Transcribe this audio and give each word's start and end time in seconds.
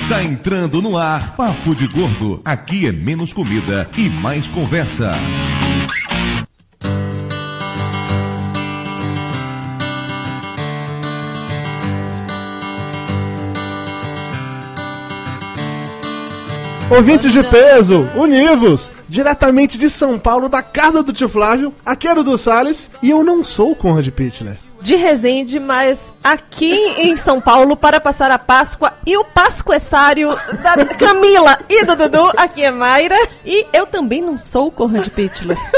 Está 0.00 0.24
entrando 0.24 0.82
no 0.82 0.96
ar 0.96 1.36
Papo 1.36 1.74
de 1.74 1.86
Gordo. 1.86 2.40
Aqui 2.44 2.86
é 2.86 2.90
menos 2.90 3.32
comida 3.32 3.88
e 3.96 4.08
mais 4.08 4.48
conversa. 4.48 5.12
Ouvintes 16.90 17.32
de 17.32 17.42
peso, 17.44 18.00
univos! 18.16 18.90
Diretamente 19.08 19.78
de 19.78 19.88
São 19.88 20.18
Paulo, 20.18 20.48
da 20.48 20.62
casa 20.62 21.04
do 21.04 21.12
tio 21.12 21.28
Flávio, 21.28 21.72
aqui 21.86 22.08
é 22.08 22.12
o 22.12 22.24
do 22.24 22.36
Salles 22.36 22.90
e 23.00 23.10
eu 23.10 23.22
não 23.22 23.44
sou 23.44 23.72
o 23.72 23.76
Conrad 23.76 24.08
Pittler. 24.08 24.69
De 24.80 24.96
Resende, 24.96 25.58
mas 25.60 26.12
aqui 26.24 26.72
em 26.98 27.16
São 27.16 27.40
Paulo 27.40 27.76
para 27.76 28.00
passar 28.00 28.30
a 28.30 28.38
Páscoa 28.38 28.92
e 29.06 29.16
o 29.16 29.24
pascoessário 29.24 30.30
da 30.62 30.84
Camila 30.86 31.58
e 31.68 31.84
do 31.84 31.96
Dudu, 31.96 32.30
aqui 32.36 32.62
é 32.64 32.70
Mayra. 32.70 33.16
E 33.44 33.66
eu 33.72 33.86
também 33.86 34.22
não 34.22 34.38
sou 34.38 34.68
o 34.68 34.70
Conrad 34.70 35.08
Pittler. 35.08 35.58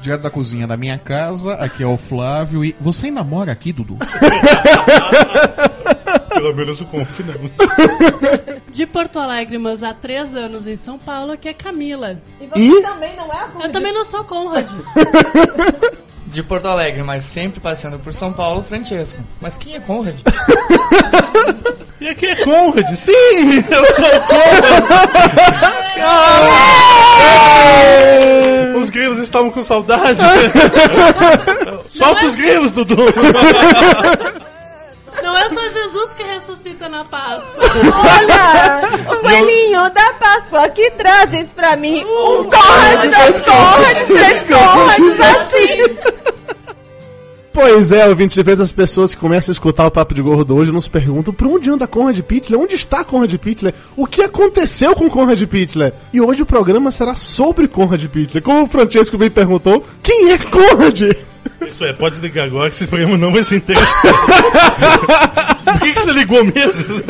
Direto 0.00 0.22
da 0.22 0.30
cozinha 0.30 0.66
da 0.68 0.76
minha 0.76 0.98
casa, 0.98 1.54
aqui 1.54 1.82
é 1.82 1.86
o 1.86 1.96
Flávio 1.96 2.64
e. 2.64 2.76
Você 2.80 3.06
ainda 3.06 3.24
mora 3.24 3.50
aqui, 3.50 3.72
Dudu? 3.72 3.96
Pelo 6.32 6.54
menos 6.54 6.80
o 6.80 6.84
conte 6.84 7.22
não. 7.24 7.34
De 8.70 8.86
Porto 8.86 9.18
Alegre, 9.18 9.58
mas 9.58 9.82
há 9.82 9.92
três 9.94 10.34
anos 10.36 10.66
em 10.66 10.76
São 10.76 10.96
Paulo, 10.98 11.36
que 11.36 11.48
é 11.48 11.54
Camila. 11.54 12.20
E 12.40 12.46
você 12.46 12.60
E? 12.60 12.82
também 12.82 13.16
não 13.16 13.32
é 13.32 13.36
a 13.36 13.50
Eu 13.64 13.72
também 13.72 13.92
não 13.92 14.04
sou 14.04 14.22
Conrad. 14.22 14.66
De 16.26 16.42
Porto 16.42 16.66
Alegre, 16.66 17.02
mas 17.02 17.24
sempre 17.24 17.60
passando 17.60 17.98
por 17.98 18.12
São 18.12 18.32
Paulo, 18.32 18.62
Francesco. 18.62 19.18
Mas 19.40 19.56
quem 19.56 19.74
é 19.74 19.80
Conrad? 19.80 20.18
E 21.98 22.08
aqui 22.08 22.26
é 22.26 22.36
Conrad. 22.36 22.94
Sim, 22.94 23.64
eu 23.70 23.86
sou 23.92 24.04
o 24.04 24.20
Conrad. 24.26 24.74
Os 28.78 28.90
grilos 28.90 29.18
estavam 29.18 29.50
com 29.50 29.62
saudade. 29.62 30.20
Solta 31.90 32.26
os 32.26 32.36
grilos, 32.36 32.70
Dudu. 32.72 32.96
Não 35.22 35.36
é 35.36 35.48
só 35.48 35.68
Jesus 35.68 36.14
que 36.14 36.22
ressuscita 36.22 36.88
na 36.88 37.04
Páscoa. 37.04 37.64
Olha, 37.94 39.12
o 39.12 39.16
coelhinho 39.20 39.90
da 39.90 40.12
Páscoa 40.14 40.68
que 40.68 40.90
trazes 40.92 41.48
pra 41.48 41.76
mim 41.76 42.04
um 42.04 42.44
Conrad, 42.44 43.10
dois 43.10 43.40
Conrads, 43.40 44.06
três 44.06 44.40
Conrads, 44.42 45.20
assim. 45.20 46.26
Pois 47.56 47.90
é, 47.90 48.06
ouvinte 48.06 48.34
de 48.34 48.42
vez 48.42 48.60
as 48.60 48.70
pessoas 48.70 49.14
que 49.14 49.20
começam 49.22 49.50
a 49.50 49.54
escutar 49.54 49.86
o 49.86 49.90
Papo 49.90 50.12
de 50.12 50.20
Gordo 50.20 50.54
hoje 50.54 50.70
nos 50.70 50.88
perguntam 50.88 51.32
por 51.32 51.46
onde 51.46 51.70
anda 51.70 51.86
Conrad 51.86 52.20
Pittler? 52.20 52.60
Onde 52.60 52.74
está 52.74 53.02
Conrad 53.02 53.34
Pittler? 53.36 53.72
O 53.96 54.06
que 54.06 54.20
aconteceu 54.20 54.94
com 54.94 55.08
Conrad 55.08 55.42
Pittler? 55.44 55.94
E 56.12 56.20
hoje 56.20 56.42
o 56.42 56.46
programa 56.46 56.90
será 56.90 57.14
sobre 57.14 57.66
Conrad 57.66 58.04
Pittler. 58.08 58.42
Como 58.42 58.64
o 58.64 58.68
Francesco 58.68 59.16
bem 59.16 59.30
perguntou, 59.30 59.82
quem 60.02 60.32
é 60.32 60.38
Conrad? 60.38 61.16
Isso 61.66 61.84
é, 61.84 61.92
pode 61.92 62.18
ligar 62.20 62.44
agora 62.46 62.68
que 62.70 62.76
esse 62.76 62.86
programa 62.86 63.16
não 63.16 63.32
vai 63.32 63.42
ser 63.42 63.56
interessante. 63.56 63.92
Por 65.64 65.80
que, 65.80 65.92
que 65.92 66.00
você 66.00 66.12
ligou 66.12 66.44
mesmo? 66.44 67.02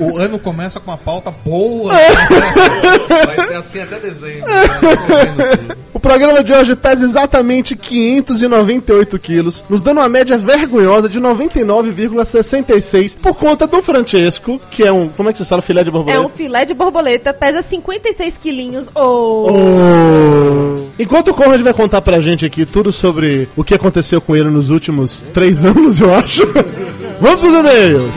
O 0.00 0.16
ano 0.18 0.38
começa 0.38 0.78
com 0.80 0.90
uma 0.90 0.96
pauta 0.98 1.30
boa. 1.30 1.92
Vai 1.92 3.40
ser 3.46 3.54
assim 3.54 3.80
até 3.80 3.98
dezembro. 3.98 4.46
né? 4.46 5.76
O 5.92 5.98
programa 6.00 6.42
de 6.44 6.52
hoje 6.52 6.76
pesa 6.76 7.04
exatamente 7.04 7.74
598 7.74 9.18
quilos, 9.18 9.64
nos 9.68 9.82
dando 9.82 9.98
uma 9.98 10.08
média 10.08 10.36
vergonhosa 10.38 11.08
de 11.08 11.20
99,66 11.20 13.16
por 13.18 13.34
conta 13.36 13.66
do 13.66 13.82
Francesco, 13.82 14.60
que 14.70 14.84
é 14.84 14.92
um. 14.92 15.08
Como 15.08 15.28
é 15.28 15.32
que 15.32 15.38
você 15.38 15.44
fala? 15.44 15.62
Filé 15.62 15.82
de 15.82 15.88
É 15.88 15.92
borboleta? 15.92 16.20
um 16.24 16.28
filé 16.28 16.64
de 16.64 16.74
borboleta, 16.74 17.32
pesa 17.34 17.60
56 17.62 18.38
quilinhos. 18.38 18.88
Oh. 18.94 19.50
Oh. 19.50 20.75
Enquanto 20.98 21.28
o 21.28 21.34
Conrad 21.34 21.60
vai 21.60 21.74
contar 21.74 22.00
pra 22.00 22.20
gente 22.20 22.46
aqui 22.46 22.64
tudo 22.64 22.90
sobre 22.90 23.48
o 23.54 23.62
que 23.62 23.74
aconteceu 23.74 24.20
com 24.20 24.34
ele 24.34 24.48
nos 24.48 24.70
últimos 24.70 25.22
três 25.34 25.64
anos, 25.64 26.00
eu 26.00 26.14
acho. 26.14 26.42
Vamos 27.20 27.40
pros 27.40 27.52
e-mails! 27.52 28.16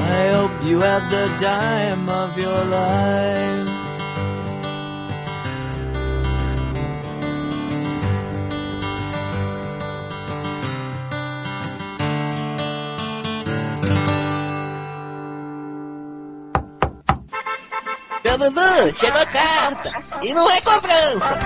I 0.00 0.30
hope 0.32 0.64
you 0.64 0.80
had 0.80 1.10
the 1.10 1.28
time 1.36 2.08
of 2.08 2.38
your 2.38 2.64
life. 2.64 3.57
Chegou 18.98 19.26
carta. 19.26 19.92
E 20.22 20.34
não 20.34 20.50
é 20.50 20.60
cobrança. 20.60 21.38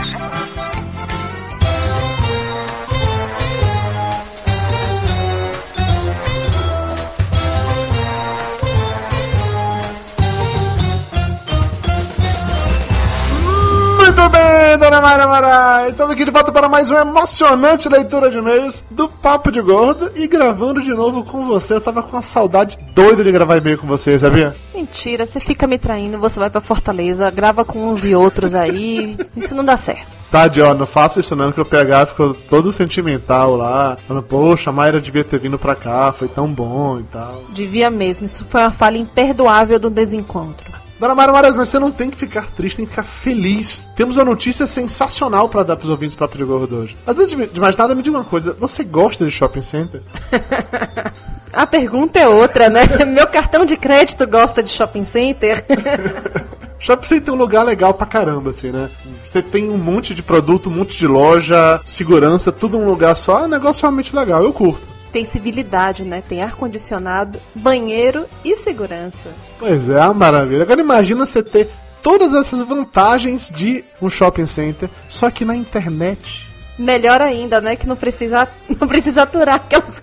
Muito 14.02 14.28
bem, 14.30 14.78
dona 14.80 15.00
Mayra 15.00 15.28
Moraes! 15.28 15.90
Estamos 15.92 16.12
aqui 16.12 16.24
de 16.24 16.32
volta 16.32 16.50
para 16.50 16.68
mais 16.68 16.90
uma 16.90 17.02
emocionante 17.02 17.88
leitura 17.88 18.28
de 18.28 18.36
e-mails 18.36 18.84
do 18.90 19.08
Papo 19.08 19.52
de 19.52 19.60
Gordo 19.62 20.10
e 20.16 20.26
gravando 20.26 20.82
de 20.82 20.92
novo 20.92 21.22
com 21.22 21.46
você. 21.46 21.74
Eu 21.74 21.80
tava 21.80 22.02
com 22.02 22.16
uma 22.16 22.20
saudade 22.20 22.80
doida 22.92 23.22
de 23.22 23.30
gravar 23.30 23.58
e-mail 23.58 23.78
com 23.78 23.86
você, 23.86 24.18
sabia? 24.18 24.56
Mentira, 24.74 25.24
você 25.24 25.38
fica 25.38 25.68
me 25.68 25.78
traindo, 25.78 26.18
você 26.18 26.36
vai 26.36 26.50
pra 26.50 26.60
Fortaleza, 26.60 27.30
grava 27.30 27.64
com 27.64 27.92
uns 27.92 28.04
e 28.04 28.12
outros 28.12 28.56
aí. 28.56 29.16
Isso 29.36 29.54
não 29.54 29.64
dá 29.64 29.76
certo. 29.76 30.08
Tade, 30.32 30.60
ó, 30.60 30.74
não 30.74 30.86
faça 30.86 31.20
isso 31.20 31.36
não, 31.36 31.52
que 31.52 31.60
o 31.60 31.64
PH 31.64 32.06
ficou 32.06 32.34
todo 32.34 32.72
sentimental 32.72 33.54
lá, 33.54 33.98
falando, 34.08 34.22
poxa, 34.22 34.70
a 34.70 34.72
Mayra 34.72 34.98
devia 34.98 35.22
ter 35.22 35.38
vindo 35.38 35.58
pra 35.58 35.74
cá, 35.74 36.10
foi 36.10 36.26
tão 36.26 36.48
bom 36.48 36.98
e 36.98 37.02
tal. 37.02 37.42
Devia 37.50 37.90
mesmo, 37.90 38.24
isso 38.24 38.42
foi 38.46 38.62
uma 38.62 38.70
falha 38.70 38.96
imperdoável 38.96 39.78
do 39.78 39.90
desencontro. 39.90 40.71
Dona 41.02 41.16
Mayra 41.16 41.32
Moraes, 41.32 41.56
mas 41.56 41.68
você 41.68 41.80
não 41.80 41.90
tem 41.90 42.08
que 42.08 42.16
ficar 42.16 42.46
triste, 42.52 42.76
tem 42.76 42.86
que 42.86 42.92
ficar 42.92 43.02
feliz. 43.02 43.88
Temos 43.96 44.16
uma 44.18 44.24
notícia 44.24 44.68
sensacional 44.68 45.48
pra 45.48 45.64
dar 45.64 45.74
pros 45.76 45.90
ouvintes 45.90 46.14
do 46.14 46.18
Papo 46.20 46.38
de 46.38 46.44
Gordo 46.44 46.76
hoje. 46.76 46.96
Mas 47.04 47.18
antes 47.18 47.34
de 47.34 47.46
de 47.48 47.60
mais 47.60 47.76
nada, 47.76 47.92
me 47.92 48.04
diga 48.04 48.18
uma 48.18 48.24
coisa, 48.24 48.56
você 48.56 48.84
gosta 48.84 49.24
de 49.24 49.32
shopping 49.32 49.62
center? 49.62 50.00
A 51.52 51.66
pergunta 51.66 52.20
é 52.20 52.28
outra, 52.28 52.68
né? 52.68 52.82
Meu 53.04 53.26
cartão 53.26 53.64
de 53.64 53.76
crédito 53.76 54.24
gosta 54.28 54.62
de 54.62 54.70
shopping 54.70 55.04
center. 55.04 55.64
Shopping 56.78 57.06
Center 57.06 57.32
é 57.32 57.36
um 57.36 57.38
lugar 57.38 57.64
legal 57.64 57.94
pra 57.94 58.04
caramba, 58.04 58.50
assim, 58.50 58.72
né? 58.72 58.90
Você 59.24 59.40
tem 59.40 59.70
um 59.70 59.78
monte 59.78 60.16
de 60.16 60.22
produto, 60.22 60.68
um 60.68 60.72
monte 60.72 60.98
de 60.98 61.06
loja, 61.06 61.80
segurança, 61.86 62.50
tudo 62.50 62.76
num 62.76 62.88
lugar 62.88 63.14
só. 63.14 63.38
É 63.38 63.44
um 63.44 63.48
negócio 63.48 63.82
realmente 63.82 64.14
legal, 64.16 64.42
eu 64.42 64.52
curto. 64.52 64.91
Tem 65.12 65.24
civilidade, 65.24 66.04
né? 66.04 66.22
Tem 66.26 66.42
ar-condicionado, 66.42 67.38
banheiro 67.54 68.24
e 68.44 68.56
segurança. 68.56 69.30
Pois 69.58 69.88
é, 69.88 70.00
uma 70.00 70.14
maravilha. 70.14 70.62
Agora 70.62 70.80
imagina 70.80 71.26
você 71.26 71.42
ter 71.42 71.68
todas 72.02 72.32
essas 72.32 72.64
vantagens 72.64 73.50
de 73.54 73.84
um 74.00 74.08
shopping 74.08 74.46
center, 74.46 74.88
só 75.08 75.30
que 75.30 75.44
na 75.44 75.54
internet. 75.54 76.48
Melhor 76.78 77.20
ainda, 77.20 77.60
né? 77.60 77.76
Que 77.76 77.86
não 77.86 77.94
precisa, 77.94 78.48
não 78.80 78.88
precisa 78.88 79.22
aturar 79.22 79.56
aquelas, 79.56 80.02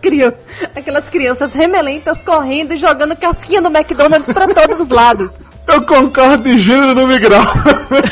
aquelas 0.75 1.09
crianças 1.09 1.53
remelentas 1.53 2.21
correndo 2.21 2.73
e 2.73 2.77
jogando 2.77 3.15
casquinha 3.15 3.59
no 3.59 3.75
McDonald's 3.75 4.31
pra 4.31 4.47
todos 4.47 4.79
os 4.79 4.89
lados. 4.89 5.48
Eu 5.71 5.81
concordo 5.83 6.49
em 6.49 6.57
gênero 6.57 6.95
no 6.95 7.07
migral. 7.07 7.43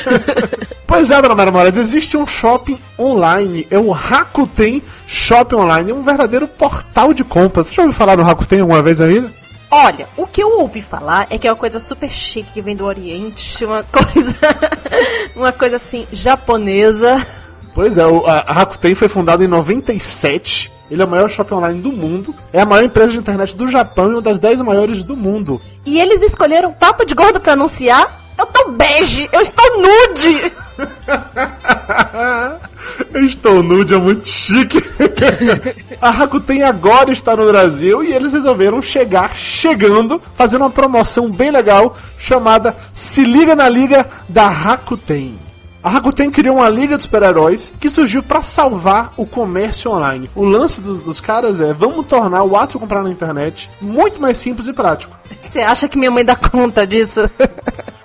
pois 0.86 1.10
é, 1.12 1.22
dona 1.22 1.36
Mara 1.36 1.52
Moraes, 1.52 1.76
existe 1.78 2.16
um 2.18 2.26
shopping 2.28 2.78
online, 3.00 3.68
é 3.72 3.78
o 3.80 3.92
Rakuten 3.92 4.82
Shopping 5.08 5.56
Online, 5.56 5.92
é 5.92 5.94
um 5.94 6.04
verdadeiro 6.04 6.48
portal 6.48 7.14
de 7.14 7.24
compras. 7.24 7.68
Você 7.68 7.76
já 7.76 7.82
ouviu 7.82 7.98
falar 7.98 8.16
no 8.18 8.24
Rakuten 8.24 8.62
alguma 8.62 8.82
vez 8.82 9.02
ainda? 9.02 9.32
Olha, 9.70 10.08
o 10.16 10.26
que 10.26 10.42
eu 10.42 10.60
ouvi 10.60 10.82
falar 10.82 11.28
é 11.30 11.38
que 11.38 11.48
é 11.48 11.52
uma 11.52 11.58
coisa 11.58 11.80
super 11.80 12.10
chique 12.10 12.52
que 12.54 12.62
vem 12.62 12.76
do 12.76 12.86
Oriente, 12.86 13.66
uma 13.66 13.84
coisa. 13.92 14.36
uma 15.36 15.52
coisa 15.52 15.76
assim, 15.76 16.08
japonesa. 16.14 17.26
Pois 17.74 17.98
é, 17.98 18.06
o- 18.06 18.26
a 18.26 18.40
a 18.48 18.54
Rakuten 18.54 18.96
foi 18.96 19.08
fundada 19.08 19.44
em 19.44 19.48
97. 19.48 20.72
Ele 20.90 21.02
é 21.02 21.06
o 21.06 21.08
maior 21.08 21.30
shopping 21.30 21.56
online 21.56 21.82
do 21.82 21.92
mundo. 21.92 22.34
É 22.54 22.62
a 22.62 22.66
maior 22.66 22.84
empresa 22.84 23.12
de 23.12 23.18
internet 23.18 23.56
do 23.56 23.68
Japão 23.68 24.10
e 24.10 24.14
uma 24.16 24.22
das 24.22 24.40
10 24.40 24.62
maiores 24.62 25.04
do 25.04 25.16
mundo. 25.16 25.62
E 25.86 26.00
eles 26.00 26.22
escolheram 26.22 26.72
papo 26.72 27.06
de 27.06 27.14
gordo 27.14 27.40
pra 27.40 27.54
anunciar. 27.54 28.10
Eu 28.38 28.46
tô 28.46 28.70
bege, 28.72 29.28
eu 29.32 29.42
estou 29.42 29.66
nude. 29.82 30.52
Eu 33.14 33.26
estou 33.26 33.62
nude, 33.64 33.94
é 33.94 33.98
muito 33.98 34.28
chique. 34.28 34.82
a 36.02 36.10
Rakuten 36.10 36.64
agora 36.64 37.12
está 37.12 37.36
no 37.36 37.46
Brasil 37.48 38.04
e 38.04 38.14
eles 38.14 38.34
resolveram 38.34 38.82
chegar 38.82 39.36
chegando, 39.36 40.22
fazendo 40.36 40.62
uma 40.62 40.70
promoção 40.70 41.30
bem 41.30 41.52
legal 41.52 41.98
chamada 42.18 42.76
Se 42.94 43.24
Liga 43.24 43.56
na 43.56 43.70
Liga 43.70 44.08
da 44.30 44.50
Rakuten. 44.50 45.47
A 45.84 45.90
Rakuten 45.90 46.32
criou 46.32 46.58
uma 46.58 46.70
liga 46.70 46.98
de 46.98 47.04
super-heróis 47.04 47.72
que 47.80 47.90
surgiu 47.90 48.24
para 48.24 48.42
salvar 48.42 49.14
o 49.16 49.26
comércio 49.26 49.92
online. 49.92 50.30
O 50.36 50.44
lance 50.44 50.82
dos, 50.82 51.02
dos 51.02 51.22
caras 51.22 51.62
é: 51.62 51.72
vamos 51.72 52.06
tornar 52.08 52.44
o 52.44 52.58
ato 52.58 52.74
de 52.74 52.80
comprar 52.80 53.04
na 53.04 53.10
internet 53.10 53.70
muito 53.80 54.22
mais 54.22 54.38
simples 54.38 54.68
e 54.68 54.74
prático. 54.74 55.16
Você 55.40 55.60
acha 55.60 55.88
que 55.88 55.98
minha 55.98 56.12
mãe 56.12 56.26
dá 56.26 56.36
conta 56.36 56.86
disso? 56.86 57.30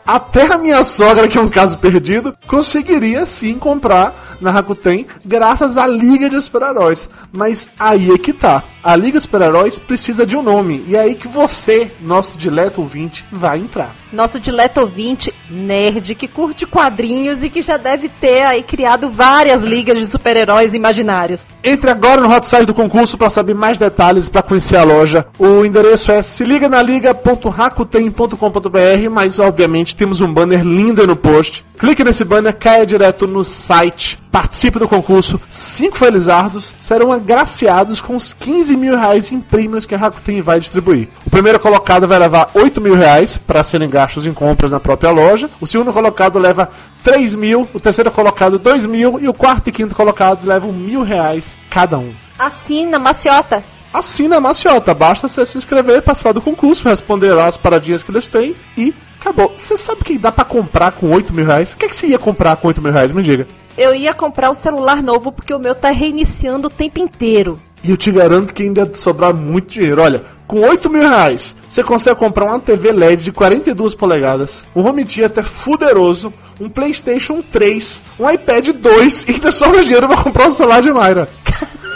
Até 0.07 0.53
a 0.53 0.59
minha 0.59 0.83
sogra, 0.83 1.29
que 1.29 1.39
é 1.39 1.41
um 1.41 1.49
caso 1.49 1.79
perdido, 1.79 2.37
conseguiria 2.47 3.25
sim 3.25 3.59
comprar 3.59 4.13
na 4.43 4.51
Rakuten 4.51 5.07
graças 5.25 5.77
à 5.77 5.87
Liga 5.87 6.29
de 6.29 6.41
Super-Heróis. 6.41 7.09
Mas 7.33 7.69
aí 7.79 8.11
é 8.11 8.19
que 8.19 8.33
tá. 8.33 8.63
A 8.83 8.97
Liga 8.97 9.19
de 9.19 9.25
Super-Heróis 9.25 9.79
precisa 9.79 10.27
de 10.27 10.37
um 10.37 10.43
nome. 10.43 10.85
E 10.89 10.97
é 10.97 11.01
aí 11.01 11.15
que 11.15 11.29
você, 11.29 11.93
nosso 12.01 12.37
dileto 12.37 12.81
ouvinte, 12.81 13.25
vai 13.31 13.61
entrar. 13.61 13.95
Nosso 14.13 14.41
dileto 14.41 14.81
ouvinte, 14.81 15.33
nerd, 15.49 16.15
que 16.15 16.27
curte 16.27 16.67
quadrinhos 16.67 17.43
e 17.43 17.49
que 17.49 17.63
já 17.63 17.77
deve 17.77 18.09
ter 18.09 18.43
aí 18.43 18.63
criado 18.63 19.09
várias 19.09 19.63
ligas 19.63 19.99
de 19.99 20.07
super-heróis 20.07 20.75
imaginários. 20.75 21.47
Entre 21.63 21.89
agora 21.89 22.21
no 22.21 22.29
hot 22.29 22.47
site 22.47 22.67
do 22.67 22.75
concurso 22.75 23.17
para 23.17 23.31
saber 23.31 23.55
mais 23.55 23.79
detalhes 23.79 24.29
para 24.29 24.43
conhecer 24.43 24.77
a 24.77 24.83
loja. 24.83 25.27
O 25.39 25.65
endereço 25.65 26.11
é 26.11 26.21
se 26.23 26.45
liga 26.45 26.69
na 26.69 26.83
liga.rakuten.com.br, 26.83 29.11
mas 29.11 29.39
obviamente 29.39 29.97
temos 29.97 30.21
um 30.21 30.33
banner 30.33 30.63
lindo 30.63 31.07
no 31.07 31.15
post. 31.15 31.65
Clique 31.79 32.05
nesse 32.05 32.25
banner, 32.25 32.57
caia 32.57 32.85
direto 32.85 33.27
no 33.27 33.45
site, 33.45 34.19
participe 34.33 34.79
do 34.79 34.89
concurso. 34.89 35.39
Cinco 35.49 35.99
felizardos 35.99 36.75
serão 36.81 37.13
agraciados 37.13 38.01
com 38.01 38.17
os 38.17 38.33
15 38.33 38.77
mil 38.77 38.97
reais 38.97 39.31
em 39.31 39.39
prêmios 39.39 39.85
que 39.85 39.95
a 39.95 39.99
Rakuten 39.99 40.41
vai 40.41 40.59
distribuir. 40.59 41.11
O 41.27 41.31
primeiro 41.31 41.61
colocado 41.61 42.09
vai 42.09 42.19
levar 42.19 42.51
8 42.55 42.81
mil 42.81 42.95
reais 42.95 43.37
para 43.37 43.63
serem 43.63 43.91
gastos 43.91 44.25
em 44.25 44.33
compras 44.33 44.71
na 44.71 44.81
própria 44.81 45.11
loja. 45.11 45.51
O 45.61 45.67
segundo 45.67 45.93
colocado 45.93 46.39
leva 46.39 46.71
3 47.05 47.35
mil, 47.35 47.69
o 47.75 47.79
terceiro 47.79 48.11
colocado 48.11 48.59
2 48.59 48.87
mil 48.87 49.21
e 49.21 49.29
o 49.29 49.35
quarto 49.35 49.69
e 49.69 49.73
quinto 49.73 49.95
colocados 49.95 50.45
levam 50.45 50.73
mil 50.73 51.03
reais 51.03 51.59
cada 51.69 51.99
um. 51.99 52.15
Assina, 52.39 52.99
maciota. 52.99 53.63
Assina 53.93 54.39
a 54.39 54.41
Maciota, 54.41 54.95
basta 54.95 55.29
você 55.29 55.45
se 55.45 55.59
inscrever, 55.59 56.01
participar 56.01 56.33
do 56.33 56.41
concurso, 56.41 56.89
responder 56.89 57.35
lá 57.35 57.47
as 57.47 57.59
paradinhas 57.59 58.03
que 58.03 58.11
eles 58.11 58.27
têm 58.27 58.57
e 58.75 58.95
acabou. 59.23 59.53
Você 59.57 59.77
sabe 59.77 60.03
o 60.03 60.05
que 60.05 60.19
dá 60.19 60.33
pra 60.33 60.45
comprar 60.45 60.93
com 60.93 61.11
8 61.11 61.33
mil 61.33 61.47
reais? 61.47 61.73
O 61.73 61.77
que, 61.77 61.87
é 61.87 61.89
que 61.89 61.97
você 61.97 62.09
ia 62.09 62.19
comprar 62.19 62.57
com 62.57 62.69
8 62.69 62.83
mil 62.83 62.93
reais? 62.93 63.13
Me 63.13 63.23
diga. 63.23 63.47
Eu 63.79 63.95
ia 63.95 64.13
comprar 64.13 64.51
um 64.51 64.55
celular 64.55 65.03
novo 65.03 65.33
porque 65.33 65.55
o 65.55 65.59
meu 65.59 65.75
tá 65.75 65.91
reiniciando 65.91 66.67
o 66.67 66.71
tempo 66.71 66.99
inteiro. 66.99 67.59
E 67.83 67.91
eu 67.91 67.97
te 67.97 68.13
garanto 68.13 68.53
que 68.53 68.63
ainda 68.63 68.93
sobrar 68.95 69.33
muito 69.33 69.73
dinheiro. 69.73 70.03
Olha, 70.03 70.25
com 70.47 70.61
8 70.61 70.91
mil 70.91 71.01
reais, 71.01 71.57
você 71.69 71.83
consegue 71.83 72.17
comprar 72.17 72.45
uma 72.45 72.61
TV 72.61 72.93
LED 72.93 73.25
de 73.25 73.33
42 73.33 73.95
polegadas, 73.95 74.67
um 74.77 74.87
home 74.87 75.05
theater 75.05 75.45
fuderoso, 75.45 76.33
um 76.61 76.69
Playstation 76.69 77.43
3, 77.43 78.03
um 78.21 78.31
iPad 78.31 78.69
2 78.69 79.25
e 79.29 79.33
ainda 79.33 79.51
sobra 79.51 79.83
dinheiro 79.83 80.07
pra 80.07 80.23
comprar 80.23 80.49
um 80.49 80.53
celular 80.53 80.83
de 80.83 80.93
Mayra. 80.93 81.29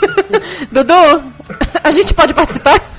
Dudu, 0.72 1.22
a 1.84 1.90
gente 1.90 2.14
pode 2.14 2.32
participar? 2.32 2.95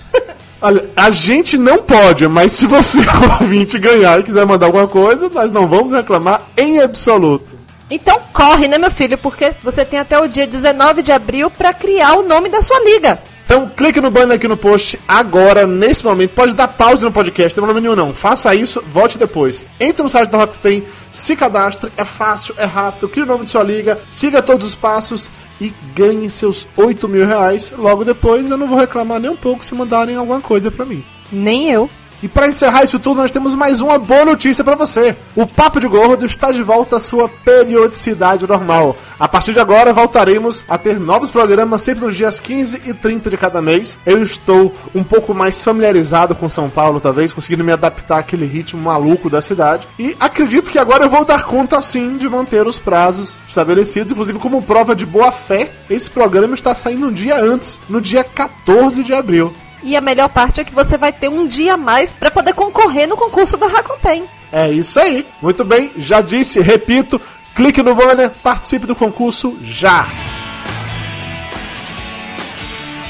Olha, 0.61 0.89
a 0.95 1.11
gente 1.11 1.57
não 1.57 1.77
pode, 1.77 2.27
mas 2.27 2.51
se 2.51 2.65
você 2.65 2.99
ouvinte 3.39 3.77
ganhar 3.77 4.19
e 4.19 4.23
quiser 4.23 4.45
mandar 4.45 4.65
alguma 4.65 4.87
coisa, 4.87 5.29
nós 5.29 5.51
não 5.51 5.67
vamos 5.67 5.93
reclamar 5.93 6.41
em 6.57 6.79
absoluto. 6.79 7.57
Então 7.89 8.19
corre, 8.33 8.67
né, 8.67 8.77
meu 8.77 8.91
filho? 8.91 9.17
Porque 9.17 9.53
você 9.63 9.85
tem 9.85 9.99
até 9.99 10.19
o 10.19 10.27
dia 10.27 10.45
19 10.47 11.01
de 11.01 11.11
abril 11.11 11.49
pra 11.49 11.73
criar 11.73 12.15
o 12.15 12.23
nome 12.23 12.49
da 12.49 12.61
sua 12.61 12.79
liga. 12.83 13.19
Então 13.47 13.65
clique 13.69 14.01
no 14.01 14.11
banner 14.11 14.35
aqui 14.35 14.45
no 14.45 14.57
post 14.57 14.99
agora, 15.07 15.65
nesse 15.65 16.03
momento. 16.03 16.33
Pode 16.33 16.53
dar 16.53 16.67
pause 16.67 17.01
no 17.01 17.13
podcast, 17.13 17.57
não 17.57 17.65
tem 17.65 17.73
problema 17.73 17.79
nenhum 17.79 17.95
não. 17.95 18.13
Faça 18.13 18.53
isso, 18.53 18.83
volte 18.91 19.17
depois. 19.17 19.65
Entre 19.79 20.03
no 20.03 20.09
site 20.09 20.29
da 20.29 20.39
Rakuten, 20.39 20.83
se 21.09 21.33
cadastre, 21.33 21.89
é 21.95 22.03
fácil, 22.03 22.53
é 22.57 22.65
rápido, 22.65 23.07
crie 23.07 23.23
o 23.23 23.25
nome 23.25 23.45
de 23.45 23.51
sua 23.51 23.63
liga, 23.63 23.97
siga 24.09 24.41
todos 24.41 24.67
os 24.67 24.75
passos 24.75 25.31
e 25.61 25.73
ganhe 25.95 26.29
seus 26.29 26.67
8 26.75 27.07
mil 27.07 27.25
reais. 27.25 27.73
Logo 27.77 28.03
depois 28.03 28.51
eu 28.51 28.57
não 28.57 28.67
vou 28.67 28.77
reclamar 28.77 29.21
nem 29.21 29.31
um 29.31 29.37
pouco 29.37 29.63
se 29.63 29.73
mandarem 29.73 30.17
alguma 30.17 30.41
coisa 30.41 30.69
pra 30.69 30.85
mim. 30.85 31.01
Nem 31.31 31.71
eu. 31.71 31.89
E 32.21 32.27
para 32.27 32.47
encerrar 32.47 32.83
isso 32.83 32.97
tudo, 32.97 33.21
nós 33.21 33.31
temos 33.31 33.53
mais 33.53 33.79
uma 33.79 33.99
boa 33.99 34.25
notícia 34.25 34.63
para 34.63 34.75
você. 34.75 35.15
O 35.35 35.45
Papo 35.45 35.79
de 35.79 35.87
Gordo 35.87 36.25
está 36.25 36.51
de 36.51 36.63
volta 36.63 36.97
à 36.97 36.99
sua 36.99 37.29
periodicidade 37.29 38.47
normal. 38.47 38.95
A 39.19 39.27
partir 39.27 39.53
de 39.53 39.59
agora, 39.59 39.93
voltaremos 39.93 40.65
a 40.67 40.77
ter 40.77 40.99
novos 40.99 41.29
programas 41.29 41.81
sempre 41.83 42.05
nos 42.05 42.15
dias 42.15 42.39
15 42.39 42.81
e 42.85 42.93
30 42.93 43.29
de 43.29 43.37
cada 43.37 43.61
mês. 43.61 43.99
Eu 44.05 44.21
estou 44.23 44.73
um 44.95 45.03
pouco 45.03 45.33
mais 45.33 45.61
familiarizado 45.61 46.33
com 46.33 46.49
São 46.49 46.69
Paulo, 46.69 46.99
talvez, 46.99 47.31
conseguindo 47.33 47.63
me 47.63 47.71
adaptar 47.71 48.19
àquele 48.19 48.45
ritmo 48.45 48.81
maluco 48.81 49.29
da 49.29 49.41
cidade. 49.41 49.87
E 49.99 50.15
acredito 50.19 50.71
que 50.71 50.79
agora 50.79 51.05
eu 51.05 51.09
vou 51.09 51.23
dar 51.23 51.43
conta, 51.43 51.79
sim, 51.83 52.17
de 52.17 52.27
manter 52.27 52.65
os 52.65 52.79
prazos 52.79 53.37
estabelecidos. 53.47 54.11
Inclusive, 54.11 54.39
como 54.39 54.61
prova 54.61 54.95
de 54.95 55.05
boa 55.05 55.31
fé, 55.31 55.71
esse 55.87 56.09
programa 56.09 56.55
está 56.55 56.73
saindo 56.73 57.07
um 57.07 57.13
dia 57.13 57.39
antes, 57.39 57.79
no 57.87 58.01
dia 58.01 58.23
14 58.23 59.03
de 59.03 59.13
abril. 59.13 59.53
E 59.83 59.95
a 59.95 60.01
melhor 60.01 60.29
parte 60.29 60.61
é 60.61 60.63
que 60.63 60.73
você 60.73 60.97
vai 60.97 61.11
ter 61.13 61.29
um 61.29 61.45
dia 61.45 61.75
a 61.75 61.77
mais 61.77 62.11
pra 62.11 62.31
poder 62.31 62.53
concorrer 62.53 63.07
no 63.07 63.15
concurso 63.15 63.57
da 63.57 63.67
Rakuten. 63.67 64.27
É 64.51 64.71
isso 64.71 64.99
aí. 64.99 65.25
Muito 65.41 65.63
bem, 65.63 65.91
já 65.97 66.21
disse, 66.21 66.59
repito, 66.61 67.21
clique 67.55 67.81
no 67.83 67.95
banner, 67.95 68.31
participe 68.41 68.85
do 68.85 68.95
concurso 68.95 69.57
já. 69.61 70.07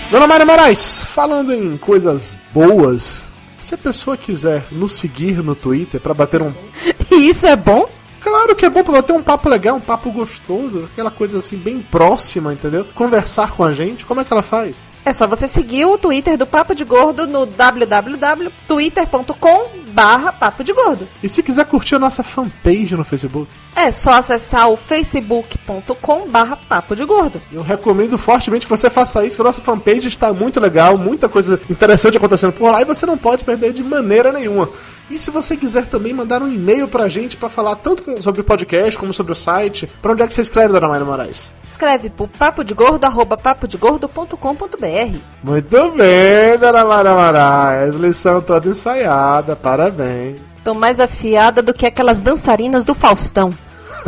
Dona 0.09 0.25
Maria 0.25 0.45
Moraes, 0.45 1.03
falando 1.03 1.53
em 1.53 1.77
coisas 1.77 2.37
boas, 2.53 3.27
se 3.57 3.75
a 3.75 3.77
pessoa 3.77 4.15
quiser 4.15 4.65
nos 4.71 4.95
seguir 4.95 5.43
no 5.43 5.53
Twitter 5.53 5.99
pra 5.99 6.13
bater 6.13 6.41
um. 6.41 6.53
E 7.11 7.29
isso 7.29 7.45
é 7.45 7.55
bom? 7.55 7.89
Claro 8.21 8.55
que 8.55 8.65
é 8.65 8.69
bom 8.69 8.83
pra 8.83 8.93
bater 8.93 9.13
um 9.13 9.23
papo 9.23 9.49
legal, 9.49 9.75
um 9.75 9.81
papo 9.81 10.11
gostoso, 10.11 10.87
aquela 10.91 11.11
coisa 11.11 11.39
assim 11.39 11.57
bem 11.57 11.79
próxima, 11.79 12.53
entendeu? 12.53 12.85
Conversar 12.95 13.51
com 13.51 13.63
a 13.63 13.71
gente, 13.71 14.05
como 14.05 14.21
é 14.21 14.23
que 14.23 14.31
ela 14.31 14.41
faz? 14.41 14.77
É 15.07 15.13
só 15.13 15.25
você 15.25 15.47
seguir 15.47 15.85
o 15.85 15.97
Twitter 15.97 16.37
do 16.37 16.45
Papo 16.45 16.75
de 16.75 16.83
Gordo 16.83 17.25
no 17.25 17.45
www.twitter.com 17.45 19.69
barra 19.93 20.33
Papo 20.33 20.65
de 20.65 20.73
Gordo. 20.73 21.07
E 21.23 21.29
se 21.29 21.41
quiser 21.41 21.65
curtir 21.65 21.95
a 21.95 21.99
nossa 21.99 22.23
fanpage 22.23 22.93
no 22.93 23.05
Facebook? 23.05 23.49
É 23.79 23.91
só 23.91 24.13
acessar 24.15 24.71
o 24.71 24.75
facebook.com 24.75 26.27
barra 26.27 26.55
Papo 26.57 26.95
de 26.95 27.05
Gordo. 27.05 27.39
Eu 27.53 27.61
recomendo 27.61 28.17
fortemente 28.17 28.65
que 28.65 28.69
você 28.71 28.89
faça 28.89 29.23
isso, 29.23 29.35
que 29.35 29.41
a 29.41 29.45
nossa 29.45 29.61
fanpage 29.61 30.07
está 30.07 30.33
muito 30.33 30.59
legal, 30.59 30.97
muita 30.97 31.29
coisa 31.29 31.61
interessante 31.69 32.17
acontecendo 32.17 32.53
por 32.53 32.71
lá 32.71 32.81
e 32.81 32.85
você 32.85 33.05
não 33.05 33.15
pode 33.15 33.43
perder 33.43 33.73
de 33.73 33.83
maneira 33.83 34.31
nenhuma. 34.31 34.67
E 35.11 35.19
se 35.19 35.29
você 35.29 35.55
quiser 35.55 35.85
também 35.85 36.11
mandar 36.11 36.41
um 36.41 36.51
e-mail 36.51 36.87
pra 36.87 37.07
gente 37.07 37.37
pra 37.37 37.49
falar 37.49 37.75
tanto 37.75 38.01
com- 38.01 38.19
sobre 38.19 38.41
o 38.41 38.43
podcast 38.43 38.97
como 38.97 39.13
sobre 39.13 39.33
o 39.33 39.35
site, 39.35 39.87
pra 40.01 40.11
onde 40.11 40.23
é 40.23 40.27
que 40.27 40.33
você 40.33 40.41
escreve, 40.41 40.73
Dona 40.73 40.87
Mayra 40.87 41.05
Moraes? 41.05 41.51
Escreve 41.63 42.09
pro 42.09 42.27
papodegordo.com.br. 42.27 45.17
Muito 45.43 45.91
bem, 45.91 46.57
Dona 46.59 46.83
Mayra 46.83 47.13
Moraes, 47.13 47.95
lição 47.95 48.41
toda 48.41 48.67
ensaiada, 48.69 49.55
parabéns. 49.55 50.39
Tô 50.63 50.73
mais 50.73 50.99
afiada 50.99 51.61
do 51.61 51.73
que 51.73 51.85
aquelas 51.85 52.19
dançarinas 52.19 52.83
do 52.83 52.93
Faustão. 52.93 53.51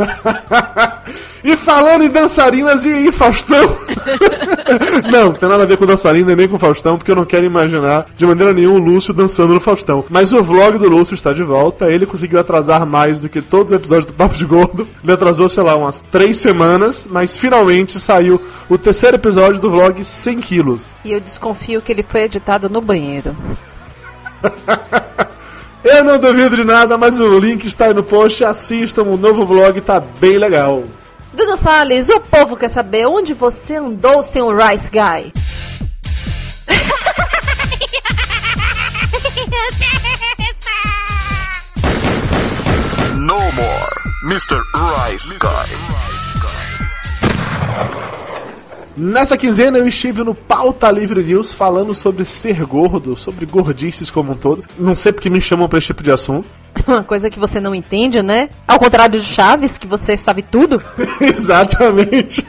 E 1.42 1.56
falando 1.56 2.04
em 2.04 2.10
dançarinas 2.10 2.84
e 2.84 2.90
em 2.90 3.12
Faustão. 3.12 3.78
não, 5.10 5.32
tem 5.32 5.48
nada 5.48 5.62
a 5.62 5.66
ver 5.66 5.76
com 5.78 5.86
dançarina 5.86 6.36
nem 6.36 6.46
com 6.46 6.58
Faustão, 6.58 6.98
porque 6.98 7.10
eu 7.10 7.16
não 7.16 7.24
quero 7.24 7.46
imaginar 7.46 8.06
de 8.14 8.26
maneira 8.26 8.52
nenhuma 8.52 8.78
o 8.78 8.82
Lúcio 8.82 9.14
dançando 9.14 9.54
no 9.54 9.60
Faustão. 9.60 10.04
Mas 10.10 10.32
o 10.32 10.44
vlog 10.44 10.78
do 10.78 10.88
Lúcio 10.88 11.14
está 11.14 11.32
de 11.32 11.42
volta. 11.42 11.90
Ele 11.90 12.04
conseguiu 12.04 12.38
atrasar 12.38 12.84
mais 12.84 13.20
do 13.20 13.28
que 13.28 13.40
todos 13.40 13.72
os 13.72 13.78
episódios 13.78 14.04
do 14.04 14.12
Papo 14.12 14.36
de 14.36 14.44
Gordo. 14.44 14.86
Ele 15.02 15.12
atrasou, 15.12 15.48
sei 15.48 15.62
lá, 15.62 15.76
umas 15.76 16.00
três 16.00 16.38
semanas, 16.38 17.08
mas 17.10 17.36
finalmente 17.36 17.98
saiu 17.98 18.40
o 18.68 18.76
terceiro 18.76 19.16
episódio 19.16 19.60
do 19.60 19.70
vlog 19.70 20.04
100 20.04 20.40
quilos. 20.40 20.82
E 21.04 21.12
eu 21.12 21.20
desconfio 21.20 21.80
que 21.80 21.90
ele 21.90 22.02
foi 22.02 22.22
editado 22.22 22.68
no 22.68 22.82
banheiro. 22.82 23.34
Eu 25.82 26.04
não 26.04 26.18
duvido 26.18 26.56
de 26.56 26.64
nada, 26.64 26.98
mas 26.98 27.18
o 27.18 27.38
link 27.38 27.64
está 27.66 27.86
aí 27.86 27.94
no 27.94 28.02
post. 28.02 28.44
Assistam, 28.44 29.02
o 29.02 29.16
novo 29.16 29.46
vlog 29.46 29.80
tá 29.80 29.98
bem 30.00 30.36
legal. 30.38 30.84
Dudu 31.32 31.56
Salles, 31.56 32.08
o 32.08 32.20
povo 32.20 32.56
quer 32.56 32.68
saber 32.68 33.06
onde 33.06 33.32
você 33.34 33.76
andou 33.76 34.22
sem 34.22 34.42
o 34.42 34.54
Rice 34.54 34.90
Guy. 34.90 35.32
No 43.16 43.36
more, 43.52 43.94
Mr. 44.24 44.60
Rice 44.74 45.32
Guy. 45.38 46.09
Nessa 49.02 49.34
quinzena 49.38 49.78
eu 49.78 49.88
estive 49.88 50.22
no 50.22 50.34
Pauta 50.34 50.90
Livre 50.90 51.22
News 51.22 51.54
falando 51.54 51.94
sobre 51.94 52.22
ser 52.26 52.66
gordo, 52.66 53.16
sobre 53.16 53.46
gordices 53.46 54.10
como 54.10 54.32
um 54.32 54.36
todo. 54.36 54.62
Não 54.78 54.94
sei 54.94 55.10
porque 55.10 55.30
me 55.30 55.40
chamam 55.40 55.66
pra 55.70 55.78
esse 55.78 55.86
tipo 55.86 56.02
de 56.02 56.10
assunto. 56.10 56.46
Uma 56.86 57.02
coisa 57.02 57.30
que 57.30 57.38
você 57.38 57.58
não 57.60 57.74
entende, 57.74 58.22
né? 58.22 58.50
Ao 58.68 58.78
contrário 58.78 59.18
de 59.18 59.26
Chaves, 59.26 59.78
que 59.78 59.86
você 59.86 60.18
sabe 60.18 60.42
tudo. 60.42 60.82
Exatamente. 61.18 62.46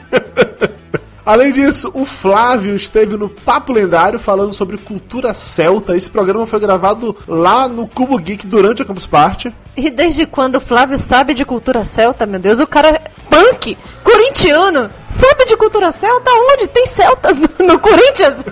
Além 1.24 1.52
disso, 1.52 1.90
o 1.94 2.04
Flávio 2.04 2.74
esteve 2.74 3.16
no 3.16 3.30
Papo 3.30 3.72
Lendário 3.72 4.18
falando 4.18 4.52
sobre 4.52 4.76
cultura 4.76 5.32
celta. 5.32 5.96
Esse 5.96 6.10
programa 6.10 6.46
foi 6.46 6.60
gravado 6.60 7.16
lá 7.26 7.66
no 7.66 7.86
Cubo 7.86 8.18
Geek 8.18 8.46
durante 8.46 8.82
a 8.82 8.84
Campus 8.84 9.06
Party. 9.06 9.54
E 9.74 9.88
desde 9.88 10.26
quando 10.26 10.56
o 10.56 10.60
Flávio 10.60 10.98
sabe 10.98 11.32
de 11.32 11.46
cultura 11.46 11.82
celta, 11.84 12.26
meu 12.26 12.40
Deus? 12.40 12.58
O 12.58 12.66
cara 12.66 12.88
é 12.88 13.02
punk, 13.30 13.78
corintiano, 14.22 14.88
sabe 15.08 15.44
de 15.46 15.56
cultura 15.56 15.90
celta? 15.90 16.30
Onde? 16.30 16.68
Tem 16.68 16.86
celtas 16.86 17.36
no, 17.38 17.48
no 17.66 17.78
Corinthians? 17.78 18.44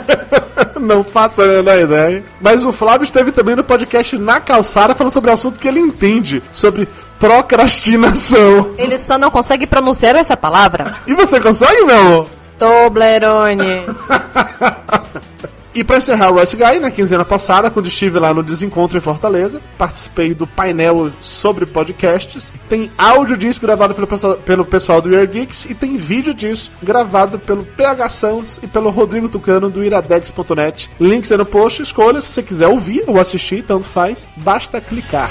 Não 0.80 1.02
faço 1.02 1.42
a 1.42 1.46
menor 1.46 1.80
ideia. 1.80 2.24
Mas 2.40 2.64
o 2.64 2.72
Flávio 2.72 3.04
esteve 3.04 3.32
também 3.32 3.56
no 3.56 3.64
podcast 3.64 4.16
Na 4.18 4.40
Calçada 4.40 4.94
falando 4.94 5.12
sobre 5.12 5.30
o 5.30 5.34
assunto 5.34 5.58
que 5.58 5.66
ele 5.66 5.80
entende, 5.80 6.42
sobre 6.52 6.86
procrastinação. 7.18 8.74
Ele 8.76 8.98
só 8.98 9.16
não 9.18 9.30
consegue 9.30 9.66
pronunciar 9.66 10.14
essa 10.16 10.36
palavra. 10.36 10.94
E 11.06 11.14
você 11.14 11.40
consegue, 11.40 11.84
meu 11.84 11.98
amor? 11.98 12.28
Toblerone. 12.58 13.84
E 15.76 15.84
pra 15.84 15.98
encerrar 15.98 16.30
o 16.30 16.40
Rice 16.40 16.56
Guy, 16.56 16.80
na 16.80 16.90
quinzena 16.90 17.22
passada, 17.22 17.70
quando 17.70 17.86
estive 17.86 18.18
lá 18.18 18.32
no 18.32 18.42
Desencontro 18.42 18.96
em 18.96 19.00
Fortaleza, 19.00 19.60
participei 19.76 20.32
do 20.32 20.46
painel 20.46 21.10
sobre 21.20 21.66
podcasts. 21.66 22.50
Tem 22.66 22.90
áudio 22.96 23.36
disso 23.36 23.60
gravado 23.60 23.94
pelo 23.94 24.06
pessoal, 24.06 24.36
pelo 24.36 24.64
pessoal 24.64 25.02
do 25.02 25.12
Ear 25.12 25.28
Geeks 25.28 25.66
e 25.66 25.74
tem 25.74 25.98
vídeo 25.98 26.32
disso 26.32 26.70
gravado 26.82 27.38
pelo 27.38 27.62
PH 27.62 28.08
Sounds 28.08 28.58
e 28.62 28.66
pelo 28.66 28.88
Rodrigo 28.88 29.28
Tucano 29.28 29.68
do 29.68 29.84
iradex.net. 29.84 30.90
Links 30.98 31.30
aí 31.30 31.36
no 31.36 31.44
post, 31.44 31.82
escolha 31.82 32.22
se 32.22 32.32
você 32.32 32.42
quiser 32.42 32.68
ouvir 32.68 33.04
ou 33.06 33.20
assistir, 33.20 33.62
tanto 33.62 33.84
faz, 33.84 34.26
basta 34.34 34.80
clicar. 34.80 35.28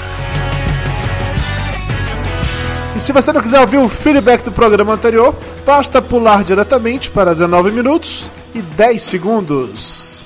E 2.94 3.00
se 3.00 3.12
você 3.12 3.32
não 3.32 3.42
quiser 3.42 3.58
ouvir 3.58 3.78
o 3.78 3.88
feedback 3.88 4.44
do 4.44 4.52
programa 4.52 4.94
anterior, 4.94 5.34
basta 5.66 6.00
pular 6.00 6.44
diretamente 6.44 7.10
para 7.10 7.32
19 7.32 7.72
minutos 7.72 8.30
e 8.54 8.62
10 8.62 9.02
segundos. 9.02 10.25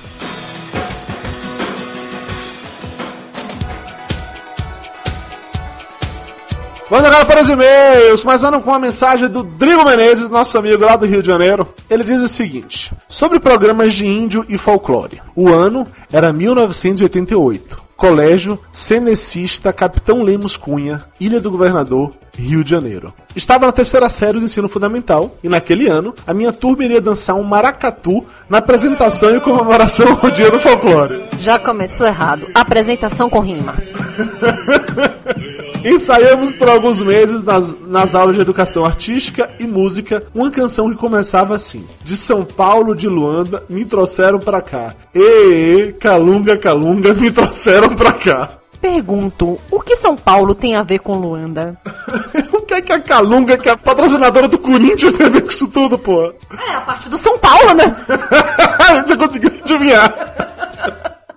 Vamos 6.91 7.07
agora 7.07 7.25
para 7.25 7.41
os 7.41 7.49
e-mails, 7.49 8.21
começando 8.21 8.61
com 8.61 8.75
a 8.75 8.79
mensagem 8.81 9.29
do 9.29 9.45
Drigo 9.45 9.85
Menezes, 9.85 10.29
nosso 10.29 10.59
amigo 10.59 10.85
lá 10.85 10.97
do 10.97 11.07
Rio 11.07 11.23
de 11.23 11.29
Janeiro. 11.29 11.65
Ele 11.89 12.03
diz 12.03 12.21
o 12.21 12.27
seguinte: 12.27 12.93
sobre 13.09 13.39
programas 13.39 13.93
de 13.93 14.05
índio 14.05 14.45
e 14.49 14.59
folclore. 14.59 15.23
O 15.37 15.49
ano 15.49 15.87
era 16.13 16.33
1988. 16.33 17.91
Colégio 17.97 18.59
Cenecista 18.73 19.73
Capitão 19.73 20.25
Lemos 20.25 20.57
Cunha, 20.57 21.05
Ilha 21.21 21.39
do 21.39 21.49
Governador, 21.49 22.13
Rio 22.37 22.65
de 22.65 22.71
Janeiro. 22.71 23.15
Estava 23.37 23.67
na 23.67 23.73
terceira 23.73 24.09
série 24.09 24.41
do 24.41 24.47
ensino 24.47 24.69
fundamental 24.69 25.37
e 25.45 25.49
naquele 25.49 25.87
ano 25.87 26.13
a 26.27 26.35
minha 26.35 26.53
turma 26.53 26.85
iria 26.85 27.01
dançar 27.01 27.37
um 27.37 27.45
maracatu 27.45 28.25
na 28.49 28.59
apresentação 28.59 29.37
e 29.37 29.41
comemoração 29.41 30.19
ao 30.21 30.31
Dia 30.31 30.51
do 30.51 30.59
Folclore. 30.59 31.23
Já 31.39 31.57
começou 31.57 32.05
errado. 32.05 32.49
Apresentação 32.53 33.31
com 33.31 33.39
rima. 33.39 33.77
Ensaiamos 35.85 36.53
por 36.53 36.69
alguns 36.69 37.01
meses 37.01 37.43
nas, 37.43 37.75
nas 37.87 38.15
aulas 38.15 38.37
de 38.37 38.43
educação 38.43 38.85
artística 38.85 39.51
e 39.59 39.65
música 39.65 40.23
uma 40.35 40.51
canção 40.51 40.91
que 40.91 40.97
começava 40.97 41.55
assim: 41.55 41.87
De 42.05 42.17
São 42.17 42.45
Paulo, 42.45 42.95
de 42.95 43.09
Luanda, 43.09 43.65
me 43.69 43.85
trouxeram 43.85 44.39
pra 44.39 44.61
cá. 44.61 44.95
Ê, 45.15 45.95
calunga, 45.99 46.57
calunga, 46.57 47.15
me 47.15 47.31
trouxeram 47.31 47.91
pra 47.91 48.13
cá. 48.13 48.61
Pergunto, 48.81 49.59
o 49.71 49.81
que 49.81 49.95
São 49.95 50.17
Paulo 50.17 50.55
tem 50.55 50.75
a 50.75 50.83
ver 50.83 51.01
com 51.01 51.15
Luanda? 51.15 51.79
o 52.53 52.63
que 52.63 52.75
é 52.75 52.81
que 52.81 52.93
a 52.93 53.01
Calunga, 53.01 53.59
que 53.59 53.69
é 53.69 53.73
a 53.73 53.77
patrocinadora 53.77 54.49
do 54.49 54.59
Corinthians, 54.59 55.13
tem 55.13 55.27
a 55.27 55.31
ver 55.31 55.43
com 55.43 55.51
isso 55.51 55.69
tudo, 55.69 55.99
pô? 55.99 56.33
É, 56.51 56.75
a 56.75 56.81
parte 56.81 57.09
do 57.11 57.19
São 57.19 57.39
Paulo, 57.39 57.75
né? 57.75 57.95
Você 59.05 59.17
conseguiu 59.17 59.53
adivinhar. 59.63 60.70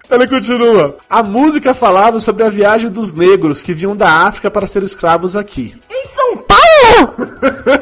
Ele 0.09 0.27
continua. 0.27 0.97
A 1.09 1.23
música 1.23 1.73
falava 1.73 2.19
sobre 2.19 2.43
a 2.43 2.49
viagem 2.49 2.89
dos 2.89 3.13
negros 3.13 3.63
que 3.63 3.73
vinham 3.73 3.95
da 3.95 4.09
África 4.09 4.51
para 4.51 4.67
ser 4.67 4.83
escravos 4.83 5.35
aqui. 5.35 5.75
Em 5.89 6.07
São 6.07 6.37
Paulo! 6.37 7.15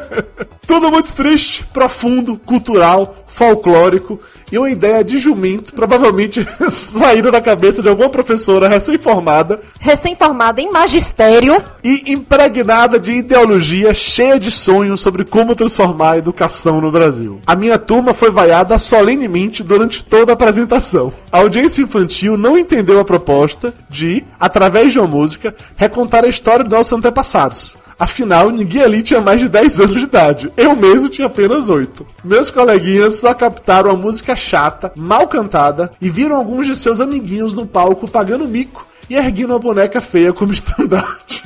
Tudo 0.66 0.90
muito 0.90 1.12
triste, 1.12 1.64
profundo, 1.66 2.38
cultural, 2.38 3.24
folclórico 3.26 4.18
e 4.52 4.58
uma 4.58 4.70
ideia 4.70 5.02
de 5.02 5.18
jumento, 5.18 5.72
provavelmente 5.72 6.46
saída 6.68 7.30
da 7.30 7.40
cabeça 7.40 7.80
de 7.80 7.88
alguma 7.88 8.10
professora 8.10 8.68
recém-formada. 8.68 9.60
Recém-formada 9.80 10.60
em 10.60 10.70
magistério. 10.70 11.62
E 11.82 12.12
impregnada 12.12 13.00
de 13.00 13.12
ideologia 13.12 13.94
cheia 13.94 14.38
de 14.38 14.50
sonhos 14.50 15.00
sobre 15.00 15.24
como 15.24 15.54
transformar 15.54 16.12
a 16.12 16.18
educação 16.18 16.80
no 16.80 16.92
Brasil. 16.92 17.40
A 17.46 17.56
minha 17.56 17.78
turma 17.78 18.12
foi 18.12 18.30
vaiada 18.30 18.76
solenemente 18.78 19.62
durante 19.62 20.04
toda 20.04 20.32
a 20.32 20.34
apresentação. 20.34 21.12
A 21.32 21.38
audiência 21.38 21.82
infantil 21.82 22.36
não 22.36 22.58
entendeu 22.58 23.00
a 23.00 23.04
proposta 23.04 23.72
de, 23.88 24.22
através 24.38 24.92
de 24.92 24.98
uma 24.98 25.08
música, 25.08 25.54
recontar 25.76 26.24
a 26.24 26.28
história 26.28 26.62
dos 26.62 26.72
nossos 26.72 26.92
antepassados. 26.92 27.76
Afinal, 28.02 28.50
ninguém 28.50 28.82
ali 28.82 29.00
tinha 29.00 29.20
mais 29.20 29.40
de 29.40 29.48
10 29.48 29.78
anos 29.78 29.94
de 29.94 30.02
idade. 30.02 30.52
Eu 30.56 30.74
mesmo 30.74 31.08
tinha 31.08 31.28
apenas 31.28 31.68
8. 31.68 32.04
Meus 32.24 32.50
coleguinhas 32.50 33.14
só 33.14 33.32
captaram 33.32 33.92
a 33.92 33.96
música 33.96 34.34
chata, 34.34 34.90
mal 34.96 35.28
cantada 35.28 35.88
e 36.00 36.10
viram 36.10 36.34
alguns 36.34 36.66
de 36.66 36.74
seus 36.74 37.00
amiguinhos 37.00 37.54
no 37.54 37.64
palco 37.64 38.08
pagando 38.08 38.48
mico 38.48 38.88
e 39.12 39.16
erguendo 39.16 39.50
uma 39.50 39.58
boneca 39.58 40.00
feia 40.00 40.32
como 40.32 40.54
estandarte. 40.54 41.42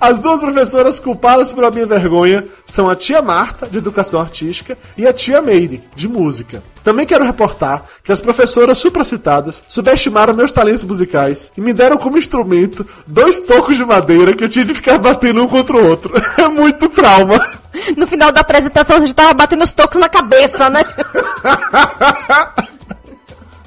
As 0.00 0.20
duas 0.20 0.40
professoras 0.40 1.00
culpadas 1.00 1.52
pela 1.52 1.68
minha 1.68 1.84
vergonha 1.84 2.44
são 2.64 2.88
a 2.88 2.94
tia 2.94 3.20
Marta, 3.20 3.66
de 3.66 3.76
Educação 3.76 4.20
Artística, 4.20 4.78
e 4.96 5.04
a 5.04 5.12
tia 5.12 5.42
Meire, 5.42 5.82
de 5.96 6.08
Música. 6.08 6.62
Também 6.84 7.04
quero 7.04 7.24
reportar 7.24 7.84
que 8.04 8.12
as 8.12 8.20
professoras 8.20 8.78
supracitadas 8.78 9.64
subestimaram 9.66 10.32
meus 10.32 10.52
talentos 10.52 10.84
musicais 10.84 11.50
e 11.56 11.60
me 11.60 11.72
deram 11.72 11.98
como 11.98 12.18
instrumento 12.18 12.86
dois 13.04 13.40
tocos 13.40 13.76
de 13.76 13.84
madeira 13.84 14.32
que 14.32 14.44
eu 14.44 14.48
tinha 14.48 14.64
de 14.64 14.74
ficar 14.74 14.98
batendo 14.98 15.42
um 15.42 15.48
contra 15.48 15.76
o 15.76 15.84
outro. 15.84 16.12
É 16.38 16.48
muito 16.48 16.88
trauma. 16.88 17.50
No 17.96 18.06
final 18.06 18.30
da 18.30 18.40
apresentação, 18.40 18.96
a 18.96 19.00
gente 19.00 19.14
tava 19.14 19.34
batendo 19.34 19.64
os 19.64 19.72
tocos 19.72 19.98
na 19.98 20.08
cabeça, 20.08 20.70
né? 20.70 20.82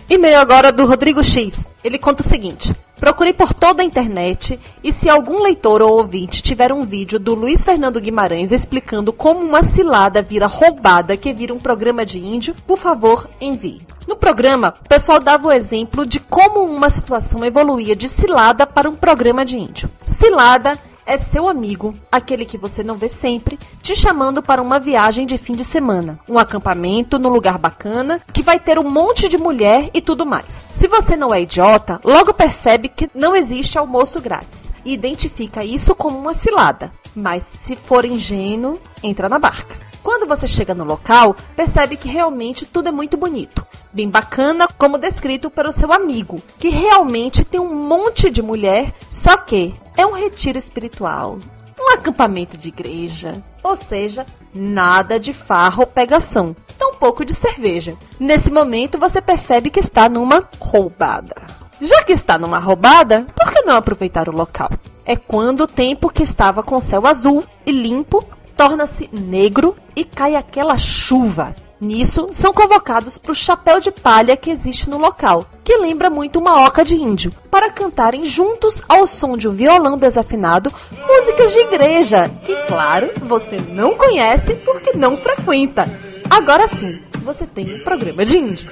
E-mail 0.10 0.40
agora 0.40 0.72
do 0.72 0.86
Rodrigo 0.86 1.24
X. 1.24 1.70
Ele 1.84 1.98
conta 1.98 2.22
o 2.22 2.26
seguinte: 2.26 2.74
Procurei 3.06 3.34
por 3.34 3.54
toda 3.54 3.84
a 3.84 3.86
internet 3.86 4.60
e 4.84 4.92
se 4.92 5.08
algum 5.08 5.44
leitor 5.44 5.80
ou 5.80 5.92
ouvinte 5.92 6.42
tiver 6.42 6.74
um 6.74 6.84
vídeo 6.84 7.20
do 7.20 7.36
Luiz 7.36 7.64
Fernando 7.64 8.02
Guimarães 8.02 8.52
explicando 8.52 9.14
como 9.14 9.42
uma 9.42 9.62
cilada 9.62 10.24
vira 10.24 10.48
roubada 10.48 11.16
que 11.16 11.32
vira 11.32 11.54
um 11.54 11.60
programa 11.60 12.04
de 12.04 12.18
índio, 12.18 12.56
por 12.66 12.80
favor, 12.80 13.30
envie. 13.40 13.84
No 14.08 14.16
programa, 14.16 14.74
o 14.84 14.90
pessoal 14.90 15.20
dava 15.20 15.50
o 15.50 15.52
exemplo 15.52 16.04
de 16.04 16.20
como 16.20 16.62
uma 16.62 16.90
situação 16.90 17.46
evoluía 17.46 17.96
de 17.96 18.10
cilada 18.10 18.66
para 18.66 18.90
um 18.90 18.96
programa 18.96 19.46
de 19.46 19.60
índio. 19.60 19.88
Cilada 20.04 20.76
é 21.06 21.18
seu 21.18 21.48
amigo, 21.48 21.94
aquele 22.12 22.46
que 22.46 22.58
você 22.58 22.84
não 22.84 22.96
vê 22.96 23.08
sempre, 23.08 23.60
te 23.82 23.96
chamando 23.96 24.42
para 24.42 24.62
uma 24.62 24.80
viagem 24.80 25.26
de 25.26 25.38
fim 25.38 25.54
de 25.54 25.64
semana, 25.64 26.20
um 26.28 26.40
acampamento 26.40 27.20
no 27.20 27.30
lugar 27.30 27.58
bacana, 27.58 28.20
que 28.34 28.42
vai 28.42 28.60
ter 28.60 28.80
um 28.80 28.90
monte 28.90 29.30
de 29.30 29.38
mulher 29.38 29.90
e 29.94 30.02
tudo 30.02 30.26
mais. 30.26 30.68
Se 30.72 30.88
você 30.88 31.16
não 31.16 31.34
é 31.34 31.42
idiota, 31.42 32.00
logo 32.04 32.34
percebe 32.34 32.90
que 32.90 33.10
não 33.14 33.36
existe 33.36 33.78
almoço 33.78 34.20
grátis 34.20 34.72
e 34.84 34.94
identifica 34.94 35.64
isso 35.64 35.96
como 35.96 36.18
uma 36.18 36.34
cilada. 36.34 36.92
Mas 37.16 37.44
se 37.44 37.76
for 37.76 38.04
ingênuo, 38.04 38.80
entra 39.04 39.30
na 39.30 39.40
barca. 39.40 39.86
Quando 40.04 40.28
você 40.28 40.48
chega 40.48 40.76
no 40.76 40.84
local, 40.84 41.36
percebe 41.56 41.98
que 41.98 42.08
realmente 42.08 42.66
tudo 42.66 42.90
é 42.90 42.92
muito 42.92 43.18
bonito. 43.18 43.66
Bem 43.96 44.10
bacana, 44.10 44.68
como 44.78 44.98
descrito 44.98 45.50
pelo 45.50 45.72
seu 45.72 45.94
amigo, 45.94 46.44
que 46.60 46.68
realmente 46.68 47.46
tem 47.46 47.62
um 47.62 47.74
monte 47.74 48.30
de 48.30 48.42
mulher, 48.42 48.94
só 49.10 49.38
que 49.38 49.74
é 49.96 50.06
um 50.06 50.12
retiro 50.12 50.58
espiritual, 50.58 51.38
um 51.80 51.94
acampamento 51.94 52.58
de 52.58 52.68
igreja, 52.68 53.42
ou 53.64 53.78
seja, 53.78 54.26
nada 54.54 55.18
de 55.18 55.32
farra 55.32 55.80
ou 55.80 55.88
pegação, 55.88 56.54
tampouco 56.78 57.24
de 57.24 57.34
cerveja. 57.34 57.96
Nesse 58.20 58.52
momento 58.52 59.00
você 59.00 59.22
percebe 59.22 59.70
que 59.70 59.80
está 59.80 60.10
numa 60.10 60.44
roubada. 60.60 61.36
Já 61.80 62.04
que 62.04 62.12
está 62.12 62.38
numa 62.38 62.60
roubada, 62.60 63.26
por 63.34 63.50
que 63.54 63.62
não 63.62 63.78
aproveitar 63.78 64.28
o 64.28 64.36
local? 64.36 64.72
É 65.06 65.16
quando 65.16 65.62
o 65.62 65.68
tempo 65.68 66.10
que 66.10 66.24
estava 66.24 66.62
com 66.62 66.82
céu 66.82 67.08
azul 67.08 67.46
e 67.66 67.72
limpo 67.72 68.28
torna-se 68.58 69.10
negro 69.14 69.74
e 69.96 70.04
cai 70.04 70.36
aquela 70.36 70.78
chuva. 70.78 71.56
Nisso, 71.86 72.30
são 72.32 72.52
convocados 72.52 73.20
para 73.20 73.32
o 73.32 73.36
chapéu 73.36 73.80
de 73.80 73.92
palha 73.92 74.36
que 74.36 74.50
existe 74.50 74.90
no 74.90 74.98
local, 74.98 75.46
que 75.64 75.78
lembra 75.78 76.10
muito 76.10 76.40
uma 76.40 76.66
oca 76.66 76.84
de 76.84 76.96
índio, 76.96 77.32
para 77.52 77.72
cantarem 77.72 78.26
juntos 78.26 78.82
ao 78.90 79.06
som 79.06 79.38
de 79.38 79.48
um 79.48 79.52
violão 79.52 79.96
desafinado 79.96 80.74
músicas 81.08 81.54
de 81.54 81.60
igreja, 81.60 82.32
que, 82.44 82.56
claro, 82.66 83.12
você 83.22 83.58
não 83.58 83.94
conhece 83.96 84.56
porque 84.56 84.98
não 84.98 85.16
frequenta. 85.16 85.88
Agora 86.28 86.68
sim, 86.68 87.00
você 87.24 87.46
tem 87.46 87.76
um 87.76 87.84
programa 87.84 88.26
de 88.26 88.40
índio. 88.40 88.68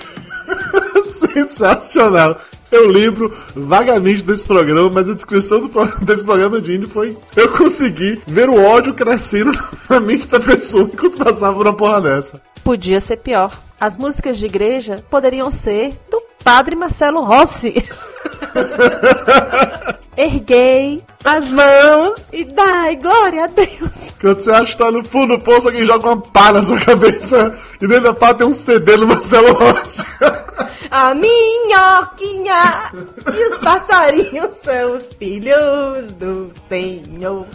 Sensacional! 1.06 2.36
Eu 2.74 2.88
lembro 2.88 3.32
vagamente 3.56 4.24
desse 4.24 4.48
programa, 4.48 4.90
mas 4.92 5.08
a 5.08 5.14
descrição 5.14 5.62
do 5.62 5.70
pro 5.70 5.86
desse 6.04 6.24
programa 6.24 6.60
de 6.60 6.76
índio 6.76 6.90
foi. 6.90 7.16
Eu 7.36 7.50
consegui 7.50 8.20
ver 8.26 8.50
o 8.50 8.60
ódio 8.60 8.96
crescendo 8.96 9.52
na 9.88 10.00
mente 10.00 10.28
da 10.28 10.40
pessoa 10.40 10.90
enquanto 10.92 11.24
passava 11.24 11.56
por 11.56 11.68
uma 11.68 11.78
porra 11.78 12.02
dessa. 12.02 12.42
Podia 12.64 13.00
ser 13.00 13.18
pior. 13.18 13.52
As 13.80 13.96
músicas 13.96 14.40
de 14.40 14.48
igreja 14.48 15.04
poderiam 15.08 15.52
ser 15.52 15.94
do 16.10 16.20
padre 16.44 16.76
Marcelo 16.76 17.22
Rossi. 17.22 17.76
Erguei 20.18 21.04
as 21.24 21.52
mãos 21.52 22.20
e 22.32 22.44
dai 22.44 22.96
glória 22.96 23.44
a 23.44 23.48
Deus. 23.48 23.92
Quando 24.20 24.38
você 24.38 24.52
acha 24.52 24.72
que 24.72 24.78
tá 24.78 24.92
no 24.92 25.04
fundo 25.04 25.38
do 25.38 25.44
poço, 25.44 25.68
alguém 25.68 25.86
joga 25.86 26.08
uma 26.08 26.22
pá 26.22 26.52
na 26.52 26.64
sua 26.64 26.80
cabeça 26.80 27.54
e 27.80 27.88
dentro 27.88 28.06
da 28.06 28.14
pá 28.14 28.34
tem 28.34 28.48
um 28.48 28.54
CD 28.54 28.98
do 28.98 29.08
Marcelo 29.08 29.54
Rossi. 29.54 30.04
A 30.96 31.16
minhoquinha 31.16 32.92
e 33.36 33.52
os 33.52 33.58
passarinhos 33.58 34.58
são 34.58 34.96
os 34.96 35.16
filhos 35.16 36.12
do 36.12 36.52
Senhor. 36.70 37.48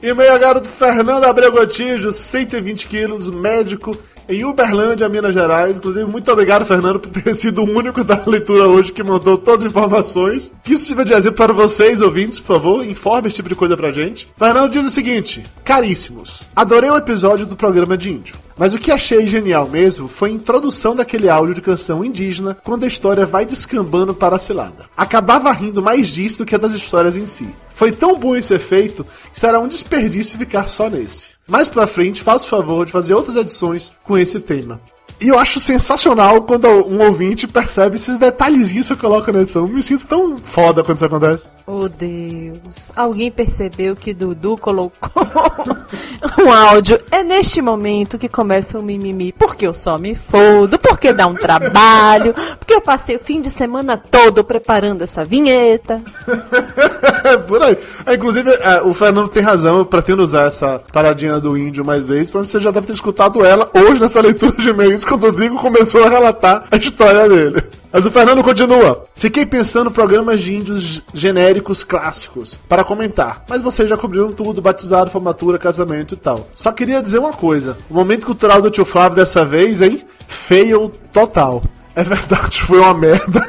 E 0.00 0.14
meio 0.14 0.32
agora 0.32 0.60
do 0.60 0.68
Fernando 0.68 1.24
Abreu 1.24 1.50
Gotijo, 1.50 2.12
120 2.12 2.86
quilos, 2.86 3.28
médico 3.28 3.98
em 4.28 4.44
Uberlândia, 4.44 5.08
Minas 5.08 5.34
Gerais. 5.34 5.78
Inclusive, 5.78 6.04
muito 6.04 6.30
obrigado, 6.30 6.64
Fernando, 6.64 7.00
por 7.00 7.10
ter 7.10 7.32
sido 7.36 7.62
o 7.62 7.70
único 7.70 8.02
da 8.02 8.22
leitura 8.26 8.68
hoje 8.68 8.92
que 8.92 9.02
mandou 9.02 9.38
todas 9.38 9.64
as 9.64 9.70
informações. 9.70 10.52
Que 10.62 10.74
isso 10.74 10.86
sirva 10.86 11.04
de 11.04 11.12
exemplo 11.12 11.36
para 11.36 11.52
vocês, 11.52 12.00
ouvintes, 12.00 12.40
por 12.40 12.54
favor, 12.54 12.86
informe 12.86 13.28
esse 13.28 13.36
tipo 13.36 13.48
de 13.48 13.54
coisa 13.54 13.76
pra 13.76 13.90
gente. 13.90 14.28
Fernando 14.36 14.70
diz 14.70 14.86
o 14.86 14.90
seguinte: 14.90 15.42
Caríssimos, 15.64 16.46
adorei 16.54 16.90
o 16.90 16.96
episódio 16.96 17.46
do 17.46 17.56
programa 17.56 17.96
de 17.96 18.10
índio. 18.10 18.44
Mas 18.56 18.72
o 18.72 18.78
que 18.78 18.92
achei 18.92 19.26
genial 19.26 19.68
mesmo 19.68 20.06
foi 20.06 20.30
a 20.30 20.32
introdução 20.32 20.94
daquele 20.94 21.28
áudio 21.28 21.54
de 21.54 21.60
canção 21.60 22.04
indígena 22.04 22.56
quando 22.62 22.84
a 22.84 22.86
história 22.86 23.26
vai 23.26 23.44
descambando 23.44 24.14
para 24.14 24.36
a 24.36 24.38
cilada. 24.38 24.84
Acabava 24.96 25.50
rindo 25.52 25.82
mais 25.82 26.08
disso 26.08 26.38
do 26.38 26.46
que 26.46 26.56
das 26.56 26.72
histórias 26.72 27.16
em 27.16 27.26
si. 27.26 27.48
Foi 27.70 27.90
tão 27.90 28.16
bom 28.16 28.36
esse 28.36 28.54
efeito 28.54 29.04
que 29.32 29.40
será 29.40 29.58
um 29.58 29.66
desperdício 29.66 30.38
ficar 30.38 30.68
só 30.68 30.88
nesse. 30.88 31.33
Mais 31.46 31.68
pra 31.68 31.86
frente, 31.86 32.22
faça 32.22 32.46
o 32.46 32.48
favor 32.48 32.86
de 32.86 32.92
fazer 32.92 33.14
outras 33.14 33.36
edições 33.36 33.92
com 34.04 34.16
esse 34.16 34.40
tema. 34.40 34.80
E 35.24 35.28
eu 35.28 35.38
acho 35.38 35.58
sensacional 35.58 36.42
quando 36.42 36.68
um 36.68 37.02
ouvinte 37.02 37.48
percebe 37.48 37.96
esses 37.96 38.18
detalhezinhos 38.18 38.88
que 38.88 38.92
eu 38.92 38.98
coloco 38.98 39.32
na 39.32 39.40
edição. 39.40 39.62
Eu 39.62 39.68
me 39.72 39.82
sinto 39.82 40.04
tão 40.06 40.36
foda 40.36 40.84
quando 40.84 40.98
isso 40.98 41.06
acontece. 41.06 41.46
Oh 41.66 41.88
Deus, 41.88 42.90
alguém 42.94 43.30
percebeu 43.30 43.96
que 43.96 44.12
Dudu 44.12 44.58
colocou 44.58 45.26
um 46.44 46.52
áudio. 46.52 47.00
É 47.10 47.22
neste 47.22 47.62
momento 47.62 48.18
que 48.18 48.28
começa 48.28 48.78
o 48.78 48.82
mimimi. 48.82 49.32
Porque 49.32 49.66
eu 49.66 49.72
só 49.72 49.96
me 49.96 50.14
fodo, 50.14 50.78
porque 50.78 51.10
dá 51.10 51.26
um 51.26 51.34
trabalho, 51.34 52.34
porque 52.58 52.74
eu 52.74 52.82
passei 52.82 53.16
o 53.16 53.18
fim 53.18 53.40
de 53.40 53.48
semana 53.48 53.96
todo 53.96 54.44
preparando 54.44 55.00
essa 55.00 55.24
vinheta. 55.24 56.02
Por 57.48 57.62
aí. 57.62 57.78
É, 58.04 58.14
inclusive, 58.14 58.50
é, 58.50 58.82
o 58.82 58.92
Fernando 58.92 59.30
tem 59.30 59.42
razão, 59.42 59.78
eu 59.78 59.86
pretendo 59.86 60.22
usar 60.22 60.48
essa 60.48 60.82
paradinha 60.92 61.40
do 61.40 61.56
índio 61.56 61.82
mais 61.82 62.06
vezes, 62.06 62.28
você 62.28 62.60
já 62.60 62.70
deve 62.70 62.88
ter 62.88 62.92
escutado 62.92 63.42
ela 63.42 63.70
hoje 63.72 64.02
nessa 64.02 64.20
leitura 64.20 64.54
de 64.58 64.68
e-mails, 64.68 65.02
quando 65.14 65.24
o 65.24 65.30
Rodrigo 65.30 65.56
começou 65.56 66.04
a 66.04 66.08
relatar 66.08 66.64
a 66.70 66.76
história 66.76 67.28
dele. 67.28 67.62
Mas 67.92 68.04
o 68.04 68.10
Fernando 68.10 68.42
continua. 68.42 69.06
Fiquei 69.14 69.46
pensando 69.46 69.90
programas 69.90 70.40
de 70.40 70.52
índios 70.52 71.04
genéricos 71.14 71.84
clássicos 71.84 72.60
para 72.68 72.82
comentar, 72.82 73.44
mas 73.48 73.62
vocês 73.62 73.88
já 73.88 73.96
cobriram 73.96 74.32
tudo, 74.32 74.60
batizado, 74.60 75.10
formatura, 75.10 75.58
casamento 75.58 76.14
e 76.14 76.16
tal. 76.16 76.48
Só 76.54 76.72
queria 76.72 77.00
dizer 77.00 77.18
uma 77.18 77.32
coisa: 77.32 77.76
o 77.88 77.94
momento 77.94 78.26
cultural 78.26 78.60
do 78.60 78.70
tio 78.70 78.84
Flávio 78.84 79.16
dessa 79.16 79.44
vez, 79.44 79.80
hein? 79.80 80.02
Fail 80.26 80.90
total. 81.12 81.62
É 81.94 82.02
verdade, 82.02 82.62
foi 82.62 82.80
uma 82.80 82.94
merda. 82.94 83.48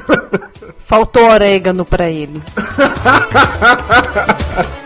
Faltou 0.77 1.23
orégano 1.23 1.83
pra 1.83 2.11
ele. 2.11 2.43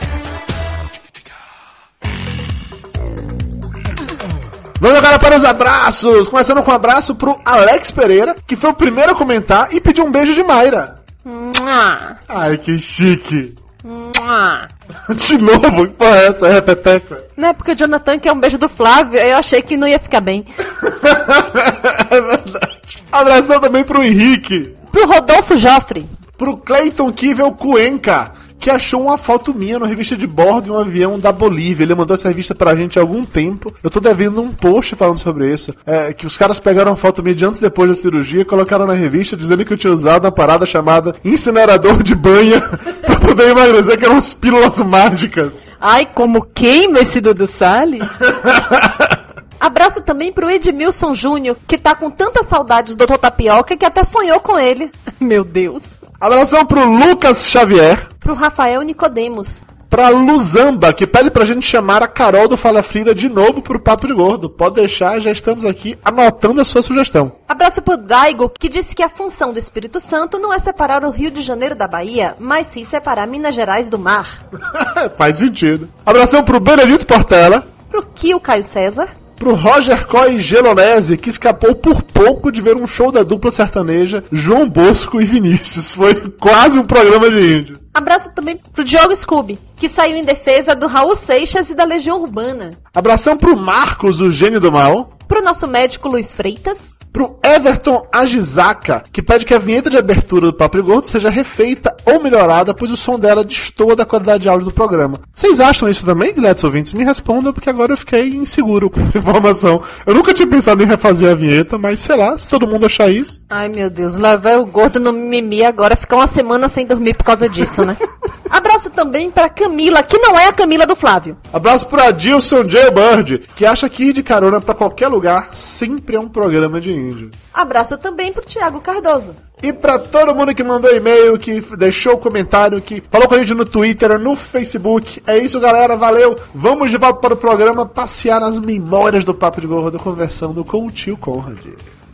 Vamos 4.79 4.97
agora 4.97 5.19
para 5.19 5.35
os 5.35 5.43
abraços. 5.43 6.27
Começando 6.27 6.63
com 6.63 6.71
um 6.71 6.75
abraço 6.75 7.13
pro 7.15 7.39
Alex 7.43 7.91
Pereira, 7.91 8.35
que 8.47 8.55
foi 8.55 8.69
o 8.69 8.73
primeiro 8.73 9.11
a 9.11 9.15
comentar 9.15 9.73
e 9.73 9.81
pediu 9.81 10.05
um 10.05 10.11
beijo 10.11 10.33
de 10.33 10.41
Mayra. 10.43 10.95
Mua, 11.25 12.17
Ai, 12.29 12.57
que 12.57 12.79
chique. 12.79 13.55
mua. 13.83 14.67
De 15.13 15.37
novo, 15.37 15.85
que 15.87 15.93
porra 15.93 16.17
é 16.17 16.27
essa? 16.27 16.47
É 16.47 16.53
repeteca. 16.53 17.23
Não 17.35 17.49
é 17.49 17.53
porque 17.53 17.73
o 17.73 17.75
Jonathan 17.75 18.17
quer 18.17 18.31
um 18.31 18.39
beijo 18.39 18.57
do 18.57 18.69
Flávio, 18.69 19.19
aí 19.19 19.29
eu 19.31 19.37
achei 19.37 19.61
que 19.61 19.77
não 19.77 19.87
ia 19.87 19.99
ficar 19.99 20.21
bem. 20.21 20.45
é 22.09 22.21
verdade. 22.21 23.03
Abração 23.11 23.59
também 23.59 23.83
pro 23.83 24.01
Henrique. 24.03 24.73
Pro 24.91 25.05
Rodolfo 25.07 25.57
Joffre. 25.57 26.09
Pro 26.37 26.57
Clayton 26.57 27.11
Kivel 27.11 27.51
Cuenca, 27.51 28.31
que 28.59 28.69
achou 28.69 29.03
uma 29.03 29.17
foto 29.17 29.53
minha 29.53 29.79
na 29.79 29.87
revista 29.87 30.17
de 30.17 30.27
bordo 30.27 30.65
de 30.65 30.71
um 30.71 30.77
avião 30.77 31.17
da 31.17 31.31
Bolívia. 31.31 31.83
Ele 31.83 31.95
mandou 31.95 32.15
essa 32.15 32.27
revista 32.27 32.53
pra 32.53 32.75
gente 32.75 32.99
há 32.99 33.01
algum 33.01 33.23
tempo. 33.23 33.73
Eu 33.81 33.89
tô 33.89 33.99
devendo 33.99 34.41
um 34.41 34.51
post 34.51 34.95
falando 34.95 35.19
sobre 35.19 35.51
isso. 35.51 35.73
É, 35.85 36.11
que 36.13 36.27
os 36.27 36.37
caras 36.37 36.59
pegaram 36.59 36.91
uma 36.91 36.97
foto 36.97 37.23
minha 37.23 37.33
de 37.33 37.45
antes 37.45 37.59
e 37.59 37.63
depois 37.63 37.89
da 37.89 37.95
cirurgia, 37.95 38.43
colocaram 38.43 38.85
na 38.85 38.93
revista 38.93 39.37
dizendo 39.37 39.63
que 39.63 39.73
eu 39.73 39.77
tinha 39.77 39.93
usado 39.93 40.25
uma 40.25 40.31
parada 40.31 40.65
chamada 40.65 41.15
incinerador 41.23 42.03
de 42.03 42.13
banha 42.13 42.61
pra 43.05 43.19
poder 43.19 43.49
emagrecer, 43.49 43.97
que 43.97 44.05
eram 44.05 44.15
umas 44.15 44.33
pílulas 44.33 44.77
mágicas. 44.79 45.61
Ai, 45.79 46.05
como 46.05 46.45
queima 46.45 46.99
esse 46.99 47.21
Dudu 47.21 47.47
Salles. 47.47 48.03
Abraço 49.59 50.01
também 50.01 50.31
pro 50.31 50.49
Edmilson 50.49 51.13
Júnior, 51.13 51.57
que 51.67 51.77
tá 51.77 51.93
com 51.93 52.09
tantas 52.09 52.45
saudades 52.45 52.95
do 52.95 53.05
Dr. 53.05 53.17
Tapioca 53.17 53.75
que 53.75 53.85
até 53.85 54.03
sonhou 54.03 54.39
com 54.39 54.57
ele. 54.57 54.89
Meu 55.19 55.43
Deus. 55.43 55.83
Abração 56.21 56.65
pro 56.65 56.83
Lucas 56.83 57.49
Xavier. 57.49 58.05
Pro 58.19 58.33
Rafael 58.33 58.81
Nicodemos. 58.81 59.63
Pra 59.89 60.09
Luzamba, 60.09 60.91
que 60.91 61.07
pede 61.07 61.31
pra 61.31 61.45
gente 61.45 61.65
chamar 61.65 62.03
a 62.03 62.09
Carol 62.09 62.45
do 62.47 62.57
Fala 62.57 62.83
Frida 62.83 63.15
de 63.15 63.29
novo 63.29 63.61
pro 63.61 63.79
Papo 63.79 64.05
de 64.05 64.13
Gordo. 64.13 64.49
Pode 64.49 64.75
deixar, 64.75 65.21
já 65.21 65.31
estamos 65.31 65.63
aqui 65.63 65.97
anotando 66.03 66.59
a 66.59 66.65
sua 66.65 66.81
sugestão. 66.81 67.31
Abraço 67.47 67.81
pro 67.81 67.95
Daigo, 67.95 68.49
que 68.49 68.67
disse 68.67 68.93
que 68.93 69.01
a 69.01 69.07
função 69.07 69.53
do 69.53 69.59
Espírito 69.59 69.99
Santo 69.99 70.37
não 70.37 70.53
é 70.53 70.59
separar 70.59 71.05
o 71.05 71.09
Rio 71.09 71.31
de 71.31 71.41
Janeiro 71.41 71.73
da 71.73 71.87
Bahia, 71.87 72.35
mas 72.37 72.67
sim 72.67 72.83
separar 72.83 73.25
Minas 73.25 73.55
Gerais 73.55 73.89
do 73.89 73.97
mar. 73.97 74.45
Faz 75.17 75.37
sentido. 75.37 75.89
Abração 76.05 76.43
pro 76.43 76.59
Benedito 76.59 77.07
Portela. 77.07 77.65
Pro 77.89 78.05
Kio 78.05 78.41
Caio 78.41 78.63
César. 78.63 79.07
Pro 79.39 79.55
Roger 79.55 80.05
Coy 80.05 80.37
Gelonese, 80.37 81.17
que 81.17 81.29
escapou 81.29 81.73
por 81.73 82.03
pouco 82.03 82.51
de 82.51 82.59
ver 82.59 82.75
um 82.75 82.85
show 82.85 83.09
da 83.09 83.23
dupla 83.23 83.53
sertaneja 83.53 84.21
João 84.29 84.69
Bosco 84.69 85.21
e 85.21 85.23
Vinícius. 85.23 85.93
Foi 85.93 86.29
quase 86.31 86.77
um 86.77 86.85
programa 86.85 87.31
de 87.31 87.55
índio. 87.55 87.79
Abraço 87.93 88.31
também 88.35 88.57
pro 88.57 88.83
Diogo 88.83 89.15
Scooby, 89.15 89.57
que 89.77 89.87
saiu 89.87 90.17
em 90.17 90.25
defesa 90.25 90.75
do 90.75 90.87
Raul 90.87 91.15
Seixas 91.15 91.69
e 91.69 91.73
da 91.73 91.85
Legião 91.85 92.21
Urbana. 92.21 92.71
Abração 92.93 93.37
pro 93.37 93.55
Marcos, 93.55 94.19
o 94.19 94.29
gênio 94.29 94.59
do 94.59 94.73
mal. 94.73 95.17
Pro 95.25 95.41
nosso 95.41 95.65
médico 95.67 96.09
Luiz 96.09 96.33
Freitas. 96.33 96.98
Pro 97.11 97.39
Everton 97.43 98.07
Agisaca, 98.11 99.03
que 99.11 99.21
pede 99.21 99.45
que 99.45 99.53
a 99.53 99.59
vinheta 99.59 99.89
de 99.89 99.97
abertura 99.97 100.47
do 100.47 100.53
Papo 100.53 100.81
Gordo 100.83 101.07
seja 101.07 101.29
refeita 101.29 101.95
ou 102.05 102.21
melhorada, 102.21 102.73
pois 102.73 102.91
o 102.91 102.97
som 102.97 103.17
dela 103.17 103.43
destoa 103.43 103.95
da 103.95 104.05
qualidade 104.05 104.43
de 104.43 104.49
áudio 104.49 104.67
do 104.67 104.73
programa. 104.73 105.19
Vocês 105.33 105.59
acham 105.59 105.89
isso 105.89 106.05
também, 106.05 106.33
diletos 106.33 106.63
ouvintes? 106.63 106.93
Me 106.93 107.03
respondam, 107.03 107.51
porque 107.51 107.69
agora 107.69 107.93
eu 107.93 107.97
fiquei 107.97 108.29
inseguro 108.29 108.89
com 108.89 109.01
essa 109.01 109.17
informação. 109.19 109.81
Eu 110.05 110.13
nunca 110.13 110.33
tinha 110.33 110.47
pensado 110.47 110.83
em 110.83 110.87
refazer 110.87 111.31
a 111.31 111.35
vinheta, 111.35 111.77
mas 111.77 111.99
sei 111.99 112.15
lá, 112.15 112.37
se 112.37 112.49
todo 112.49 112.67
mundo 112.67 112.85
achar 112.85 113.09
isso. 113.09 113.38
Ai 113.49 113.67
meu 113.67 113.89
Deus, 113.89 114.15
lá 114.15 114.37
vai 114.37 114.57
o 114.57 114.65
gordo 114.65 114.99
no 114.99 115.11
mimimi 115.11 115.65
agora, 115.65 115.95
fica 115.95 116.15
uma 116.15 116.27
semana 116.27 116.69
sem 116.69 116.85
dormir 116.85 117.15
por 117.15 117.23
causa 117.23 117.49
disso, 117.49 117.83
né? 117.83 117.97
Abraço 118.47 118.91
também 118.91 119.31
pra 119.31 119.49
Camila, 119.49 120.03
que 120.03 120.19
não 120.19 120.37
é 120.37 120.47
a 120.47 120.53
Camila 120.53 120.85
do 120.85 120.95
Flávio. 120.95 121.35
Abraço 121.51 121.87
pro 121.87 122.01
Adilson 122.01 122.63
J. 122.65 122.91
Bird, 122.91 123.47
que 123.55 123.65
acha 123.65 123.89
que 123.89 124.05
ir 124.05 124.13
de 124.13 124.21
carona 124.21 124.61
pra 124.61 124.75
qualquer 124.75 125.07
lugar 125.07 125.49
sempre 125.53 126.15
é 126.15 126.19
um 126.19 126.27
programa 126.27 126.79
de 126.79 126.91
índio. 126.91 127.31
Abraço 127.51 127.97
também 127.97 128.31
pro 128.31 128.45
Thiago 128.45 128.81
Cardoso. 128.81 129.35
E 129.61 129.73
pra 129.73 129.99
todo 129.99 130.33
mundo 130.33 130.53
que 130.53 130.63
mandou 130.63 130.95
e-mail, 130.95 131.37
que 131.37 131.59
deixou 131.75 132.17
comentário, 132.17 132.81
que 132.81 133.03
falou 133.11 133.27
com 133.27 133.35
a 133.35 133.39
gente 133.39 133.53
no 133.53 133.65
Twitter, 133.65 134.17
no 134.19 134.35
Facebook. 134.35 135.21
É 135.27 135.37
isso, 135.37 135.59
galera. 135.59 135.97
Valeu. 135.97 136.35
Vamos 136.55 136.89
de 136.89 136.97
volta 136.97 137.19
para 137.19 137.33
o 137.33 137.37
programa 137.37 137.85
passear 137.85 138.39
nas 138.39 138.59
memórias 138.59 139.25
do 139.25 139.33
Papo 139.33 139.59
de 139.59 139.67
Gordo, 139.67 139.99
conversando 139.99 140.63
com 140.63 140.85
o 140.85 140.91
tio 140.91 141.17
Conrad. 141.17 141.65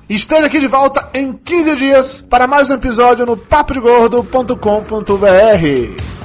Esteja 0.07 0.45
aqui 0.45 0.59
de 0.59 0.67
volta 0.67 1.09
em 1.15 1.33
15 1.33 1.75
dias 1.77 2.21
para 2.29 2.45
mais 2.45 2.69
um 2.69 2.75
episódio 2.75 3.25
no 3.25 3.35
papodegordo.com.br. 3.35 6.24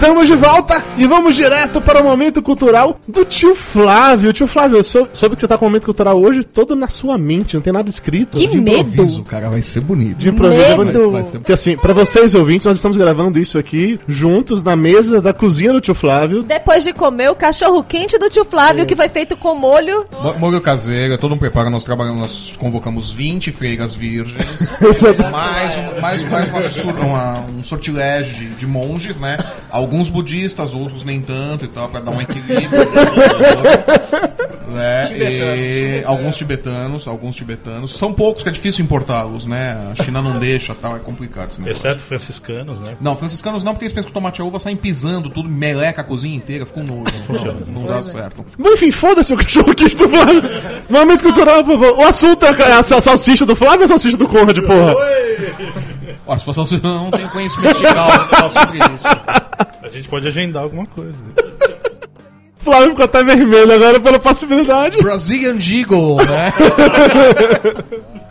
Estamos 0.00 0.26
de 0.28 0.34
volta 0.34 0.82
e 0.96 1.06
vamos 1.06 1.36
direto 1.36 1.78
para 1.80 2.00
o 2.00 2.04
momento 2.04 2.40
cultural 2.40 2.98
do 3.06 3.22
tio 3.22 3.54
Flávio. 3.54 4.32
Tio 4.32 4.46
Flávio, 4.46 4.78
eu 4.78 4.82
sou, 4.82 5.06
soube 5.12 5.34
que 5.36 5.42
você 5.42 5.46
tá 5.48 5.58
com 5.58 5.66
o 5.66 5.68
momento 5.68 5.84
cultural 5.84 6.18
hoje 6.18 6.42
todo 6.42 6.74
na 6.74 6.88
sua 6.88 7.18
mente, 7.18 7.54
não 7.54 7.60
tem 7.60 7.70
nada 7.72 7.88
escrito. 7.90 8.38
Que 8.38 8.46
De 8.46 8.58
medo! 8.58 8.78
improviso, 8.88 9.22
cara, 9.24 9.50
vai 9.50 9.60
ser 9.60 9.80
bonito. 9.80 10.16
De 10.16 10.30
improviso 10.30 10.62
é 10.62 10.68
Medo! 10.70 10.84
bonito. 10.84 11.10
Vai 11.12 11.24
ser- 11.24 11.38
Porque 11.38 11.52
assim, 11.52 11.76
pra 11.76 11.92
vocês 11.92 12.34
ouvintes, 12.34 12.64
nós 12.66 12.76
estamos 12.76 12.96
gravando 12.96 13.38
isso 13.38 13.58
aqui 13.58 14.00
juntos 14.08 14.62
na 14.62 14.74
mesa 14.74 15.20
da 15.20 15.34
cozinha 15.34 15.70
do 15.72 15.82
tio 15.82 15.94
Flávio. 15.94 16.42
Depois 16.44 16.82
de 16.82 16.94
comer 16.94 17.30
o 17.30 17.34
cachorro 17.34 17.84
quente 17.84 18.18
do 18.18 18.30
tio 18.30 18.46
Flávio, 18.46 18.86
que 18.86 18.96
foi 18.96 19.08
feito 19.10 19.36
com 19.36 19.54
molho. 19.54 20.06
Mo- 20.22 20.38
Molho 20.38 20.60
caseiro, 20.62 21.12
é 21.12 21.16
todo 21.18 21.34
um 21.34 21.38
preparo. 21.38 21.68
Nós 21.68 21.84
trabalhamos, 21.84 22.20
nós 22.20 22.52
convocamos 22.58 23.10
20 23.12 23.52
freiras 23.52 23.94
virgens. 23.94 24.70
mais, 25.30 25.76
um, 25.76 26.00
mais, 26.00 26.22
mais 26.24 26.48
uma 26.84 26.92
uma- 27.04 27.40
um 27.58 27.62
sortilégio 27.62 28.34
de, 28.34 28.48
de 28.54 28.66
monges, 28.66 29.20
né? 29.20 29.36
Alguns 29.70 29.89
budistas, 30.08 30.74
outros 30.74 31.04
nem 31.04 31.20
tanto 31.20 31.64
e 31.64 31.68
tal, 31.68 31.88
pra 31.88 32.00
dar 32.00 32.10
um 32.12 32.20
equilíbrio. 32.20 32.70
né? 34.70 35.10
E 35.12 36.02
alguns 36.04 36.36
tibetanos, 36.36 37.06
alguns 37.08 37.36
tibetanos. 37.36 37.96
São 37.96 38.12
poucos 38.12 38.42
que 38.42 38.48
é 38.48 38.52
difícil 38.52 38.84
importá-los, 38.84 39.46
né? 39.46 39.76
A 39.98 40.02
China 40.02 40.22
não 40.22 40.38
deixa 40.38 40.74
tal, 40.74 40.96
é 40.96 40.98
complicado 41.00 41.50
esse 41.50 41.60
negócio. 41.60 41.86
Exceto 41.88 42.02
franciscanos, 42.02 42.80
né? 42.80 42.96
Não, 43.00 43.16
franciscanos 43.16 43.64
não, 43.64 43.72
porque 43.72 43.84
eles 43.84 43.92
pensam 43.92 44.06
que 44.06 44.10
o 44.12 44.14
tomate 44.14 44.40
e 44.40 44.42
a 44.42 44.46
uva 44.46 44.58
saem 44.58 44.76
pisando 44.76 45.28
tudo, 45.28 45.48
meleca 45.48 46.00
a 46.00 46.04
cozinha 46.04 46.36
inteira, 46.36 46.64
fica 46.64 46.80
um 46.80 46.84
nojo. 46.84 47.12
Não, 47.66 47.82
não 47.82 47.86
dá 47.86 48.00
certo. 48.02 48.44
Mas 48.56 48.72
enfim, 48.74 48.92
foda-se 48.92 49.34
o 49.34 49.36
cachorro 49.36 49.74
quente 49.74 49.96
do 49.96 50.08
Flávio. 50.08 50.42
Momento 50.88 51.22
cultural. 51.22 51.64
O 51.64 52.02
assunto 52.02 52.44
é 52.46 52.72
a 52.72 52.82
sa- 52.82 53.00
salsicha 53.00 53.44
do 53.44 53.56
Flávio 53.56 53.80
ou 53.80 53.84
a 53.86 53.88
salsicha 53.88 54.16
do 54.16 54.28
Conrad, 54.28 54.58
porra? 54.60 54.94
Ó, 56.30 56.38
se 56.38 56.44
fosse 56.44 56.74
eu 56.74 56.80
não 56.80 57.10
tenho 57.10 57.28
conhecimento 57.30 57.78
de 57.78 57.82
causa 57.82 58.48
sobre 58.50 58.78
isso. 58.78 59.04
A 59.82 59.88
gente 59.88 60.08
pode 60.08 60.28
agendar 60.28 60.62
alguma 60.62 60.86
coisa. 60.86 61.18
Flávio 62.58 62.90
ficou 62.90 63.04
até 63.04 63.24
vermelho 63.24 63.72
agora 63.72 63.98
pela 63.98 64.20
possibilidade. 64.20 64.98
Brazilian 64.98 65.58
Eagle, 65.58 66.18
né? 66.18 66.52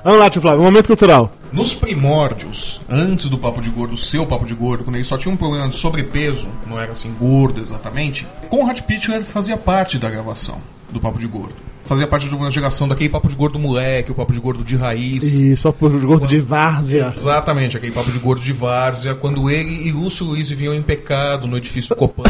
Vamos 0.01 0.17
lá, 0.17 0.29
tio 0.29 0.41
Flávio, 0.41 0.63
momento 0.63 0.87
cultural. 0.87 1.29
Nos 1.51 1.73
primórdios, 1.73 2.79
antes 2.87 3.27
do 3.27 3.37
Papo 3.37 3.61
de 3.61 3.69
Gordo, 3.69 3.95
o 3.95 3.97
seu 3.97 4.25
Papo 4.25 4.45
de 4.45 4.53
Gordo, 4.53 4.85
quando 4.85 4.95
ele 4.95 5.03
só 5.03 5.17
tinha 5.17 5.33
um 5.33 5.37
problema 5.37 5.67
de 5.67 5.75
sobrepeso, 5.75 6.47
não 6.65 6.79
era 6.79 6.93
assim 6.93 7.13
gordo 7.19 7.59
exatamente, 7.59 8.25
Conrad 8.49 8.79
Pichler 8.79 9.23
fazia 9.23 9.57
parte 9.57 9.99
da 9.99 10.09
gravação 10.09 10.61
do 10.89 11.01
Papo 11.01 11.19
de 11.19 11.27
Gordo. 11.27 11.68
Fazia 11.89 12.05
parte 12.05 12.29
de 12.29 12.35
uma 12.35 12.51
geração 12.51 12.87
daquele 12.87 13.09
Papo 13.09 13.27
de 13.27 13.33
Gordo 13.35 13.57
moleque, 13.57 14.11
o 14.11 14.13
Papo 14.13 14.31
de 14.31 14.39
Gordo 14.39 14.63
de 14.63 14.75
raiz. 14.75 15.23
Isso, 15.23 15.63
papo 15.63 15.89
de 15.89 16.05
gordo 16.05 16.27
de 16.27 16.39
várzea. 16.39 17.05
Exatamente, 17.07 17.75
aquele 17.77 17.91
papo 17.91 18.11
de 18.11 18.19
gordo 18.19 18.43
de 18.43 18.53
várzea, 18.53 19.15
quando 19.15 19.49
ele 19.49 19.87
e 19.87 19.91
Lúcio 19.91 20.23
Luiz 20.23 20.51
viviam 20.51 20.75
em 20.75 20.83
pecado 20.83 21.47
no 21.47 21.57
edifício 21.57 21.95
Copan. 21.95 22.29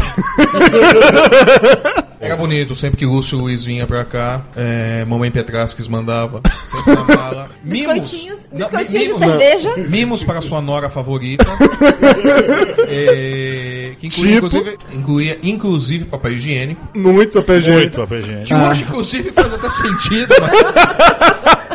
Era 2.18 2.36
bonito, 2.36 2.74
sempre 2.76 2.96
que 2.98 3.04
Lúcio 3.06 3.36
Luiz 3.38 3.64
vinha 3.64 3.86
pra 3.86 4.04
cá, 4.04 4.42
é, 4.56 5.04
Mamãe 5.06 5.30
Petrasques 5.30 5.86
mandava, 5.88 6.40
sempre 6.70 6.94
na 6.94 7.16
mala. 7.16 7.48
Biscoitinhos, 7.64 8.40
Não, 8.52 8.58
biscoitinhos 8.58 9.04
de 9.04 9.12
mimos- 9.12 9.18
cerveja. 9.18 9.76
Mimos 9.76 10.24
para 10.24 10.40
sua 10.42 10.60
nora 10.60 10.88
favorita. 10.90 11.44
é, 12.88 13.79
que 14.00 14.06
incluía, 14.06 14.34
Tipo? 14.34 14.46
inclusive, 14.46 14.78
incluía, 14.92 15.38
inclusive 15.42 16.04
papel 16.06 16.32
higiênico. 16.32 16.88
Muito 16.94 17.32
papel 17.40 17.58
higiênico. 17.58 17.80
Muito 17.80 17.96
papel 17.98 18.18
higiênico. 18.20 18.46
Que 18.48 18.54
hoje, 18.54 18.82
inclusive, 18.82 19.32
faz 19.32 19.52
até 19.54 19.70
sentido, 19.70 20.34
mas 20.40 20.50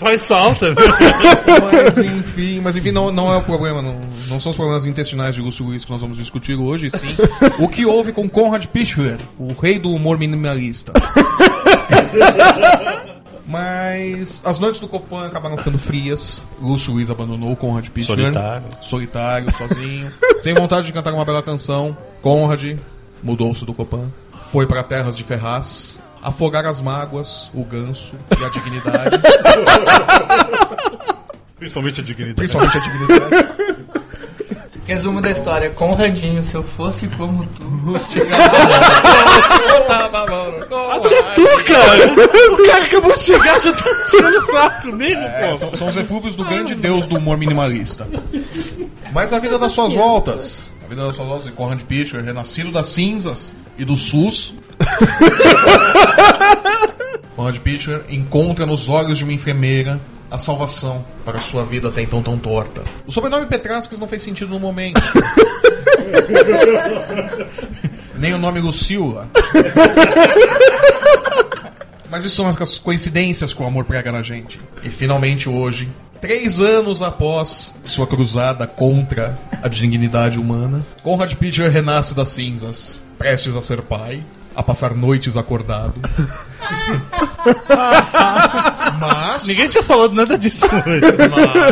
Faz 0.00 0.26
falta, 0.28 0.74
Mas 1.72 1.98
enfim, 1.98 2.60
mas 2.62 2.76
enfim, 2.76 2.90
não, 2.90 3.12
não 3.12 3.30
é 3.32 3.36
o 3.36 3.42
problema. 3.42 3.82
Não, 3.82 4.00
não 4.28 4.40
são 4.40 4.50
os 4.50 4.56
problemas 4.56 4.86
intestinais 4.86 5.34
de 5.34 5.42
Lúcio 5.42 5.64
Luiz 5.64 5.84
que 5.84 5.90
nós 5.90 6.00
vamos 6.00 6.16
discutir 6.16 6.54
hoje, 6.54 6.88
sim. 6.88 7.16
O 7.58 7.68
que 7.68 7.84
houve 7.84 8.12
com 8.12 8.28
Conrad 8.28 8.64
Pichler, 8.66 9.18
o 9.38 9.52
rei 9.52 9.78
do 9.78 9.90
humor 9.90 10.18
minimalista. 10.18 10.92
Mas 13.50 14.42
as 14.44 14.60
noites 14.60 14.80
do 14.80 14.86
Copan 14.86 15.26
acabaram 15.26 15.56
ficando 15.56 15.76
frias. 15.76 16.46
Lúcio 16.60 16.92
Luiz 16.92 17.10
abandonou 17.10 17.56
Conrad 17.56 17.88
Pichler. 17.88 18.16
Solitário. 18.16 18.66
Solitário, 18.80 19.52
sozinho. 19.52 20.12
sem 20.38 20.54
vontade 20.54 20.86
de 20.86 20.92
cantar 20.92 21.12
uma 21.12 21.24
bela 21.24 21.42
canção. 21.42 21.96
Conrad 22.22 22.78
mudou-se 23.20 23.64
do 23.64 23.74
Copan. 23.74 24.08
Foi 24.44 24.68
para 24.68 24.84
terras 24.84 25.16
de 25.16 25.24
Ferraz. 25.24 25.98
Afogar 26.22 26.64
as 26.64 26.80
mágoas, 26.80 27.50
o 27.52 27.64
ganso 27.64 28.14
e 28.38 28.44
a 28.44 28.48
dignidade. 28.50 29.18
Principalmente 31.58 32.00
a 32.00 32.04
dignidade. 32.04 32.36
Principalmente 32.36 32.76
a 32.76 32.80
dignidade. 32.80 33.59
Resumo 34.90 35.20
da 35.20 35.30
história: 35.30 35.70
Conradinho, 35.70 36.42
se 36.42 36.56
eu 36.56 36.64
fosse 36.64 37.06
como 37.06 37.46
tu. 37.46 37.62
Tu, 41.36 41.64
cara! 41.64 42.12
O 42.52 42.66
cara 42.66 42.84
acabou 42.86 43.16
de 43.16 43.22
chegar, 43.22 43.60
já 43.60 43.72
tá 43.72 43.84
tirando 44.10 44.50
sarro 44.50 44.82
comigo, 44.90 45.20
É, 45.20 45.50
pô. 45.50 45.56
são, 45.56 45.76
são 45.76 45.86
os 45.86 45.96
eflúvios 45.96 46.34
do 46.34 46.44
grande 46.44 46.74
deus 46.74 47.06
do 47.06 47.18
humor 47.18 47.38
minimalista. 47.38 48.08
Mas 49.12 49.32
a 49.32 49.38
vida 49.38 49.60
das 49.60 49.70
suas 49.70 49.92
voltas, 49.92 50.72
a 50.84 50.88
vida 50.88 51.06
das 51.06 51.14
suas 51.14 51.28
voltas 51.28 51.46
de 51.46 51.52
Conrad 51.52 51.80
Pichler, 51.82 52.24
renascido 52.24 52.72
das 52.72 52.88
cinzas 52.88 53.54
e 53.78 53.84
do 53.84 53.96
SUS. 53.96 54.54
Conrad 57.36 57.58
Pichler 57.58 58.02
encontra 58.08 58.66
nos 58.66 58.88
olhos 58.88 59.18
de 59.18 59.24
uma 59.24 59.32
enfermeira 59.32 60.00
a 60.30 60.38
salvação 60.38 61.04
para 61.24 61.38
a 61.38 61.40
sua 61.40 61.64
vida 61.64 61.88
até 61.88 62.02
então 62.02 62.22
tão 62.22 62.38
torta. 62.38 62.82
O 63.06 63.12
sobrenome 63.12 63.46
Petrasques 63.46 63.98
não 63.98 64.06
fez 64.06 64.22
sentido 64.22 64.50
no 64.50 64.60
momento. 64.60 65.00
Nem 68.14 68.34
o 68.34 68.38
nome 68.38 68.60
Lucila. 68.60 69.28
Mas 72.08 72.24
isso 72.24 72.36
são 72.36 72.48
as 72.48 72.78
coincidências 72.78 73.52
que 73.52 73.62
o 73.62 73.66
amor 73.66 73.84
prega 73.84 74.10
na 74.12 74.22
gente. 74.22 74.60
E 74.82 74.90
finalmente 74.90 75.48
hoje, 75.48 75.88
três 76.20 76.60
anos 76.60 77.02
após 77.02 77.74
sua 77.84 78.06
cruzada 78.06 78.66
contra 78.66 79.38
a 79.62 79.68
dignidade 79.68 80.38
humana, 80.38 80.84
Conrad 81.02 81.34
Pichler 81.34 81.70
renasce 81.70 82.14
das 82.14 82.28
cinzas, 82.28 83.02
prestes 83.16 83.56
a 83.56 83.60
ser 83.60 83.82
pai, 83.82 84.22
a 84.54 84.62
passar 84.62 84.94
noites 84.94 85.36
acordado. 85.36 85.94
Mas. 89.00 89.46
Ninguém 89.46 89.68
tinha 89.68 89.82
falado 89.82 90.14
nada 90.14 90.36
disso 90.36 90.66
hoje. 90.66 91.00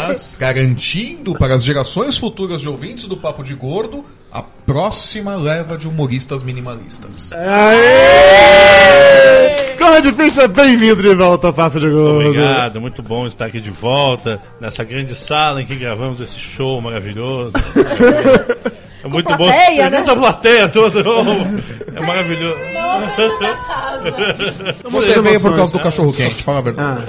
Mas, 0.09 0.37
garantindo 0.39 1.35
para 1.35 1.55
as 1.55 1.65
gerações 1.65 2.17
futuras 2.17 2.61
de 2.61 2.69
ouvintes 2.69 3.07
do 3.07 3.17
Papo 3.17 3.43
de 3.43 3.55
Gordo 3.55 4.05
a 4.31 4.43
próxima 4.43 5.37
leva 5.37 5.77
de 5.77 5.89
humoristas 5.89 6.43
minimalistas. 6.43 7.33
Aê! 7.33 7.79
Conrad 9.79 10.05
Pichler, 10.15 10.49
bem-vindo 10.49 11.03
de 11.03 11.15
volta 11.15 11.47
ao 11.47 11.53
Papo 11.53 11.81
de 11.81 11.89
Gordo. 11.89 12.29
Obrigado, 12.29 12.79
muito 12.81 13.03
bom 13.03 13.27
estar 13.27 13.47
aqui 13.47 13.61
de 13.61 13.71
volta 13.71 14.41
nessa 14.61 14.85
grande 14.85 15.15
sala 15.15 15.63
em 15.63 15.67
que 15.67 15.75
gravamos 15.77 16.21
esse 16.21 16.39
show 16.39 16.79
maravilhoso. 16.81 17.55
É 19.05 19.09
muito 19.09 19.29
bom. 19.29 19.37
plateia, 19.37 19.85
Você 19.85 19.91
né? 19.91 19.99
essa 19.99 20.17
plateia 20.17 20.69
toda. 20.69 21.01
É 21.95 22.01
maravilhoso. 22.01 22.59
Você 24.91 25.21
veio 25.21 25.41
por 25.41 25.55
causa 25.55 25.73
do 25.73 25.81
cachorro 25.81 26.13
quente, 26.13 26.43
fala 26.43 26.59
a 26.59 26.63
verdade. 26.63 27.03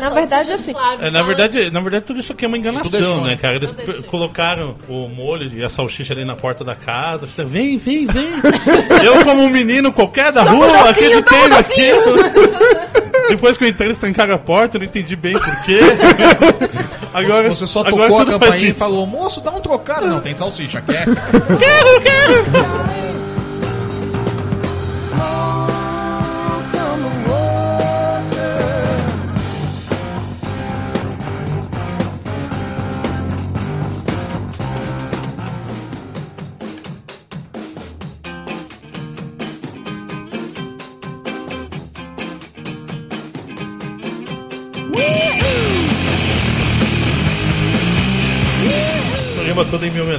Na 0.00 0.10
verdade, 0.10 0.52
assim. 0.52 0.74
É, 1.00 1.10
na 1.10 1.22
verdade, 1.22 1.70
na 1.70 1.80
verdade, 1.80 2.04
tudo 2.04 2.20
isso 2.20 2.32
aqui 2.32 2.44
é 2.44 2.48
uma 2.48 2.56
Tu 2.56 2.60
enganação, 2.60 3.00
deixou, 3.00 3.20
né, 3.22 3.36
cara? 3.36 3.56
Eles 3.56 3.74
colocaram 4.08 4.76
o 4.88 5.08
molho 5.08 5.50
e 5.54 5.64
a 5.64 5.68
salsicha 5.68 6.12
ali 6.12 6.24
na 6.24 6.36
porta 6.36 6.64
da 6.64 6.74
casa. 6.74 7.26
Fizeram, 7.26 7.48
vem, 7.48 7.78
vem, 7.78 8.06
vem. 8.06 8.28
Eu, 9.04 9.24
como 9.24 9.42
um 9.42 9.48
menino 9.48 9.92
qualquer 9.92 10.32
da 10.32 10.42
rua, 10.42 10.90
acreditei 10.90 11.48
naquilo. 11.48 12.89
Depois 13.30 13.56
que 13.56 13.64
eu 13.64 13.68
entrei, 13.68 13.88
eles 13.88 13.98
trancaram 13.98 14.34
a 14.34 14.38
porta, 14.38 14.76
eu 14.76 14.80
não 14.80 14.86
entendi 14.86 15.16
bem 15.16 15.32
porquê. 15.32 15.80
Agora, 17.12 17.48
Você 17.48 17.66
só 17.66 17.80
agora 17.80 18.08
tocou 18.08 18.20
a 18.20 18.26
campainha 18.26 18.70
e 18.70 18.74
falou: 18.74 19.04
Moço, 19.06 19.40
dá 19.40 19.50
um 19.50 19.60
trocado. 19.60 20.06
Não, 20.06 20.20
tem 20.20 20.36
salsicha, 20.36 20.80
quer? 20.80 21.04
Quero, 21.04 22.00
quero. 22.02 23.09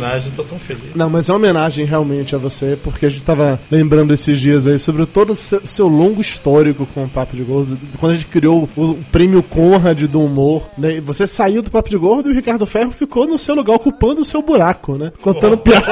Homenagem, 0.01 0.31
tô 0.31 0.43
tão 0.43 0.59
feliz. 0.59 0.95
Não, 0.95 1.09
mas 1.09 1.29
é 1.29 1.31
uma 1.31 1.37
homenagem 1.37 1.85
realmente 1.85 2.35
a 2.35 2.37
você, 2.37 2.77
porque 2.83 3.05
a 3.05 3.09
gente 3.09 3.23
tava 3.23 3.59
lembrando 3.69 4.13
esses 4.13 4.39
dias 4.39 4.65
aí 4.65 4.79
sobre 4.79 5.05
todo 5.05 5.31
o 5.31 5.35
seu, 5.35 5.65
seu 5.65 5.87
longo 5.87 6.21
histórico 6.21 6.85
com 6.87 7.03
o 7.03 7.09
Papo 7.09 7.35
de 7.35 7.43
Gordo, 7.43 7.77
quando 7.99 8.13
a 8.13 8.15
gente 8.15 8.27
criou 8.27 8.67
o, 8.75 8.97
prêmio 9.11 9.43
Conrad 9.43 10.01
do 10.03 10.23
humor, 10.23 10.63
né? 10.77 10.95
E 10.95 11.01
Você 11.01 11.27
saiu 11.27 11.61
do 11.61 11.69
Papo 11.69 11.89
de 11.89 11.97
Gordo 11.97 12.29
e 12.29 12.31
o 12.31 12.35
Ricardo 12.35 12.65
Ferro 12.65 12.91
ficou 12.91 13.27
no 13.27 13.37
seu 13.37 13.55
lugar 13.55 13.75
ocupando 13.75 14.21
o 14.21 14.25
seu 14.25 14.41
buraco, 14.41 14.97
né? 14.97 15.11
Contando 15.21 15.57
piada. 15.57 15.85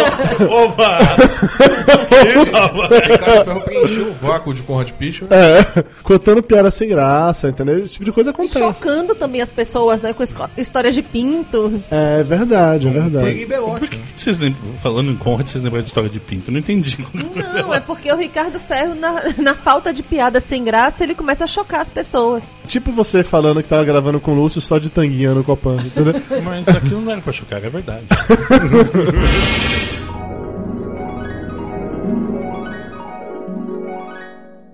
Opa! 0.48 0.98
Ricardo 3.10 3.44
Ferro 3.44 3.60
preencheu 3.60 4.08
o 4.08 4.12
vácuo 4.14 4.54
de 4.54 4.62
Conrad 4.62 4.90
Pichel. 4.92 5.28
É, 5.30 5.84
contando 6.02 6.42
piada 6.42 6.70
sem 6.70 6.88
graça, 6.88 7.48
entendeu? 7.48 7.78
Esse 7.78 7.94
tipo 7.94 8.04
de 8.04 8.12
coisa 8.12 8.30
acontece. 8.30 8.58
Chocando 8.58 9.14
também 9.14 9.40
as 9.40 9.50
pessoas, 9.50 10.00
né? 10.00 10.12
Com 10.12 10.22
histórias 10.56 10.94
de 10.94 11.02
pinto. 11.02 11.82
É 11.90 12.22
verdade, 12.22 12.88
é 12.88 12.90
verdade. 12.90 13.26
Por 13.58 13.88
que 13.88 13.98
vocês 14.14 14.38
lembram, 14.38 14.60
falando 14.82 15.10
em 15.10 15.16
Conrad, 15.16 15.46
vocês 15.46 15.62
lembram 15.62 15.80
da 15.80 15.86
história 15.86 16.08
de 16.08 16.20
Pinto? 16.20 16.52
Não 16.52 16.58
entendi. 16.58 16.98
Não, 17.14 17.74
é 17.74 17.80
porque 17.80 18.10
o 18.12 18.16
Ricardo 18.16 18.60
Ferro, 18.60 18.94
na, 18.94 19.22
na 19.38 19.54
falta 19.54 19.92
de 19.92 20.02
piada 20.02 20.40
sem 20.40 20.62
graça, 20.62 21.04
ele 21.04 21.14
começa 21.14 21.44
a 21.44 21.46
chocar 21.46 21.80
as 21.80 21.90
pessoas. 21.90 22.42
Tipo 22.66 22.92
você 22.92 23.22
falando 23.22 23.62
que 23.62 23.68
tava 23.68 23.84
gravando 23.84 24.20
com 24.20 24.32
o 24.32 24.34
Lúcio 24.34 24.60
só 24.60 24.78
de 24.78 24.88
tanguinha 24.88 25.34
no 25.34 25.44
Copan, 25.44 25.76
entendeu? 25.84 26.14
Mas 26.44 26.68
aquilo 26.68 27.00
não 27.00 27.12
era 27.12 27.20
pra 27.20 27.32
chocar, 27.32 27.64
é 27.64 27.68
verdade. 27.68 28.04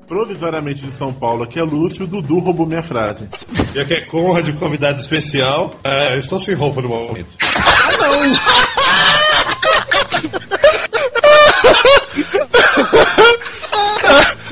Provisoriamente 0.07 0.85
de 0.85 0.93
São 0.93 1.13
Paulo, 1.13 1.43
aqui 1.43 1.59
é 1.59 1.63
Lúcio, 1.63 2.05
o 2.05 2.07
Dudu 2.07 2.39
roubou 2.39 2.67
minha 2.67 2.83
frase. 2.83 3.29
Já 3.75 3.85
que 3.85 3.95
é 3.95 4.07
Conrad 4.07 4.49
convidado 4.57 5.01
especial, 5.01 5.75
é, 5.83 6.15
eu 6.15 6.19
estou 6.19 6.39
sem 6.39 6.55
roupa 6.55 6.81
no 6.81 6.89
momento. 6.89 7.37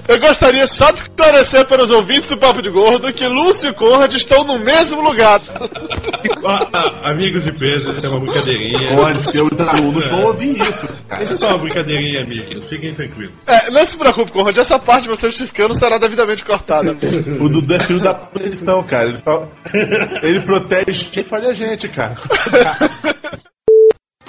Eu 0.07 0.21
gostaria 0.21 0.67
só 0.67 0.91
de 0.91 0.99
esclarecer 0.99 1.67
para 1.67 1.83
os 1.83 1.91
ouvintes 1.91 2.29
do 2.29 2.37
Papo 2.37 2.61
de 2.61 2.69
Gordo 2.69 3.13
que 3.13 3.27
Lúcio 3.27 3.71
e 3.71 3.73
Conrad 3.73 4.15
estão 4.15 4.45
no 4.45 4.59
mesmo 4.59 5.01
lugar. 5.01 5.41
Ah, 6.47 6.69
ah, 6.75 7.11
amigos 7.11 7.47
e 7.47 7.53
pesos, 7.53 7.97
isso 7.97 8.05
é 8.05 8.09
uma 8.11 8.21
brincadeirinha. 8.21 8.79
Olha, 8.99 9.25
eu 9.33 9.49
e 9.51 9.55
os 9.55 9.61
alunos 9.61 10.07
vão 10.09 10.23
ouvir 10.25 10.61
isso. 10.61 10.87
cara. 11.09 11.23
Isso 11.23 11.33
é 11.33 11.37
só 11.39 11.49
uma 11.49 11.59
brincadeirinha, 11.59 12.23
amigos. 12.23 12.67
Fiquem 12.67 12.93
tranquilos. 12.93 13.33
É, 13.47 13.71
não 13.71 13.85
se 13.87 13.97
preocupe, 13.97 14.31
Conrad, 14.31 14.59
essa 14.59 14.79
parte 14.79 15.09
você 15.09 15.29
justificando 15.29 15.75
será 15.75 15.97
devidamente 15.97 16.45
cortada. 16.45 16.95
O 17.41 17.49
Dudu 17.49 17.75
é 17.75 17.81
filho 17.81 18.01
da 18.01 18.15
proteção, 18.15 18.83
cara. 18.83 19.09
Ele, 19.09 19.17
só... 19.17 19.49
ele 20.23 20.45
protege 20.45 21.07
quem 21.11 21.25
falha 21.25 21.49
a 21.49 21.55
gente, 21.55 21.89
cara. 21.89 22.15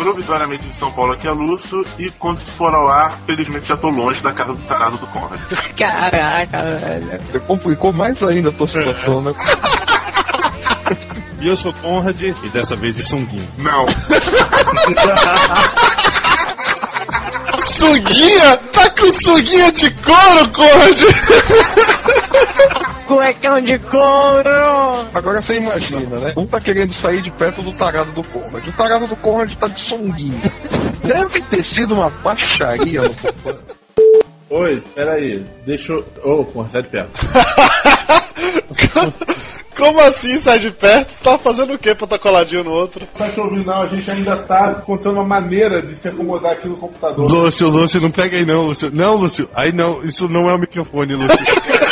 Provisoriamente 0.05 0.67
de 0.67 0.73
São 0.73 0.91
Paulo, 0.91 1.13
aqui 1.13 1.27
é 1.27 1.31
Lúcio, 1.31 1.83
e 1.97 2.11
quando 2.11 2.39
for 2.39 2.71
ao 2.75 2.87
ar, 2.89 3.17
felizmente 3.25 3.67
já 3.67 3.75
tô 3.75 3.87
longe 3.87 4.21
da 4.21 4.31
casa 4.33 4.53
do 4.53 4.61
tarado 4.61 4.99
do 4.99 5.07
Conrad. 5.07 5.41
Caraca, 5.75 6.77
velho. 6.77 7.21
Você 7.23 7.39
complicou 7.39 7.91
mais 7.91 8.21
ainda 8.21 8.49
a 8.49 8.51
tua 8.51 8.67
situação, 8.67 9.23
né? 9.23 9.33
E 11.41 11.47
eu 11.47 11.55
sou 11.55 11.73
Conrad, 11.73 12.21
e 12.21 12.49
dessa 12.49 12.75
vez 12.75 12.95
de 12.95 13.01
sunguinho. 13.01 13.47
Não. 13.57 13.87
Suguinha? 17.57 18.57
Tá 18.73 18.87
com 18.91 19.07
suguinha 19.07 19.71
de 19.71 19.89
couro, 20.03 20.49
Conrad? 20.51 21.01
Cuecão 23.07 23.61
de 23.61 23.77
couro. 23.79 25.09
Agora 25.13 25.41
você 25.41 25.57
imagina, 25.57 26.19
né? 26.19 26.33
Um 26.35 26.47
tá 26.47 26.59
querendo 26.59 26.93
sair 26.93 27.21
de 27.21 27.31
perto 27.31 27.61
do 27.61 27.71
tarado 27.71 28.11
do 28.13 28.23
Conrad. 28.23 28.67
O 28.67 28.71
tarado 28.71 29.07
do 29.07 29.15
Conrad 29.15 29.53
tá 29.57 29.67
de 29.67 29.79
songuinho. 29.79 30.41
Deve 31.03 31.41
ter 31.41 31.63
sido 31.63 31.93
uma 31.93 32.09
baixaria 32.09 33.01
no. 33.01 33.15
Oi, 34.49 34.81
peraí. 34.93 35.45
Deixa 35.65 35.93
eu. 35.93 36.05
Ô, 36.23 36.45
Conrad, 36.45 36.71
sai 36.71 36.83
de 36.83 36.89
perto. 36.89 37.11
Como 39.75 39.99
assim 39.99 40.37
sai 40.37 40.57
de 40.57 40.71
perto? 40.71 41.13
Tá 41.21 41.37
fazendo 41.37 41.73
o 41.73 41.77
que 41.77 41.93
pra 41.93 42.07
tá 42.07 42.17
coladinho 42.17 42.63
no 42.63 42.71
outro? 42.71 43.05
Tá 43.07 43.29
te 43.29 43.39
ouvindo, 43.39 43.65
não? 43.65 43.83
A 43.83 43.87
gente 43.87 44.09
ainda 44.09 44.37
tá 44.37 44.75
contando 44.75 45.15
uma 45.15 45.25
maneira 45.25 45.85
de 45.85 45.93
se 45.93 46.07
acomodar 46.07 46.53
aqui 46.53 46.67
no 46.67 46.77
computador. 46.77 47.29
Lúcio, 47.29 47.69
Lúcio, 47.69 47.99
não 47.99 48.09
pega 48.09 48.37
aí 48.37 48.45
não, 48.45 48.67
Lúcio. 48.67 48.89
Não, 48.91 49.15
Lúcio. 49.15 49.49
Aí 49.53 49.73
não, 49.73 50.01
isso 50.01 50.29
não 50.29 50.49
é 50.49 50.55
o 50.55 50.57
microfone, 50.57 51.15
Lúcio. 51.15 51.45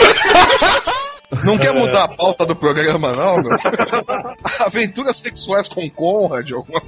Não 1.45 1.57
quer 1.57 1.73
mudar 1.73 2.05
a 2.05 2.15
pauta 2.15 2.45
do 2.45 2.55
programa, 2.55 3.11
não, 3.13 3.35
meu? 3.35 3.57
Aventuras 4.59 5.17
sexuais 5.19 5.67
com 5.67 5.89
Conrad, 5.89 6.51
alguma 6.51 6.81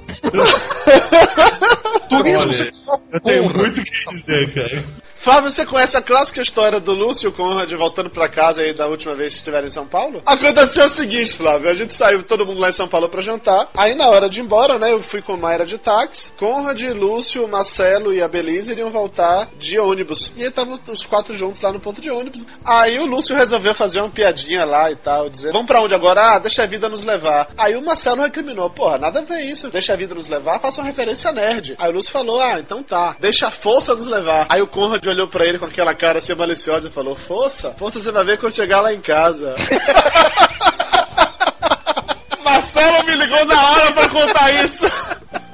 Turismo 2.08 2.38
Olha, 2.40 2.64
sexual 2.64 2.98
com 2.98 3.16
eu 3.16 3.20
tenho 3.20 3.42
Conrad. 3.42 3.56
muito 3.56 3.80
o 3.80 3.84
que 3.84 4.10
dizer, 4.10 4.54
cara. 4.54 4.84
Flávio, 5.26 5.50
você 5.50 5.66
conhece 5.66 5.96
a 5.96 6.00
clássica 6.00 6.40
história 6.40 6.78
do 6.78 6.94
Lúcio 6.94 7.32
Conrad 7.32 7.72
voltando 7.72 8.08
pra 8.08 8.28
casa 8.28 8.62
aí 8.62 8.72
da 8.72 8.86
última 8.86 9.12
vez 9.16 9.32
que 9.32 9.38
estiveram 9.40 9.66
em 9.66 9.70
São 9.70 9.84
Paulo? 9.84 10.22
Aconteceu 10.24 10.84
o 10.84 10.88
seguinte, 10.88 11.32
Flávio, 11.32 11.68
a 11.68 11.74
gente 11.74 11.92
saiu 11.96 12.22
todo 12.22 12.46
mundo 12.46 12.60
lá 12.60 12.68
em 12.68 12.72
São 12.72 12.86
Paulo 12.86 13.08
pra 13.08 13.20
jantar. 13.20 13.68
Aí 13.76 13.96
na 13.96 14.08
hora 14.08 14.28
de 14.28 14.40
ir 14.40 14.44
embora, 14.44 14.78
né, 14.78 14.92
eu 14.92 15.02
fui 15.02 15.20
com 15.20 15.36
Mayra 15.36 15.66
de 15.66 15.78
táxi. 15.78 16.32
Conrad, 16.34 16.80
Lúcio, 16.92 17.48
Marcelo 17.48 18.14
e 18.14 18.22
a 18.22 18.28
Belize 18.28 18.70
iriam 18.70 18.88
voltar 18.88 19.48
de 19.58 19.76
ônibus. 19.80 20.32
E 20.36 20.42
aí 20.42 20.48
estavam 20.48 20.78
os 20.92 21.04
quatro 21.04 21.36
juntos 21.36 21.60
lá 21.60 21.72
no 21.72 21.80
ponto 21.80 22.00
de 22.00 22.08
ônibus. 22.08 22.46
Aí 22.64 22.96
o 23.00 23.06
Lúcio 23.06 23.34
resolveu 23.34 23.74
fazer 23.74 23.98
uma 23.98 24.10
piadinha 24.10 24.64
lá 24.64 24.92
e 24.92 24.94
tal, 24.94 25.28
dizer, 25.28 25.50
vamos 25.52 25.66
pra 25.66 25.82
onde 25.82 25.92
agora? 25.92 26.36
Ah, 26.36 26.38
deixa 26.38 26.62
a 26.62 26.66
vida 26.66 26.88
nos 26.88 27.02
levar. 27.02 27.48
Aí 27.58 27.74
o 27.74 27.82
Marcelo 27.82 28.22
recriminou, 28.22 28.70
porra, 28.70 28.96
nada 28.96 29.18
a 29.18 29.24
ver 29.24 29.40
isso, 29.40 29.70
deixa 29.70 29.92
a 29.92 29.96
vida 29.96 30.14
nos 30.14 30.28
levar, 30.28 30.60
faça 30.60 30.80
uma 30.80 30.86
referência 30.86 31.32
nerd. 31.32 31.74
Aí 31.80 31.90
o 31.90 31.94
Lúcio 31.94 32.12
falou, 32.12 32.40
ah, 32.40 32.60
então 32.60 32.80
tá, 32.80 33.16
deixa 33.18 33.48
a 33.48 33.50
força 33.50 33.92
nos 33.92 34.06
levar. 34.06 34.46
Aí 34.48 34.62
o 34.62 34.68
Conrad 34.68 35.04
olhou 35.15 35.15
pra 35.28 35.46
ele 35.46 35.58
com 35.58 35.64
aquela 35.64 35.94
cara 35.94 36.18
assim 36.18 36.34
maliciosa 36.34 36.88
e 36.88 36.90
falou, 36.90 37.14
força? 37.14 37.72
Força 37.78 38.00
você 38.00 38.10
vai 38.10 38.24
ver 38.24 38.38
quando 38.38 38.56
chegar 38.56 38.80
lá 38.80 38.92
em 38.92 39.00
casa. 39.00 39.54
Marcelo 42.44 43.04
me 43.04 43.14
ligou 43.14 43.44
na 43.44 43.70
hora 43.70 43.92
pra 43.92 44.08
contar 44.08 44.50
isso. 44.64 44.86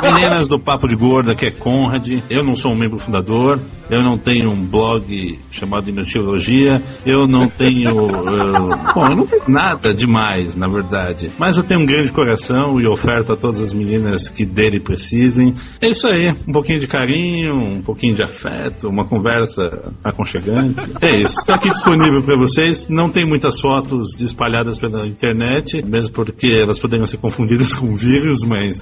Meninas 0.00 0.48
do 0.48 0.58
Papo 0.58 0.88
de 0.88 0.96
Gordo, 0.96 1.30
aqui 1.30 1.46
é 1.46 1.50
Conrad. 1.50 2.08
Eu 2.28 2.42
não 2.42 2.56
sou 2.56 2.72
um 2.72 2.76
membro 2.76 2.98
fundador. 2.98 3.58
Eu 3.90 4.02
não 4.02 4.16
tenho 4.16 4.50
um 4.50 4.64
blog 4.64 5.38
chamado 5.50 5.88
Inutilogia. 5.90 6.82
Eu 7.04 7.26
não 7.28 7.46
tenho. 7.48 7.90
eu- 8.10 8.68
bom, 8.94 9.06
eu 9.08 9.16
não 9.16 9.26
tenho 9.26 9.42
nada 9.48 9.92
demais, 9.94 10.56
na 10.56 10.66
verdade. 10.66 11.30
Mas 11.38 11.56
eu 11.56 11.62
tenho 11.62 11.80
um 11.80 11.86
grande 11.86 12.10
coração 12.10 12.80
e 12.80 12.86
oferto 12.86 13.32
a 13.32 13.36
todas 13.36 13.60
as 13.60 13.72
meninas 13.72 14.28
que 14.28 14.44
dele 14.46 14.80
precisem. 14.80 15.54
É 15.80 15.88
isso 15.90 16.06
aí. 16.08 16.30
Um 16.48 16.52
pouquinho 16.52 16.80
de 16.80 16.86
carinho, 16.88 17.54
um 17.54 17.82
pouquinho 17.82 18.14
de 18.14 18.22
afeto, 18.24 18.88
uma 18.88 19.04
conversa 19.06 19.92
aconchegante. 20.02 20.74
É 21.00 21.16
isso. 21.20 21.38
Estou 21.40 21.54
aqui 21.54 21.68
disponível 21.68 22.22
para 22.22 22.36
vocês. 22.36 22.88
Não 22.88 23.08
tem 23.10 23.24
muitas 23.26 23.60
fotos 23.60 24.18
espalhadas 24.20 24.78
pela 24.78 25.06
internet, 25.06 25.84
mesmo 25.86 26.12
porque 26.12 26.48
elas 26.62 26.78
poderiam 26.78 27.04
ser 27.06 27.18
confundidas 27.18 27.74
com 27.74 27.94
vírus, 27.94 28.42
mas. 28.42 28.80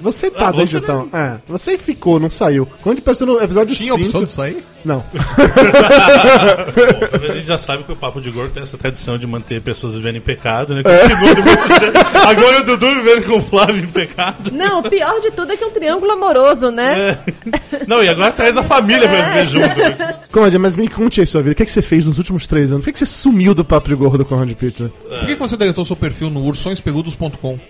Você 0.02 0.32
tá 0.32 0.48
Ah, 0.48 0.52
desde 0.52 0.78
você 0.78 0.84
então. 0.84 1.08
É, 1.14 1.38
você 1.48 1.78
ficou, 1.78 2.20
não 2.20 2.30
saiu. 2.30 2.68
Gente 2.86 3.02
passou 3.02 3.28
no 3.28 3.42
episódio 3.42 3.76
Tinha 3.76 3.94
5. 3.94 4.02
opção 4.06 4.24
de 4.24 4.30
sair? 4.32 4.64
Não. 4.84 5.04
Bom, 5.14 7.08
talvez 7.12 7.32
a 7.32 7.36
gente 7.36 7.48
já 7.48 7.58
sabe 7.58 7.84
que 7.84 7.92
o 7.92 7.96
Papo 7.96 8.20
de 8.20 8.31
Gordo 8.32 8.52
tem 8.54 8.64
essa 8.64 8.78
tradição 8.78 9.18
de 9.18 9.26
manter 9.28 9.62
pessoas 9.62 9.96
vivendo 9.96 10.18
em 10.18 10.22
pecado, 10.22 10.74
né? 10.76 10.82
Agora 12.28 12.62
o 12.62 12.64
Dudu 12.64 12.88
vivendo 12.96 13.26
com 13.26 13.38
o 13.38 13.42
Flávio 13.42 13.84
em 13.84 13.88
pecado. 13.88 14.52
Não, 14.52 14.80
o 14.80 14.90
pior 14.90 15.20
de 15.20 15.32
tudo 15.32 15.52
é 15.54 15.58
que 15.58 15.64
é 15.64 15.68
um 15.68 15.72
triângulo 15.72 16.12
amoroso, 16.12 16.72
né? 16.72 17.18
Não, 17.88 18.04
e 18.04 18.10
agora 18.10 18.32
traz 18.32 18.58
a 18.58 18.64
família 18.64 19.08
pra 19.08 19.22
viver 19.22 19.48
junto. 19.48 19.80
né? 19.80 20.16
Conrad, 20.32 20.54
mas 20.56 20.76
me 20.76 20.88
conte 20.88 21.20
aí 21.22 21.28
sua 21.28 21.42
vida. 21.42 21.54
O 21.54 21.56
que, 21.56 21.64
é 21.64 21.66
que 21.66 21.72
você 21.72 21.82
fez 21.82 22.06
nos 22.06 22.18
últimos 22.18 22.48
três 22.48 22.72
anos? 22.72 22.82
Por 22.84 22.86
que, 22.86 22.90
é 22.92 22.94
que 22.94 23.00
você 23.00 23.06
sumiu 23.06 23.54
do 23.54 23.64
papo 23.66 23.88
de 23.90 23.96
gordo 23.96 24.20
do 24.20 24.26
Conrad 24.26 24.52
Pizza? 24.54 24.92
Por 25.08 25.26
que, 25.28 25.36
que 25.36 25.40
você 25.42 25.58
deletou 25.58 25.84
seu 25.86 25.96
perfil 25.96 26.30
no 26.30 26.44
ursõespeludos.com? 26.46 27.60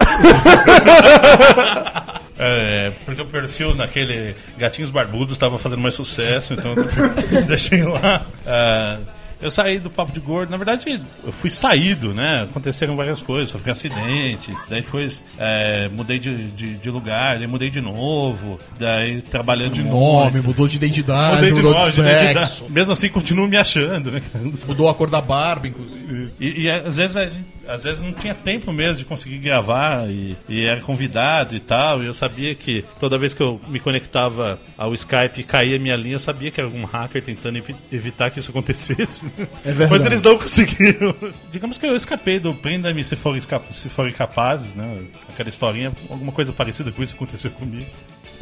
É, 2.43 2.91
porque 3.06 3.21
o 3.21 3.26
perfil 3.26 3.76
naquele 3.76 4.36
Gatinhos 4.58 4.89
Barbudos 4.89 5.34
estava 5.34 5.60
fazendo 5.60 5.80
mais 5.82 5.93
sucesso, 5.93 6.54
então 6.56 6.74
eu 6.74 7.41
deixei 7.45 7.84
lá. 7.84 8.26
Ah, 8.47 8.97
eu 9.41 9.49
saí 9.51 9.80
do 9.80 9.89
Papo 9.89 10.12
de 10.12 10.19
Gordo, 10.19 10.49
na 10.49 10.58
verdade, 10.58 10.99
eu 11.23 11.32
fui 11.32 11.49
saído, 11.49 12.13
né? 12.13 12.43
Aconteceram 12.43 12.95
várias 12.95 13.21
coisas, 13.21 13.49
sofri 13.49 13.69
um 13.69 13.73
acidente, 13.73 14.56
daí 14.69 14.82
depois 14.82 15.23
é, 15.38 15.89
mudei 15.89 16.19
de, 16.19 16.47
de, 16.51 16.73
de 16.77 16.89
lugar, 16.89 17.38
daí 17.38 17.47
mudei 17.47 17.69
de 17.69 17.82
novo, 17.82 18.60
daí 18.80 19.21
trabalhando 19.21 19.73
De 19.73 19.82
muito. 19.84 19.95
nome, 19.95 20.41
mudou 20.41 20.67
de 20.67 20.75
identidade, 20.77 21.36
Mudei 21.36 21.51
de 21.51 21.56
mudou 21.62 21.73
de 21.73 21.80
nome, 21.80 21.91
sexo. 21.91 22.01
identidade. 22.12 22.63
Mesmo 22.69 22.93
assim, 22.93 23.10
continuo 23.10 23.47
me 23.47 23.58
achando, 23.58 24.12
né? 24.12 24.21
Mudou 24.67 24.89
a 24.89 24.93
cor 24.95 25.10
da 25.10 25.21
barba, 25.21 25.67
inclusive. 25.67 26.30
E, 26.39 26.62
e 26.63 26.69
às 26.69 26.97
vezes 26.97 27.17
a 27.17 27.25
gente- 27.25 27.45
às 27.67 27.84
vezes 27.84 28.02
não 28.02 28.12
tinha 28.12 28.34
tempo 28.34 28.71
mesmo 28.71 28.97
de 28.97 29.06
conseguir 29.06 29.38
gravar 29.38 30.10
e, 30.10 30.36
e 30.50 30.65
era 30.65 30.82
convidado 30.82 31.56
e 31.56 31.60
tal. 31.60 32.02
E 32.04 32.06
eu 32.06 32.13
sabia 32.13 32.54
que 32.56 32.84
toda 33.00 33.17
vez 33.17 33.34
que 33.34 33.41
eu 33.41 33.60
me 33.67 33.80
conectava 33.80 34.60
ao 34.78 34.93
Skype 34.93 35.39
e 35.41 35.43
caía 35.43 35.80
minha 35.80 35.95
linha, 35.95 36.15
eu 36.15 36.19
sabia 36.19 36.52
que 36.52 36.60
era 36.60 36.67
algum 36.67 36.84
hacker 36.86 37.21
tentando 37.21 37.58
evi- 37.58 37.76
evitar 37.91 38.30
que 38.32 38.39
isso 38.39 38.52
acontecesse. 38.52 39.26
É 39.65 39.71
verdade. 39.71 39.91
Mas 39.91 40.06
eles 40.06 40.21
não 40.21 40.38
conseguiram. 40.38 41.15
Digamos 41.52 41.78
que 41.78 41.86
eu 41.86 41.95
escapei 41.95 42.39
do 42.39 42.54
prenda-me 42.54 43.04
se 43.04 43.15
forem 43.15 43.41
forem 43.89 44.13
capazes, 44.13 44.74
né? 44.76 45.00
Aquela 45.30 45.50
historinha, 45.50 45.91
alguma 46.10 46.32
coisa 46.32 46.52
parecida 46.54 46.91
com 46.91 47.02
isso 47.02 47.15
aconteceu 47.15 47.52
comigo. 47.52 47.86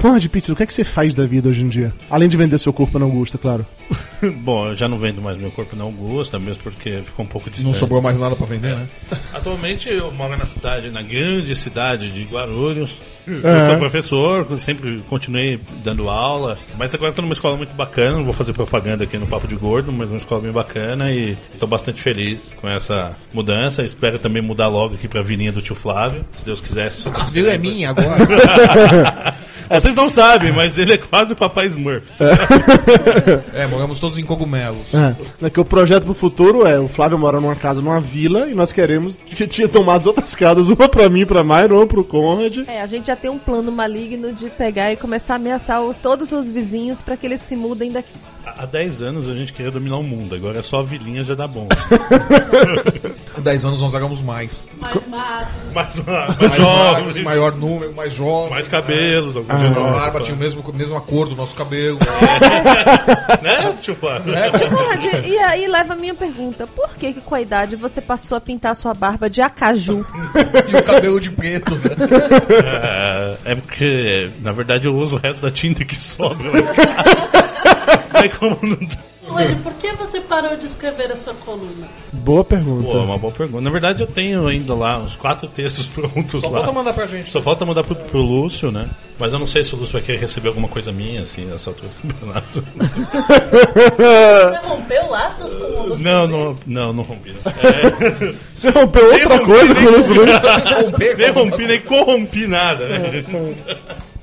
Conrad 0.01 0.25
Pizza, 0.27 0.53
o 0.53 0.55
que 0.55 0.63
é 0.63 0.65
que 0.65 0.73
você 0.73 0.83
faz 0.83 1.13
da 1.13 1.25
vida 1.25 1.49
hoje 1.49 1.61
em 1.63 1.67
dia? 1.69 1.93
Além 2.09 2.29
de 2.29 2.37
vender 2.37 2.57
seu 2.57 2.71
corpo 2.71 2.97
na 2.97 3.05
Augusta, 3.05 3.37
claro. 3.37 3.65
Bom, 4.43 4.67
eu 4.67 4.75
já 4.75 4.87
não 4.87 4.97
vendo 4.99 5.21
mais 5.21 5.37
meu 5.37 5.49
corpo 5.51 5.75
na 5.75 5.83
Augusta, 5.83 6.37
mesmo 6.37 6.61
porque 6.63 7.01
ficou 7.05 7.25
um 7.25 7.27
pouco 7.27 7.49
distante. 7.49 7.65
Não 7.65 7.73
sobrou 7.73 8.01
mais 8.01 8.19
nada 8.19 8.35
pra 8.35 8.45
vender, 8.45 8.75
né? 8.75 8.87
Atualmente 9.33 9.89
eu 9.89 10.11
moro 10.11 10.37
na 10.37 10.45
cidade, 10.45 10.89
na 10.89 11.01
grande 11.01 11.55
cidade 11.55 12.09
de 12.11 12.23
Guarulhos. 12.23 13.01
Eu 13.27 13.47
É. 13.47 13.65
sou 13.65 13.77
professor, 13.77 14.47
sempre 14.57 15.01
continuei 15.09 15.59
dando 15.83 16.09
aula, 16.09 16.57
mas 16.77 16.93
agora 16.93 17.09
estou 17.11 17.21
numa 17.23 17.33
escola 17.33 17.57
muito 17.57 17.73
bacana, 17.75 18.17
não 18.17 18.23
vou 18.25 18.33
fazer 18.33 18.53
propaganda 18.53 19.03
aqui 19.03 19.17
no 19.17 19.27
Papo 19.27 19.47
de 19.47 19.55
Gordo, 19.55 19.91
mas 19.91 20.09
uma 20.11 20.17
escola 20.17 20.41
bem 20.41 20.51
bacana 20.51 21.11
e 21.11 21.37
estou 21.53 21.67
bastante 21.67 22.01
feliz 22.01 22.55
com 22.59 22.67
essa 22.69 23.15
mudança. 23.33 23.83
Espero 23.83 24.17
também 24.19 24.41
mudar 24.41 24.67
logo 24.67 24.95
aqui 24.95 25.07
para 25.07 25.19
a 25.19 25.23
vilinha 25.23 25.51
do 25.51 25.61
tio 25.61 25.75
Flávio, 25.75 26.25
se 26.35 26.45
Deus 26.45 26.61
quiser. 26.61 26.89
se- 26.91 27.07
A 27.09 27.23
vila 27.25 27.51
é 27.51 27.57
minha 27.57 27.89
agora. 27.89 28.17
Vocês 29.69 29.93
não 29.95 30.09
sabem, 30.09 30.51
mas 30.51 30.77
ele 30.77 30.93
é 30.93 30.97
quase 30.97 31.33
o 31.33 31.35
papai 31.35 31.67
Smurf. 31.67 32.07
É, 33.53 33.67
moramos 33.67 33.99
todos 33.99 34.17
em 34.17 34.23
cogumelos. 34.23 34.93
É. 34.93 35.45
É 35.45 35.49
que 35.49 35.59
o 35.59 35.65
projeto 35.65 36.03
pro 36.05 36.13
futuro 36.13 36.65
é 36.65 36.79
o 36.79 36.87
Flávio 36.87 37.17
mora 37.17 37.39
numa 37.39 37.55
casa 37.55 37.81
numa 37.81 37.99
vila 37.99 38.47
e 38.49 38.53
nós 38.53 38.71
queremos 38.71 39.17
que 39.17 39.47
tinha 39.47 39.67
tomado 39.67 39.99
as 39.99 40.05
outras 40.05 40.35
casas, 40.35 40.69
uma 40.69 40.87
pra 40.89 41.09
mim, 41.09 41.25
pra 41.25 41.43
Mayra, 41.43 41.73
uma 41.75 41.85
pro 41.87 42.03
Conrad. 42.03 42.57
É, 42.67 42.81
a 42.81 42.87
gente 42.87 43.07
já 43.07 43.15
tem 43.15 43.29
um 43.29 43.37
plano 43.37 43.71
maligno 43.71 44.31
de 44.33 44.49
pegar 44.49 44.91
e 44.91 44.95
começar 44.97 45.33
a 45.33 45.35
ameaçar 45.37 45.81
os- 45.81 45.97
todos 45.97 46.31
os 46.31 46.49
vizinhos 46.49 47.01
pra 47.01 47.15
que 47.17 47.25
eles 47.27 47.41
se 47.41 47.55
mudem 47.55 47.91
daqui. 47.91 48.09
Há 48.57 48.65
10 48.65 49.01
anos 49.01 49.29
a 49.29 49.33
gente 49.33 49.53
queria 49.53 49.71
dominar 49.71 49.97
o 49.97 50.03
mundo, 50.03 50.33
agora 50.35 50.59
é 50.59 50.61
só 50.61 50.79
a 50.79 50.83
vilinha 50.83 51.23
já 51.23 51.35
dá 51.35 51.47
bom. 51.47 51.67
Há 53.37 53.39
10 53.39 53.65
anos 53.65 53.81
nós 53.81 53.93
éramos 53.93 54.21
mais. 54.21 54.67
Mais 54.79 55.07
mato. 55.07 55.47
mais, 55.73 55.95
Mais 55.95 56.37
mais 56.39 56.55
jovens, 56.55 57.23
maior 57.23 57.55
número, 57.55 57.93
mais 57.95 58.13
jovens. 58.13 58.49
mais 58.49 58.67
cabelos, 58.67 59.35
É. 59.35 59.39
alguns 59.39 59.53
A 59.53 59.57
vezes 59.63 59.75
barba 59.77 60.19
tinha 60.21 60.35
o 60.35 60.39
mesmo, 60.39 60.63
mesma 60.73 61.01
cor 61.01 61.27
do 61.29 61.35
nosso 61.35 61.55
cabelo. 61.55 61.99
né, 63.41 63.73
tio 63.81 63.95
Flávio? 63.95 64.33
Conrad, 64.69 65.25
e 65.25 65.37
aí 65.37 65.67
leva 65.67 65.93
a 65.93 65.95
minha 65.95 66.13
pergunta: 66.15 66.67
por 66.67 66.95
que, 66.95 67.13
que 67.13 67.21
com 67.21 67.35
a 67.35 67.41
idade 67.41 67.75
você 67.75 68.01
passou 68.01 68.37
a 68.37 68.41
pintar 68.41 68.75
sua 68.75 68.93
barba 68.93 69.29
de 69.29 69.41
acaju? 69.41 70.05
e 70.67 70.75
o 70.75 70.83
cabelo 70.83 71.19
de 71.19 71.29
preto, 71.29 71.75
né? 71.75 71.95
É, 73.45 73.51
é 73.51 73.55
porque, 73.55 74.29
na 74.41 74.51
verdade, 74.51 74.85
eu 74.87 74.95
uso 74.95 75.17
o 75.17 75.19
resto 75.19 75.41
da 75.41 75.51
tinta 75.51 75.83
que 75.85 75.95
sobra. 75.95 76.49
Aí 78.19 78.29
como 78.29 78.57
não... 78.61 78.77
Hoje, 79.29 79.55
por 79.57 79.73
que 79.75 79.91
você 79.93 80.19
parou 80.21 80.57
de 80.57 80.65
escrever 80.65 81.11
a 81.11 81.15
sua 81.15 81.35
coluna? 81.35 81.87
Boa 82.11 82.43
pergunta. 82.43 82.87
Pô, 82.87 82.97
é 82.97 83.01
uma 83.01 83.17
boa 83.17 83.31
pergunta. 83.31 83.61
Na 83.61 83.69
verdade, 83.69 84.01
eu 84.01 84.07
tenho 84.07 84.47
ainda 84.47 84.73
lá 84.73 84.97
uns 84.97 85.15
quatro 85.15 85.47
textos 85.47 85.87
prontos 85.93 86.41
Só 86.41 86.49
lá. 86.49 86.59
falta 86.59 86.73
mandar 86.73 86.93
pra 86.93 87.05
gente. 87.05 87.29
Só 87.29 87.41
falta 87.41 87.63
mandar 87.63 87.83
pro, 87.83 87.95
pro 87.95 88.19
Lúcio, 88.19 88.71
né? 88.71 88.89
Mas 89.19 89.31
eu 89.31 89.37
não 89.37 89.45
sei 89.45 89.63
se 89.63 89.75
o 89.75 89.77
Lúcio 89.77 89.93
vai 89.93 90.01
querer 90.01 90.17
receber 90.17 90.47
alguma 90.47 90.67
coisa 90.67 90.91
minha, 90.91 91.21
assim, 91.21 91.45
nessa 91.45 91.69
altura 91.69 91.89
do 91.89 92.07
campeonato. 92.07 92.63
Você 92.77 94.67
rompeu 94.67 95.09
laços 95.09 95.51
com 95.51 95.63
o 95.63 95.87
Lúcio 95.89 96.05
Não, 96.05 96.27
não, 96.27 96.57
não, 96.65 96.93
não 96.93 97.03
rompi. 97.03 97.35
É... 97.45 98.33
Você 98.53 98.69
rompeu 98.69 99.05
outra 99.05 99.37
Nem 99.37 99.45
coisa 99.45 99.73
rompi, 99.73 99.85
com 99.85 99.91
o 99.91 99.95
Lúcio 99.95 100.15
Luiz? 100.15 100.31
Nem 101.17 101.31
rompi, 101.31 101.67
nem 101.67 101.81
corrompi 101.81 102.47
nada, 102.47 102.87
né? 102.87 103.25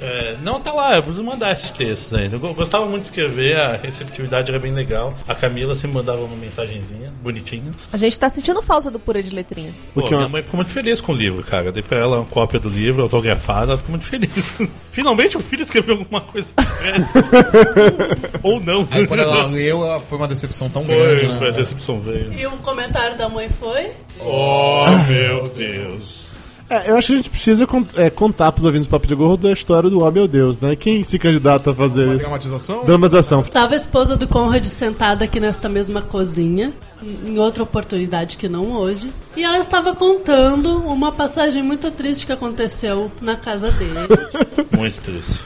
É, 0.00 0.36
não, 0.42 0.60
tá 0.60 0.72
lá, 0.72 0.96
eu 0.96 1.02
preciso 1.02 1.24
mandar 1.24 1.52
esses 1.52 1.70
textos 1.70 2.12
ainda. 2.14 2.36
Eu 2.36 2.40
go- 2.40 2.52
gostava 2.54 2.84
muito 2.86 3.02
de 3.02 3.08
escrever, 3.08 3.58
a 3.58 3.76
receptividade 3.76 4.50
era 4.50 4.58
bem 4.58 4.72
legal. 4.72 5.14
A 5.26 5.34
Camila 5.34 5.74
sempre 5.74 5.96
mandava 5.96 6.20
uma 6.22 6.36
mensagenzinha, 6.36 7.12
bonitinha. 7.22 7.72
A 7.92 7.96
gente 7.96 8.18
tá 8.18 8.28
sentindo 8.28 8.60
falta 8.62 8.90
do 8.90 8.98
purê 8.98 9.22
de 9.22 9.34
letrinhas. 9.34 9.74
Pô, 9.94 10.06
minha 10.08 10.28
mãe 10.28 10.42
ficou 10.42 10.56
muito 10.58 10.70
feliz 10.70 11.00
com 11.00 11.12
o 11.12 11.14
livro, 11.16 11.42
cara. 11.42 11.72
Dei 11.72 11.82
pra 11.82 11.98
ela 11.98 12.16
uma 12.18 12.26
cópia 12.26 12.60
do 12.60 12.68
livro, 12.68 13.02
autografada, 13.02 13.68
ela 13.72 13.78
ficou 13.78 13.90
muito 13.92 14.06
feliz. 14.06 14.54
Finalmente 14.92 15.36
o 15.36 15.40
filho 15.40 15.62
escreveu 15.62 15.96
alguma 15.98 16.20
coisa. 16.20 16.52
Ou 18.42 18.60
não. 18.60 18.86
Aí 18.90 19.06
quando 19.06 19.20
ela 19.20 19.46
leu, 19.46 19.84
ela 19.84 19.98
foi 20.00 20.18
uma 20.18 20.28
decepção 20.28 20.68
tão 20.68 20.84
Foi, 20.84 20.94
grande, 20.96 21.26
né? 21.28 21.38
foi, 21.38 21.48
a 21.48 21.52
decepção 21.52 22.00
veio. 22.00 22.32
E 22.32 22.46
o 22.46 22.52
comentário 22.58 23.16
da 23.16 23.28
mãe 23.28 23.48
foi? 23.48 23.92
Oh, 24.20 24.84
meu 25.08 25.48
Deus. 25.48 26.25
É, 26.68 26.90
eu 26.90 26.96
acho 26.96 27.06
que 27.08 27.12
a 27.12 27.16
gente 27.16 27.30
precisa 27.30 27.64
con- 27.66 27.86
é, 27.94 28.10
contar 28.10 28.50
pros 28.50 28.64
ouvintes 28.64 28.88
do 28.88 28.90
Papo 28.90 29.06
de 29.06 29.14
Gordo 29.14 29.46
a 29.46 29.52
história 29.52 29.88
do 29.88 30.02
Oh 30.02 30.10
Meu 30.10 30.26
Deus, 30.26 30.58
né? 30.58 30.74
Quem 30.74 31.04
se 31.04 31.16
candidata 31.18 31.70
a 31.70 31.74
fazer 31.74 32.06
Uma 32.06 32.14
isso? 32.14 32.24
dramatização? 32.24 32.84
Dramatização. 32.84 33.42
Tava 33.44 33.74
a 33.74 33.76
esposa 33.76 34.16
do 34.16 34.26
Conrad 34.26 34.64
sentada 34.64 35.24
aqui 35.24 35.38
nesta 35.38 35.68
mesma 35.68 36.02
cozinha, 36.02 36.72
em 37.24 37.38
outra 37.38 37.62
oportunidade 37.62 38.36
que 38.36 38.48
não 38.48 38.72
hoje, 38.72 39.12
e 39.36 39.44
ela 39.44 39.58
estava 39.58 39.94
contando 39.94 40.76
uma 40.78 41.12
passagem 41.12 41.62
muito 41.62 41.88
triste 41.92 42.26
que 42.26 42.32
aconteceu 42.32 43.12
na 43.22 43.36
casa 43.36 43.70
dele. 43.70 43.94
Muito 44.76 45.00
triste. 45.00 45.38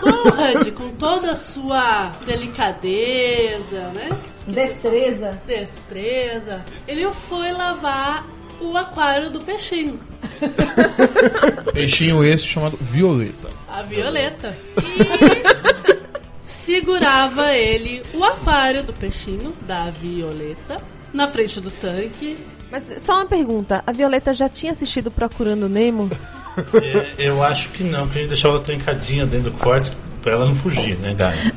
Conrad, 0.00 0.70
com 0.72 0.88
toda 0.90 1.32
a 1.32 1.34
sua 1.34 2.10
delicadeza, 2.24 3.80
né? 3.94 4.08
Destreza. 4.46 5.40
Destreza, 5.46 6.62
ele 6.86 7.06
foi 7.28 7.52
lavar 7.52 8.26
o 8.62 8.76
aquário 8.76 9.30
do 9.30 9.40
peixinho, 9.40 9.98
Peixinho 11.72 12.24
esse 12.24 12.46
chamado 12.46 12.76
Violeta. 12.80 13.48
a 13.68 13.82
Violeta. 13.82 14.56
E 14.78 16.02
segurava 16.40 17.52
ele 17.52 18.02
o 18.14 18.22
aquário 18.24 18.82
do 18.82 18.92
peixinho, 18.92 19.52
da 19.62 19.90
Violeta, 19.90 20.80
na 21.12 21.28
frente 21.28 21.60
do 21.60 21.70
tanque. 21.70 22.38
Mas 22.70 22.90
só 22.98 23.16
uma 23.16 23.26
pergunta: 23.26 23.82
a 23.86 23.92
Violeta 23.92 24.32
já 24.34 24.48
tinha 24.48 24.72
assistido 24.72 25.10
Procurando 25.10 25.68
Nemo? 25.68 26.10
É, 26.74 27.14
eu 27.16 27.42
acho 27.42 27.70
que 27.70 27.82
não, 27.82 28.02
porque 28.02 28.18
a 28.18 28.20
gente 28.20 28.28
deixava 28.28 28.56
ela 28.56 28.62
trancadinha 28.62 29.24
dentro 29.24 29.50
do 29.50 29.56
quarto 29.56 29.90
pra 30.22 30.32
ela 30.32 30.46
não 30.46 30.54
fugir, 30.54 30.96
né, 30.98 31.14
Gaia? 31.14 31.52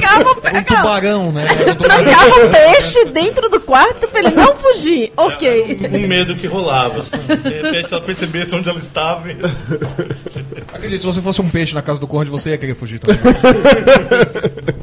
Calma, 0.00 0.30
Um 0.58 0.62
tubarão, 0.62 1.32
né? 1.32 1.46
Trancava 1.78 2.46
o 2.46 2.50
peixe 2.50 3.04
dentro 3.06 3.48
do 3.50 3.60
quarto 3.60 4.06
pra 4.08 4.20
ele 4.20 4.30
não 4.30 4.54
fugir. 4.56 5.12
Ok. 5.16 5.78
Um 5.92 6.06
medo 6.06 6.34
que 6.36 6.46
rolava. 6.46 7.00
Assim. 7.00 7.16
De 7.18 7.48
repente 7.60 7.92
ela 7.92 8.02
percebesse 8.02 8.54
onde 8.54 8.68
ela 8.68 8.78
estava. 8.78 9.30
e- 9.30 9.36
Acredite, 10.72 11.00
se 11.00 11.06
você 11.06 11.20
fosse 11.20 11.42
um 11.42 11.48
peixe 11.50 11.74
na 11.74 11.82
casa 11.82 11.98
do 12.00 12.06
Conrad, 12.06 12.28
você 12.28 12.50
ia 12.50 12.58
querer 12.58 12.74
fugir 12.74 13.00
também. 13.00 13.20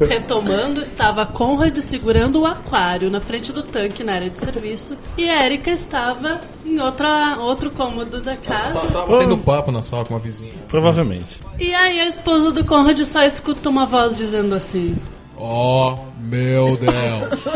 Retomando, 0.08 0.80
estava 0.80 1.24
Conrad 1.26 1.76
segurando 1.78 2.40
o 2.40 2.46
aquário 2.46 3.10
na 3.10 3.20
frente 3.20 3.52
do 3.52 3.62
tanque 3.62 4.04
na 4.04 4.14
área 4.14 4.30
de 4.30 4.38
serviço 4.38 4.96
e 5.16 5.28
a 5.28 5.44
Erika 5.46 5.70
estava 5.70 6.40
em 6.68 6.80
outra, 6.80 7.36
outro 7.38 7.70
cômodo 7.70 8.20
da 8.20 8.36
casa. 8.36 8.80
Tava 8.92 9.18
tendo 9.18 9.38
papo 9.38 9.72
na 9.72 9.82
sala 9.82 10.04
com 10.04 10.14
uma 10.14 10.20
vizinha. 10.20 10.52
Provavelmente. 10.68 11.40
E 11.58 11.74
aí 11.74 12.00
a 12.00 12.08
esposa 12.08 12.52
do 12.52 12.64
Conrad 12.64 12.98
só 13.04 13.24
escuta 13.24 13.68
uma 13.68 13.86
voz 13.86 14.14
dizendo 14.14 14.54
assim: 14.54 14.96
Oh, 15.36 15.96
meu 16.20 16.76
Deus. 16.76 17.54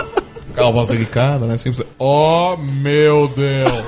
Aquela 0.52 0.70
voz 0.72 0.88
delicada, 0.88 1.46
né? 1.46 1.56
Sempre. 1.56 1.86
Oh, 1.98 2.56
meu 2.56 3.28
Deus. 3.28 3.84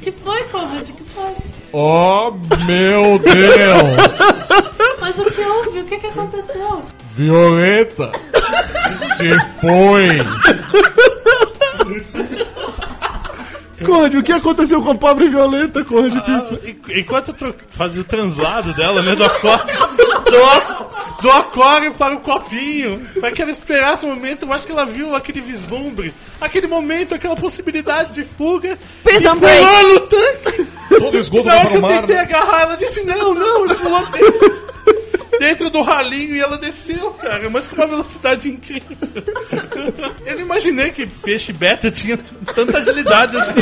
Que 0.00 0.10
foi, 0.10 0.42
Conrad? 0.44 0.88
Que 0.88 1.04
foi? 1.04 1.32
Oh, 1.72 2.32
meu 2.66 3.18
Deus. 3.18 5.00
Mas 5.00 5.18
o 5.18 5.24
que 5.24 5.40
houve? 5.40 5.80
O 5.80 5.84
que, 5.84 5.98
que 5.98 6.06
aconteceu? 6.06 6.82
Violeta 7.14 8.10
se 9.16 9.30
foi. 9.60 10.18
Conrad, 13.82 14.14
o 14.14 14.22
que 14.22 14.32
aconteceu 14.32 14.82
com 14.82 14.90
a 14.90 14.94
pobre 14.94 15.28
Violeta, 15.28 15.84
Pizza? 15.84 16.60
En- 16.64 17.00
Enquanto 17.00 17.28
eu 17.28 17.34
tro- 17.34 17.54
fazia 17.70 18.00
o 18.00 18.04
translado 18.04 18.72
dela, 18.74 19.02
né, 19.02 19.14
do 19.14 19.24
aquário, 19.24 19.64
do, 20.24 21.22
do 21.22 21.30
aquário 21.30 21.94
para 21.94 22.14
o 22.14 22.20
copinho, 22.20 23.00
para 23.20 23.30
que 23.32 23.42
ela 23.42 23.50
esperasse 23.50 24.04
o 24.04 24.08
momento, 24.08 24.44
eu 24.44 24.52
acho 24.52 24.64
que 24.66 24.72
ela 24.72 24.84
viu 24.86 25.14
aquele 25.14 25.40
vislumbre, 25.40 26.12
aquele 26.40 26.66
momento, 26.66 27.14
aquela 27.14 27.36
possibilidade 27.36 28.14
de 28.14 28.24
fuga. 28.24 28.78
Prison 29.04 29.36
e 29.36 29.38
break. 29.38 29.64
pulou 29.66 29.88
no 29.94 30.00
tanque. 30.00 30.66
Todo 30.98 31.18
esgoto 31.18 31.48
hora 31.48 31.60
que 31.60 31.66
para 31.68 31.74
o 31.74 31.76
eu 31.76 31.80
mar. 31.82 32.00
tentei 32.00 32.16
agarrar, 32.18 32.62
ela 32.62 32.76
disse 32.76 33.02
não, 33.04 33.34
não, 33.34 33.64
ele 33.64 33.74
pulou 33.76 34.06
dentro, 34.06 34.61
dentro 35.42 35.68
do 35.70 35.82
ralinho 35.82 36.36
e 36.36 36.40
ela 36.40 36.56
desceu, 36.56 37.10
cara, 37.14 37.50
mas 37.50 37.66
com 37.66 37.74
uma 37.74 37.88
velocidade 37.88 38.48
incrível. 38.48 38.96
Eu 40.24 40.36
não 40.36 40.42
imaginei 40.42 40.92
que 40.92 41.04
peixe 41.04 41.52
beta 41.52 41.90
tinha 41.90 42.16
tanta 42.54 42.78
agilidade 42.78 43.36
assim. 43.36 43.60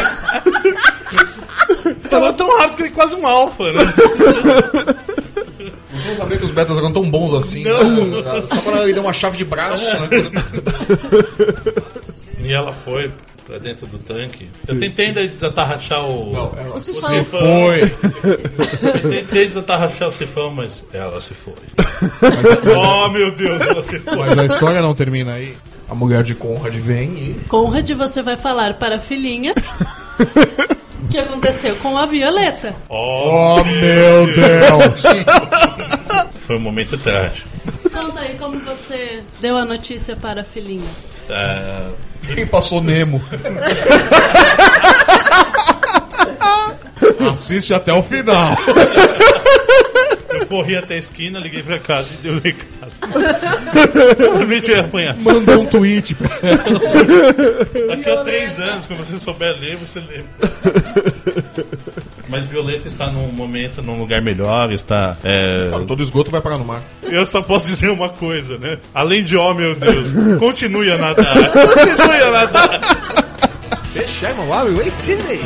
Tava 2.11 2.35
tão 2.35 2.59
rápido 2.59 2.76
que 2.76 2.83
ele 2.83 2.91
é 2.91 2.93
quase 2.93 3.16
um 3.16 3.26
alfa, 3.26 3.72
né? 3.72 3.81
Você 5.95 6.09
não 6.09 6.16
sabia 6.16 6.37
que 6.37 6.45
os 6.45 6.51
betas 6.51 6.76
eram 6.76 6.93
tão 6.93 7.11
bons 7.11 7.33
assim. 7.33 7.64
Não. 7.64 8.07
né? 8.09 8.43
Só 8.55 8.61
quando 8.61 8.83
ele 8.83 8.93
deu 8.93 9.03
uma 9.03 9.14
chave 9.14 9.39
de 9.39 9.45
braço, 9.47 9.87
né? 10.01 10.09
E 12.43 12.53
ela 12.53 12.72
foi 12.72 13.11
pra 13.51 13.59
dentro 13.59 13.84
do 13.88 13.98
tanque. 13.98 14.48
Eu 14.68 14.78
tentei 14.78 15.07
ainda 15.07 15.26
desatarrachar 15.26 16.05
o. 16.09 16.32
Não, 16.32 16.53
ela 16.57 16.76
o 16.76 16.80
se 16.80 16.92
sifão. 16.92 17.24
foi. 17.24 17.82
Eu 19.03 19.11
tentei 19.11 19.48
desatarrachar 19.48 20.07
o 20.07 20.11
sifão, 20.12 20.51
mas 20.53 20.84
ela 20.92 21.20
se 21.20 21.34
foi. 21.34 21.55
oh 22.78 23.09
meu 23.09 23.32
Deus, 23.32 23.61
ela 23.61 23.82
se 23.82 23.98
foi. 23.98 24.16
Mas 24.16 24.38
a 24.38 24.46
história 24.46 24.80
não 24.80 24.94
termina 24.94 25.34
aí. 25.34 25.57
A 25.88 25.94
mulher 25.94 26.22
de 26.22 26.36
Conrad 26.36 26.74
vem 26.76 27.11
e. 27.18 27.40
Conrad, 27.48 27.90
você 27.90 28.22
vai 28.22 28.36
falar 28.36 28.74
para 28.74 28.96
a 28.96 29.01
filhinha 29.01 29.53
o 31.03 31.09
que 31.09 31.18
aconteceu 31.18 31.74
com 31.76 31.98
a 31.98 32.07
Violeta. 32.07 32.76
Oh, 32.88 33.57
meu 33.64 34.26
Deus! 34.32 35.03
Foi 36.38 36.55
um 36.55 36.61
momento 36.61 36.96
trágico. 36.96 37.48
Conta 37.93 38.20
aí 38.20 38.36
como 38.38 38.59
você 38.61 39.22
deu 39.41 39.57
a 39.57 39.64
notícia 39.64 40.14
para 40.16 40.43
a 40.43 40.45
filhinha. 40.45 40.88
Ah, 41.28 41.91
Quem 42.34 42.47
passou 42.47 42.80
Nemo? 42.82 43.22
Assiste 47.32 47.72
até 47.74 47.93
o 47.93 48.03
final. 48.03 48.57
eu 50.30 50.47
corri 50.47 50.76
até 50.76 50.95
a 50.95 50.99
esquina, 50.99 51.38
liguei 51.38 51.62
pra 51.62 51.78
casa 51.78 52.09
e 52.14 52.16
dei 52.22 52.32
o 52.32 52.41
recado. 52.41 52.93
Realmente 54.18 54.70
eu 54.70 54.76
ia 54.76 54.84
apanhar. 54.84 55.16
Mandou 55.18 55.62
um 55.62 55.66
tweet 55.66 56.14
pra 56.14 56.28
Daqui 57.88 58.11
a 58.11 58.22
três 58.24 58.59
anos, 58.59 58.86
quando 58.86 58.99
você 59.05 59.18
souber 59.18 59.57
ler, 59.59 59.76
você 59.76 60.01
lê. 60.01 60.22
Mas 62.31 62.47
Violeta 62.49 62.87
está 62.87 63.09
num 63.09 63.33
momento, 63.33 63.83
num 63.83 63.99
lugar 63.99 64.22
melhor, 64.22 64.70
está. 64.72 65.16
é, 65.24 65.68
Cara, 65.70 65.85
todo 65.85 66.01
esgoto 66.03 66.31
vai 66.31 66.41
parar 66.41 66.59
no 66.59 66.64
mar. 66.64 66.81
Eu 67.03 67.26
só 67.26 67.43
posso 67.43 67.66
dizer 67.66 67.91
uma 67.91 68.09
coisa, 68.09 68.57
né? 68.57 68.78
Além 68.95 69.24
de, 69.24 69.37
oh 69.37 69.53
meu 69.53 69.74
Deus, 69.74 70.12
continue 70.39 70.93
a 70.93 70.97
nadar. 70.99 71.35
Continue 71.51 72.22
a 72.22 72.31
nadar. 72.31 72.81
Fechamos 73.93 74.49
lá, 74.49 74.64
meu. 74.64 74.81
Ei, 74.81 74.91
Sidney. 74.93 75.41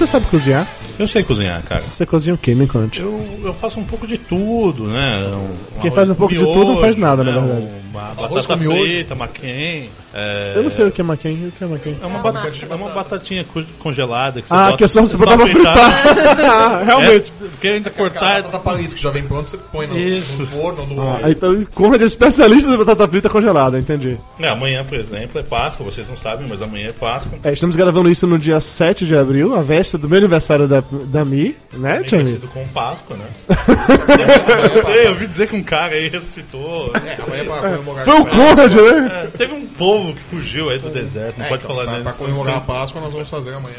Você 0.00 0.06
sabe 0.06 0.26
cozinhar? 0.26 0.66
Eu 0.98 1.06
sei 1.06 1.22
cozinhar, 1.22 1.62
cara. 1.62 1.80
Você 1.80 2.06
cozinha 2.06 2.34
o 2.34 2.38
quê? 2.38 2.54
Me 2.54 2.66
conte. 2.66 3.00
Eu, 3.00 3.40
eu 3.44 3.54
faço 3.54 3.78
um 3.78 3.84
pouco 3.84 4.06
de 4.06 4.16
tudo, 4.16 4.84
né? 4.86 5.26
Um- 5.28 5.80
Quem 5.80 5.90
um 5.90 5.94
faz 5.94 6.08
um 6.10 6.14
pouco 6.14 6.32
de 6.34 6.40
tudo 6.40 6.64
não 6.74 6.80
faz 6.80 6.96
nada, 6.96 7.22
na 7.22 7.32
né? 7.32 7.38
verdade. 7.40 7.66
Uma 7.90 8.02
Arroz 8.24 8.46
batata 8.46 8.64
frita, 8.64 9.14
maquém. 9.14 9.90
é- 10.14 10.52
Eu 10.54 10.62
não 10.62 10.70
sei 10.70 10.84
o 10.86 10.92
que 10.92 11.00
é 11.00 11.04
maquém. 11.04 11.48
O 11.48 11.52
que 11.52 11.64
é 11.64 11.66
maquém? 11.66 11.96
É 12.00 12.06
uma, 12.06 12.18
bata- 12.20 12.52
é 12.70 12.74
uma 12.74 12.88
batatinha 12.90 13.44
co- 13.44 13.64
congelada 13.80 14.40
que 14.40 14.48
você 14.48 14.54
Ah, 14.54 14.64
bota, 14.66 14.76
que 14.78 14.84
é 14.84 14.88
só 14.88 15.00
você 15.00 15.16
botar 15.16 15.36
pra 15.36 15.46
fritar. 15.46 16.84
Realmente. 16.86 17.32
Essa, 17.40 17.50
porque 17.50 17.68
ainda 17.68 17.90
cortar. 17.90 18.42
Batata 18.42 18.58
palito 18.60 18.94
que 18.94 19.02
já 19.02 19.10
vem 19.10 19.22
pronto, 19.24 19.50
você 19.50 19.56
põe 19.56 19.86
no, 19.86 19.98
Isso. 19.98 20.38
no 20.38 20.46
forno, 20.46 20.86
no 20.86 21.00
Ah, 21.02 21.20
então, 21.28 21.62
Conrad 21.74 22.00
é 22.02 22.04
especialista 22.04 22.70
de 22.70 22.76
batata 22.76 23.08
frita 23.08 23.28
congelada, 23.28 23.78
entendi. 23.78 24.16
É, 24.38 24.48
amanhã, 24.48 24.84
por 24.84 24.96
exemplo, 24.98 25.40
é 25.40 25.42
Páscoa, 25.42 25.84
vocês 25.84 26.08
não 26.08 26.16
sabem, 26.16 26.46
mas 26.48 26.62
amanhã 26.62 26.88
é 26.88 26.92
Páscoa. 26.92 27.38
É, 27.42 27.52
estamos 27.52 27.74
gravando 27.76 28.08
isso 28.10 28.26
no 28.26 28.38
dia 28.38 28.60
7 28.60 29.06
de 29.06 29.16
abril, 29.16 29.54
a 29.56 29.62
véspera 29.62 30.00
do 30.00 30.08
meu 30.08 30.18
aniversário 30.18 30.68
da, 30.68 30.82
da 30.90 31.24
Mi, 31.24 31.56
né, 31.72 31.98
Bem 32.00 32.08
Jamie? 32.08 32.24
parecido 32.26 32.48
com 32.48 32.66
Páscoa, 32.68 33.16
né? 33.16 33.26
eu 34.74 34.82
sei, 34.84 35.06
eu 35.06 35.10
ouvi 35.10 35.26
dizer 35.26 35.48
que 35.48 35.56
um 35.56 35.62
cara 35.62 35.94
aí 35.94 36.08
ressuscitou. 36.08 36.92
É, 36.94 37.22
amanhã 37.22 37.42
é 37.42 37.44
pra 37.44 37.79
comemorar. 37.80 38.04
Foi 38.04 38.20
o 38.20 38.26
Conrad, 38.26 38.74
né? 38.74 39.22
É, 39.24 39.26
teve 39.36 39.54
um 39.54 39.66
povo 39.66 40.12
que 40.14 40.20
fugiu 40.22 40.70
aí 40.70 40.78
do 40.78 40.90
deserto, 40.90 41.38
não 41.38 41.46
É, 41.46 41.48
pode 41.48 41.64
então, 41.64 41.74
falar 41.76 41.86
pra, 41.88 41.92
nisso. 41.98 42.04
pra 42.04 42.12
comemorar 42.12 42.56
a 42.56 42.60
Páscoa, 42.60 43.00
nós 43.00 43.12
vamos 43.12 43.28
fazer 43.28 43.54
amanhã 43.54 43.74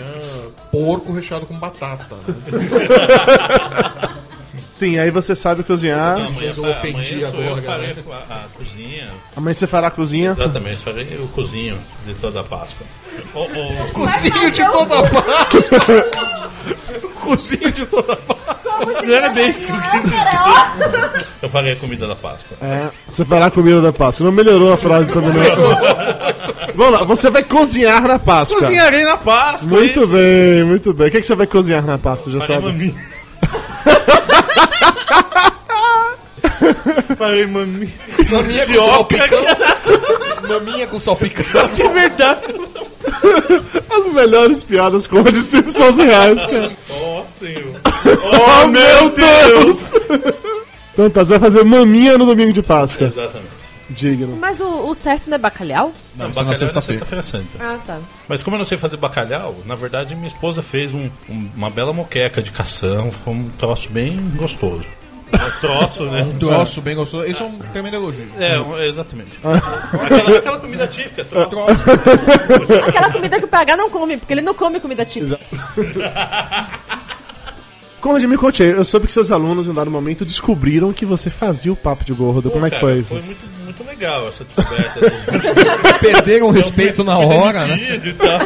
porco 0.71 1.13
recheado 1.13 1.45
com 1.45 1.55
batata. 1.57 2.15
né? 2.15 2.33
Sim, 4.71 4.97
aí 4.99 5.11
você 5.11 5.35
sabe 5.35 5.63
cozinhar. 5.63 6.13
Amanhã, 6.15 6.33
Gente, 6.33 6.57
eu 6.57 6.63
amanhã 6.63 6.77
ofendi 6.79 7.21
sou 7.25 7.41
eu 7.41 7.47
agora, 7.55 7.61
que 7.61 7.67
farei 7.67 7.87
né? 7.93 8.03
a, 8.29 8.35
a 8.35 8.39
cozinha. 8.57 9.09
Amanhã 9.35 9.53
você 9.53 9.67
fará 9.67 9.87
a 9.87 9.91
cozinha. 9.91 10.31
Exatamente, 10.31 10.77
farei 10.77 11.03
o 11.21 11.27
cozinho 11.27 11.77
de 12.05 12.13
toda 12.15 12.39
a 12.39 12.43
Páscoa. 12.43 12.85
O, 13.35 13.41
o- 13.41 13.91
Cozinho 13.93 14.51
de 14.51 14.63
toda 14.71 14.99
a 14.99 15.03
Páscoa! 15.03 16.05
Cozinho 17.21 17.71
de 17.71 17.85
toda 17.85 18.13
a 18.13 18.15
Páscoa! 18.15 18.60
Não 19.05 19.13
era 19.13 19.29
bem 19.29 19.51
isso 19.51 19.67
que 19.67 19.73
eu 19.73 19.81
quis 19.91 20.03
dizer. 20.03 20.17
Eu 21.41 21.49
farei 21.49 21.73
a 21.73 21.75
comida 21.75 22.07
da 22.07 22.15
Páscoa. 22.15 22.57
É, 22.61 22.89
você 23.07 23.25
fará 23.25 23.47
a 23.47 23.51
comida 23.51 23.81
da 23.81 23.91
Páscoa. 23.93 24.25
Não 24.25 24.31
melhorou 24.31 24.73
a 24.73 24.77
frase 24.77 25.09
também, 25.09 25.31
não. 25.33 25.41
Vamos 26.75 26.99
lá, 26.99 27.05
você 27.05 27.29
vai 27.29 27.43
cozinhar 27.43 28.07
na 28.07 28.17
Páscoa. 28.17 28.59
Cozinharei 28.59 29.03
na 29.03 29.17
Páscoa. 29.17 29.69
Muito 29.77 29.99
isso. 29.99 30.07
bem, 30.07 30.63
muito 30.63 30.93
bem. 30.93 31.07
O 31.07 31.11
que, 31.11 31.19
que 31.19 31.25
você 31.27 31.35
vai 31.35 31.47
cozinhar 31.47 31.83
na 31.83 31.97
Páscoa, 31.97 32.31
já 32.31 32.39
Farei 32.39 32.55
sabe? 32.55 32.67
maminha. 32.67 32.95
Farei 37.17 37.45
maminha. 37.47 37.91
Maminha 38.29 38.65
com 38.65 38.81
salpicão. 38.81 39.43
Maminha 40.47 40.87
com 40.87 40.99
salpicão. 40.99 41.67
De 41.73 41.87
verdade. 41.89 42.53
As 43.89 44.09
melhores 44.13 44.63
piadas 44.63 45.07
com 45.07 45.17
o 45.21 45.33
Simpsons 45.33 45.97
reais, 45.97 46.43
cara. 46.45 46.71
Senhor. 47.45 47.81
Oh, 48.63 48.67
meu 48.67 49.09
Deus! 49.09 49.91
Então 50.93 51.09
tá, 51.09 51.23
você 51.23 51.39
vai 51.39 51.49
fazer 51.49 51.63
maminha 51.63 52.17
no 52.17 52.25
domingo 52.25 52.51
de 52.51 52.61
Páscoa. 52.61 53.07
Exatamente. 53.07 53.47
Digno. 53.89 54.35
Mas 54.35 54.59
o, 54.59 54.89
o 54.89 54.93
certo 54.93 55.29
não 55.29 55.35
é 55.35 55.37
bacalhau? 55.37 55.93
Não, 56.17 56.29
isso 56.29 56.39
é 56.39 56.43
na 56.43 56.45
bacalhau 56.45 56.45
é 56.45 56.47
na 56.49 56.55
sexta-feira. 56.55 56.99
sexta-feira 57.05 57.23
santa. 57.23 57.57
Ah, 57.63 57.77
tá. 57.87 57.97
Mas 58.27 58.43
como 58.43 58.55
eu 58.55 58.59
não 58.59 58.65
sei 58.65 58.77
fazer 58.77 58.97
bacalhau, 58.97 59.55
na 59.65 59.73
verdade 59.75 60.13
minha 60.15 60.27
esposa 60.27 60.61
fez 60.61 60.93
um- 60.93 61.09
um- 61.29 61.49
uma 61.55 61.69
bela 61.69 61.93
moqueca 61.93 62.41
de 62.41 62.51
cação, 62.51 63.09
ficou 63.09 63.33
um 63.33 63.49
troço 63.57 63.89
bem 63.89 64.17
gostoso. 64.35 64.83
Um 65.33 65.59
troço, 65.61 66.03
né? 66.05 66.23
Um 66.29 66.37
troço 66.37 66.81
bem 66.81 66.93
gostoso. 66.95 67.25
Isso 67.25 67.41
é 67.41 67.45
um 67.45 67.57
tremendo 67.57 67.95
elogio. 67.95 68.27
É, 68.37 68.59
um- 68.59 68.77
exatamente. 68.81 69.31
aquela, 69.93 70.37
aquela 70.39 70.59
comida 70.59 70.87
típica, 70.87 71.23
troço. 71.23 71.49
Aquela 72.87 73.09
comida 73.11 73.39
que 73.39 73.45
o 73.45 73.47
PH 73.47 73.77
não 73.77 73.89
come, 73.89 74.17
porque 74.17 74.33
ele 74.33 74.41
não 74.41 74.53
come 74.53 74.79
comida 74.81 75.05
típica. 75.05 75.39
Conrad, 78.01 78.23
me 78.23 78.37
conte 78.37 78.63
aí. 78.63 78.69
Eu 78.71 78.83
soube 78.83 79.05
que 79.05 79.13
seus 79.13 79.29
alunos, 79.31 79.67
em 79.67 79.69
um 79.69 79.73
dado 79.73 79.91
momento, 79.91 80.25
descobriram 80.25 80.91
que 80.91 81.05
você 81.05 81.29
fazia 81.29 81.71
o 81.71 81.75
papo 81.75 82.03
de 82.03 82.11
gordo. 82.13 82.49
Como 82.49 82.65
é 82.65 82.69
que 82.69 82.75
Cara, 82.75 82.87
foi 82.87 82.99
isso? 82.99 83.09
Foi 83.09 83.21
muito, 83.21 83.39
muito 83.63 83.83
legal 83.83 84.27
essa 84.27 84.43
descoberta. 84.43 84.99
Perderam 86.01 86.47
o 86.47 86.51
respeito 86.51 87.03
na 87.03 87.19
hora, 87.19 87.63
né? 87.65 88.01
E 88.03 88.13
tal, 88.13 88.39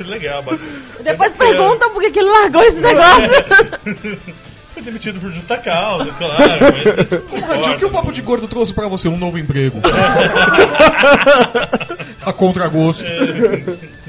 Legal, 0.06 0.42
bacana. 0.42 0.70
Depois 1.02 1.34
perguntam 1.34 1.90
por 1.90 2.02
que 2.02 2.18
ele 2.18 2.30
largou 2.30 2.62
esse 2.62 2.78
negócio. 2.78 3.44
Foi 4.72 4.82
demitido 4.84 5.18
por 5.18 5.32
justa 5.32 5.58
causa, 5.58 6.08
claro. 6.12 6.36
Mas 6.96 7.10
isso 7.10 7.16
o 7.16 7.76
que 7.76 7.84
o. 7.84 7.90
Papo 7.90 8.12
de 8.12 8.22
Gordo 8.22 8.46
trouxe 8.46 8.72
pra 8.72 8.86
você? 8.86 9.08
Um 9.08 9.18
novo 9.18 9.36
emprego. 9.36 9.80
A 12.24 12.32
contragosto. 12.32 13.04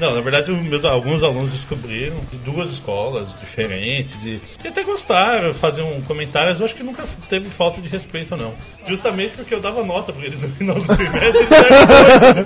Não, 0.00 0.14
na 0.14 0.20
verdade, 0.22 0.50
meus, 0.50 0.82
alguns 0.86 1.22
alunos 1.22 1.52
descobriram 1.52 2.18
de 2.32 2.38
duas 2.38 2.70
escolas 2.70 3.38
diferentes 3.38 4.24
e, 4.24 4.40
e 4.64 4.68
até 4.68 4.82
gostaram, 4.82 5.52
faziam 5.52 6.00
comentários. 6.02 6.58
Eu 6.58 6.64
acho 6.64 6.74
que 6.74 6.82
nunca 6.82 7.04
teve 7.28 7.50
falta 7.50 7.82
de 7.82 7.88
respeito, 7.90 8.34
não. 8.34 8.54
Justamente 8.88 9.34
porque 9.36 9.54
eu 9.54 9.60
dava 9.60 9.84
nota 9.84 10.10
pra 10.10 10.24
eles 10.24 10.40
no 10.40 10.48
final 10.48 10.76
do 10.76 10.96
trimestre, 10.96 11.46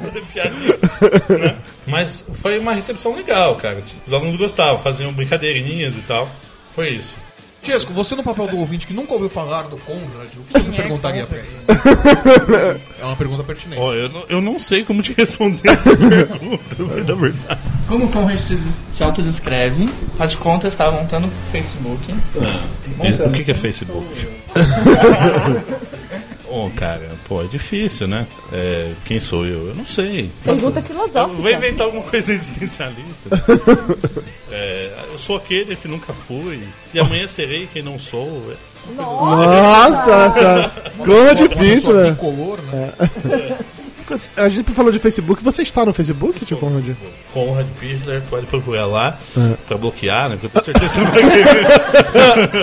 eles 0.02 0.26
piadinha. 0.32 1.38
Né? 1.38 1.57
Mas 1.86 2.24
foi 2.34 2.59
uma 2.59 2.72
recepção 2.72 3.14
legal, 3.14 3.55
cara. 3.55 3.80
Os 4.05 4.12
alunos 4.12 4.34
gostavam, 4.34 4.80
faziam 4.80 5.12
brincadeirinhas 5.12 5.94
e 5.94 6.00
tal. 6.00 6.28
Foi 6.74 6.88
isso. 6.90 7.14
Tiesco, 7.64 7.94
você 7.94 8.14
no 8.14 8.22
papel 8.22 8.46
do 8.46 8.58
ouvinte 8.58 8.86
que 8.86 8.92
nunca 8.92 9.14
ouviu 9.14 9.30
falar 9.30 9.62
do 9.62 9.78
Conrad, 9.78 10.28
o 10.36 10.42
que 10.44 10.52
você 10.52 10.64
Quem 10.64 10.74
é 10.74 10.76
perguntaria 10.76 11.26
pra 11.26 11.38
ele? 11.38 11.48
É 13.00 13.04
uma 13.06 13.16
pergunta 13.16 13.42
pertinente. 13.42 13.80
Ó, 13.80 13.92
eu, 13.92 14.08
não, 14.08 14.24
eu 14.28 14.40
não 14.40 14.58
sei 14.58 14.82
como 14.82 15.02
te 15.02 15.12
responder 15.12 15.68
essa 15.70 15.90
pergunta, 15.96 17.04
da 17.04 17.14
verdade. 17.14 17.60
Como 17.86 18.06
o 18.06 18.08
Conrad 18.08 18.38
se, 18.38 18.58
se 18.92 19.02
autodescreve, 19.02 19.88
faz 20.16 20.32
de 20.32 20.38
conta, 20.38 20.68
estava 20.68 20.92
montando 20.92 21.26
o 21.26 21.30
Facebook. 21.50 22.14
É, 23.00 23.26
o 23.26 23.30
que, 23.30 23.44
que 23.44 23.50
é 23.50 23.54
Facebook? 23.54 24.06
Bom, 26.48 26.70
cara, 26.76 27.10
pô, 27.26 27.42
é 27.42 27.46
difícil, 27.46 28.06
né? 28.06 28.26
É, 28.52 28.92
quem 29.04 29.18
sou 29.18 29.44
eu? 29.44 29.68
Eu 29.68 29.74
não 29.74 29.84
sei. 29.84 30.30
Pergunta 30.44 30.80
filosófica. 30.80 31.42
Vou 31.42 31.50
inventar 31.50 31.86
alguma 31.86 32.04
coisa 32.04 32.32
existencialista. 32.32 33.28
É, 34.57 34.92
eu 35.12 35.18
sou 35.18 35.36
aquele 35.36 35.74
que 35.74 35.88
nunca 35.88 36.12
fui. 36.12 36.62
E 36.92 36.98
amanhã 37.00 37.26
serei 37.28 37.68
quem 37.72 37.82
não 37.82 37.98
sou. 37.98 38.52
É. 38.52 38.55
Nossa, 38.96 40.70
Conrad 40.98 41.40
Uma 41.40 41.48
pessoa 41.48 41.74
Pitler. 41.74 42.11
bicolor, 42.12 42.59
né? 42.70 42.92
A 44.36 44.48
gente 44.50 44.70
falou 44.72 44.92
de 44.92 44.98
Facebook. 44.98 45.42
Você 45.42 45.62
está 45.62 45.84
no 45.84 45.92
Facebook, 45.94 46.44
tio 46.44 46.59
Conrad? 46.59 46.90
Conrad 47.32 47.66
Pichler, 47.80 48.20
pode 48.28 48.44
procurar 48.46 48.84
lá 48.86 49.18
É. 49.36 49.55
pra 49.66 49.78
bloquear, 49.78 50.28
né? 50.28 50.36
Porque 50.40 50.59
eu 50.59 50.62
tenho 50.62 50.78
certeza 50.78 50.88
que 50.88 50.94
você 50.94 51.00
não 51.00 51.11
vai 51.11 51.22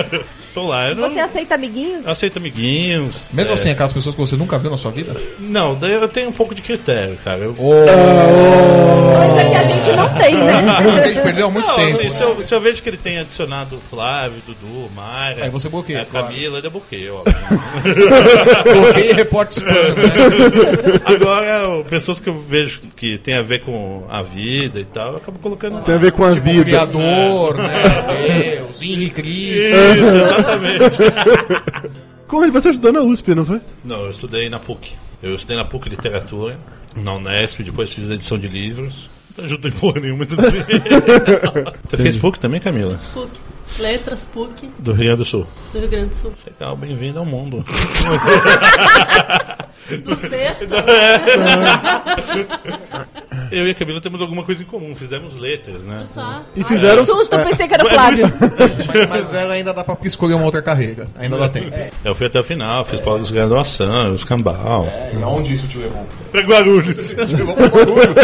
querer. 0.12 0.24
Estou 0.52 0.68
lá. 0.68 0.90
Eu 0.90 0.96
não 0.96 1.08
Você 1.08 1.18
aceita 1.18 1.54
amiguinhos? 1.54 2.06
aceito 2.06 2.36
amiguinhos. 2.36 3.22
Mesmo 3.32 3.52
é, 3.52 3.54
assim, 3.54 3.70
aquelas 3.70 3.90
pessoas 3.92 4.14
que 4.14 4.20
você 4.20 4.36
nunca 4.36 4.58
viu 4.58 4.70
na 4.70 4.76
sua 4.76 4.90
vida? 4.90 5.16
Não, 5.38 5.74
daí 5.74 5.92
eu 5.94 6.06
tenho 6.08 6.28
um 6.28 6.32
pouco 6.32 6.54
de 6.54 6.60
critério, 6.60 7.16
cara. 7.24 7.38
Eu... 7.40 7.54
Coisa 7.54 9.48
que 9.48 9.54
a 9.54 9.62
gente 9.64 9.92
não 9.92 10.08
tem, 10.14 10.34
né? 10.34 10.52
A 11.02 11.06
gente 11.06 11.20
perdeu 11.22 11.50
muito 11.50 11.66
Não, 11.66 11.76
tempo. 11.76 11.88
assim, 11.90 12.02
né? 12.04 12.10
se, 12.10 12.22
eu, 12.22 12.42
se 12.42 12.54
eu 12.54 12.60
vejo 12.60 12.82
que 12.82 12.88
ele 12.90 12.96
tem 12.98 13.18
adicionado 13.18 13.76
o 13.76 13.80
Flávio, 13.80 14.42
Dudu, 14.46 14.90
Mayra. 14.94 15.44
Aí 15.44 15.50
você 15.50 15.68
bloqueia, 15.70 16.02
A 16.02 16.04
claro. 16.04 16.26
Camila, 16.26 16.60
eu 16.62 16.70
bloqueio. 16.70 17.22
Bloqueia 18.72 19.10
e 19.10 19.14
reporte 19.14 19.52
spam, 19.56 19.72
né? 19.72 21.00
Agora, 21.04 21.68
o- 21.68 21.84
pessoas 21.84 22.20
que 22.20 22.28
eu 22.28 22.38
vejo 22.38 22.80
que 22.96 23.16
tem 23.18 23.34
a 23.34 23.42
ver 23.42 23.60
com 23.62 24.04
a 24.10 24.22
vida 24.22 24.80
e 24.80 24.84
tal, 24.84 25.12
eu 25.12 25.16
acabo 25.16 25.38
colocando. 25.38 25.82
Tem 25.82 25.94
a 25.94 25.98
ver 25.98 26.12
com 26.12 26.24
a 26.24 26.32
Tipo, 26.32 26.48
o 26.48 26.52
vida. 26.52 26.64
criador, 26.64 27.56
né? 27.56 27.82
Deus, 28.26 28.82
Henrique 28.82 29.10
Cristo. 29.22 29.76
Isso, 29.76 30.41
exatamente. 30.42 30.96
Conrad, 32.26 32.50
você 32.52 32.70
estudou 32.70 32.92
na 32.92 33.00
USP, 33.00 33.34
não 33.34 33.44
foi? 33.44 33.60
Não, 33.84 34.04
eu 34.04 34.10
estudei 34.10 34.48
na 34.48 34.58
PUC. 34.58 34.92
Eu 35.22 35.34
estudei 35.34 35.56
na 35.56 35.64
PUC 35.64 35.88
Literatura, 35.88 36.58
na 36.96 37.14
Unesp, 37.14 37.60
depois 37.62 37.92
fiz 37.92 38.10
edição 38.10 38.38
de 38.38 38.48
livros. 38.48 39.10
Não 39.36 39.44
ajudou 39.44 39.70
em 39.70 39.74
porra 39.74 40.00
nenhuma. 40.00 40.26
Você 41.88 41.96
fez 41.96 42.16
PUC 42.16 42.38
também, 42.38 42.60
Camila? 42.60 42.98
PUC. 43.14 43.30
Letras 43.78 44.26
PUC 44.26 44.68
Do 44.78 44.92
Rio 44.92 45.04
Grande 45.04 45.16
do 45.18 45.24
Sul. 45.24 45.46
do 45.72 45.78
Rio 45.78 45.88
Grande 45.88 46.08
do 46.10 46.14
Sul. 46.16 46.32
Legal, 46.46 46.76
bem-vindo 46.76 47.18
ao 47.18 47.24
mundo. 47.24 47.64
Do 50.04 50.16
Festa. 50.16 50.66
Eu 53.50 53.66
e 53.66 53.70
a 53.70 53.74
Camila 53.74 54.00
temos 54.00 54.22
alguma 54.22 54.42
coisa 54.44 54.62
em 54.62 54.66
comum, 54.66 54.94
fizemos 54.94 55.34
letras, 55.34 55.82
né? 55.82 56.06
Só. 56.12 56.42
E 56.56 56.64
fizeram. 56.64 57.04
Susto, 57.04 57.36
é, 57.36 57.44
pensei 57.44 57.68
que 57.68 57.74
era 57.74 57.84
o 57.84 57.88
Flávio. 57.88 58.24
Mas, 58.58 59.08
mas 59.08 59.34
ela 59.34 59.54
ainda 59.54 59.74
dá 59.74 59.84
pra 59.84 59.96
escolher 60.04 60.34
uma 60.34 60.44
outra 60.44 60.62
carreira. 60.62 61.08
Ainda 61.18 61.36
dá 61.36 61.48
tempo. 61.48 61.70
Eu 62.04 62.14
fui 62.14 62.26
até 62.26 62.40
o 62.40 62.44
final, 62.44 62.84
fiz 62.84 63.00
pós-graduação, 63.00 64.14
escambau. 64.14 64.88
E 65.18 65.22
aonde 65.22 65.54
isso 65.54 65.66
te 65.68 65.78
levou? 65.78 66.06
Pra 66.30 66.40
Guarulhos. 66.40 67.12
Levou 67.12 67.54
pra 67.54 67.66
Guarulhos. 67.66 68.14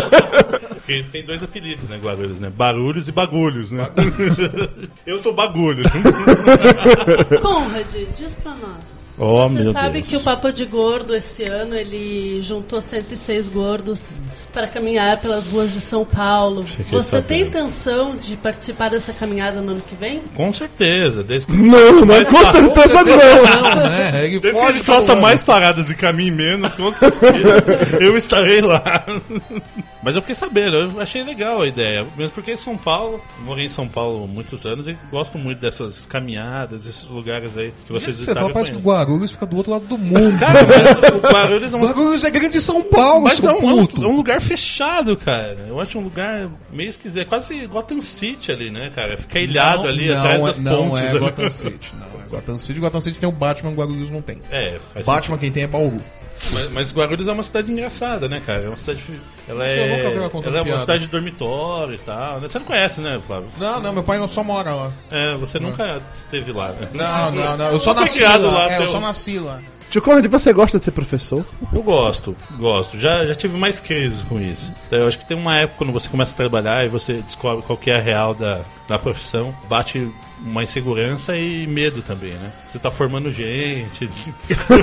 Porque 0.77 1.05
tem 1.13 1.23
dois 1.23 1.43
apelidos, 1.43 1.87
né, 1.89 1.99
Guarulhos, 2.03 2.41
né? 2.41 2.49
Barulhos 2.49 3.09
e 3.09 3.13
Bagulhos, 3.13 3.73
né? 3.73 3.87
Eu 5.07 5.19
sou 5.19 5.35
Bagulho. 5.35 5.85
Conrad, 7.43 7.95
diz 8.17 8.35
pra 8.37 8.53
nós. 8.53 8.98
Oh, 9.19 9.49
Você 9.49 9.63
meu 9.63 9.73
sabe 9.73 9.95
Deus. 9.95 10.09
que 10.09 10.17
o 10.17 10.21
Papo 10.21 10.53
de 10.53 10.65
Gordo 10.65 11.15
esse 11.15 11.43
ano 11.45 11.75
ele 11.75 12.41
juntou 12.43 12.81
106 12.81 13.49
gordos 13.49 14.21
para 14.53 14.67
caminhar 14.67 15.21
pelas 15.21 15.47
ruas 15.47 15.73
de 15.73 15.81
São 15.81 16.05
Paulo. 16.05 16.63
Fiquei 16.63 16.85
Você 16.87 17.21
tem 17.21 17.45
sabendo. 17.45 17.49
intenção 17.67 18.17
de 18.17 18.37
participar 18.37 18.91
dessa 18.91 19.13
caminhada 19.13 19.61
no 19.61 19.73
ano 19.73 19.81
que 19.81 19.95
vem? 19.97 20.21
Com 20.35 20.53
certeza, 20.53 21.23
desde 21.25 21.49
que... 21.49 21.53
Não, 21.57 22.01
não, 22.05 22.25
com 22.25 22.45
certeza 22.53 23.05
não. 23.05 23.43
Não, 23.75 23.89
né? 23.89 24.25
Ele 24.25 24.39
Desde 24.39 24.61
que 24.61 24.67
a 24.67 24.73
gente 24.73 24.85
faça 24.85 25.17
mais 25.17 25.43
paradas 25.43 25.91
e 25.91 25.95
caminhe 25.97 26.31
menos, 26.31 26.75
com 26.75 26.93
certeza 26.93 27.65
eu 28.01 28.17
estarei 28.17 28.61
lá. 28.61 29.05
Mas 30.03 30.15
eu 30.15 30.23
fiquei 30.23 30.35
sabendo, 30.37 30.77
eu 30.77 31.01
achei 31.01 31.25
legal 31.25 31.63
a 31.63 31.67
ideia. 31.67 32.07
Mesmo 32.17 32.33
porque 32.33 32.57
São 32.57 32.77
Paulo, 32.77 33.21
morei 33.45 33.67
em 33.67 33.69
São 33.69 33.89
Paulo 33.89 34.25
há 34.25 34.27
muitos 34.29 34.65
anos 34.65 34.87
e 34.87 34.97
gosto 35.11 35.37
muito 35.37 35.59
dessas 35.59 36.07
caminhadas, 36.07 36.87
esses 36.87 37.05
lugares 37.05 37.59
aí 37.59 37.73
que 37.85 37.93
vocês 37.93 38.15
Você 38.15 38.21
visitaram. 38.23 38.41
fala, 38.43 38.51
eu 38.51 38.55
parece 38.55 38.71
que 38.71 38.77
o. 38.79 38.81
Guarulhos 39.09 39.31
fica 39.33 39.47
do 39.47 39.57
outro 39.57 39.73
lado 39.73 39.87
do 39.87 39.97
mundo. 39.99 40.39
Cara, 40.39 40.61
mas 40.65 41.15
o 41.15 41.19
Guarulhos 41.21 41.73
é 41.73 41.77
um 41.77 41.81
Guarulhos 41.85 42.25
é 42.25 42.31
grande 42.31 42.61
São 42.61 42.83
Paulo, 42.83 43.25
Mas 43.25 43.43
é 43.43 43.51
um, 43.53 43.71
é 43.71 43.75
um- 43.75 43.81
é 43.81 44.17
lugar 44.17 44.41
fechado, 44.41 45.17
cara. 45.17 45.57
Eu 45.69 45.81
acho 45.81 45.99
um 45.99 46.03
lugar 46.03 46.49
meio 46.73 46.91
esquisito. 46.91 47.23
É 47.23 47.25
quase 47.25 47.67
Gotham 47.67 48.01
City 48.01 48.53
ali, 48.53 48.71
né, 48.71 48.91
cara? 48.95 49.17
Fica 49.17 49.39
ilhado 49.41 49.83
Não, 49.83 49.89
ali 49.89 50.09
não 50.09 50.19
atrás 50.19 50.41
é, 50.41 50.45
das 50.45 50.59
Não 50.59 50.89
pontes. 50.91 51.05
é 51.15 51.19
Gotham 51.19 51.51
City. 51.51 51.91
Não 51.99 52.07
é 52.07 52.29
Gotham 52.31 52.59
City. 52.59 52.81
Gotham 52.81 53.01
City 53.01 53.19
tem 53.19 53.29
o 53.29 53.33
Batman, 53.33 53.73
Guarulhos 53.73 54.11
não 54.11 54.21
tem. 54.21 54.39
É, 54.51 54.79
faz 54.93 55.07
Batman 55.07 55.39
quem 55.39 55.51
tem 55.51 55.63
é 55.63 55.67
Bauru. 55.67 56.01
Mas, 56.53 56.73
mas 56.73 56.93
Guarulhos 56.95 57.29
é 57.29 57.33
uma 57.33 57.43
cidade 57.43 57.71
engraçada, 57.71 58.29
né, 58.29 58.41
cara? 58.45 58.63
É 58.63 58.69
uma 58.69 58.77
cidade. 58.77 59.03
Ela 59.49 59.67
é, 59.67 60.29
contando 60.31 60.57
ela 60.57 60.69
é 60.69 60.73
uma 60.73 60.79
cidade 60.79 61.07
de 61.07 61.11
dormitório 61.11 61.95
e 61.95 61.99
tal. 61.99 62.41
né? 62.41 62.49
Você 62.49 62.59
não 62.59 62.67
conhece, 62.67 63.01
né, 63.01 63.21
Flávio? 63.27 63.49
Não, 63.59 63.81
não, 63.81 63.93
meu 63.93 64.03
pai 64.03 64.19
não 64.19 64.29
só 64.29 64.43
mora 64.45 64.75
lá. 64.75 64.93
É, 65.11 65.35
você 65.37 65.59
nunca 65.59 66.01
esteve 66.17 66.53
lá. 66.53 66.69
né? 66.69 66.89
Não, 66.93 67.31
não, 67.33 67.57
não. 67.57 67.71
Eu 67.73 67.81
só 67.81 67.93
nasci 67.95 68.19
criado 68.19 68.47
lá. 68.47 68.73
É, 68.73 68.83
eu 68.83 68.89
só 68.89 69.01
nasci 69.01 69.39
lá. 69.39 69.59
Tio 69.91 70.03
Conrad, 70.03 70.27
você 70.27 70.53
gosta 70.53 70.79
de 70.79 70.85
ser 70.85 70.91
professor? 70.91 71.47
Eu 71.73 71.83
gosto, 71.83 72.37
gosto. 72.59 72.99
Já, 73.01 73.25
já 73.25 73.35
tive 73.35 73.57
mais 73.57 73.81
crises 73.81 74.23
com 74.23 74.39
isso. 74.39 74.71
Então, 74.87 74.99
Eu 74.99 75.09
acho 75.09 75.19
que 75.19 75.27
tem 75.27 75.35
uma 75.37 75.57
época 75.57 75.79
quando 75.79 75.93
você 75.95 76.07
começa 76.11 76.33
a 76.33 76.37
trabalhar 76.37 76.85
e 76.85 76.89
você 76.91 77.15
descobre 77.23 77.65
qual 77.65 77.77
que 77.79 77.91
é 77.91 77.97
a 77.97 78.01
real 78.01 78.35
da, 78.35 78.61
da 78.87 78.99
profissão, 78.99 79.55
bate 79.67 80.07
uma 80.45 80.63
insegurança 80.63 81.37
e 81.37 81.67
medo 81.67 82.03
também, 82.03 82.33
né? 82.33 82.53
Você 82.71 82.79
tá 82.79 82.91
formando 82.91 83.33
gente. 83.33 84.09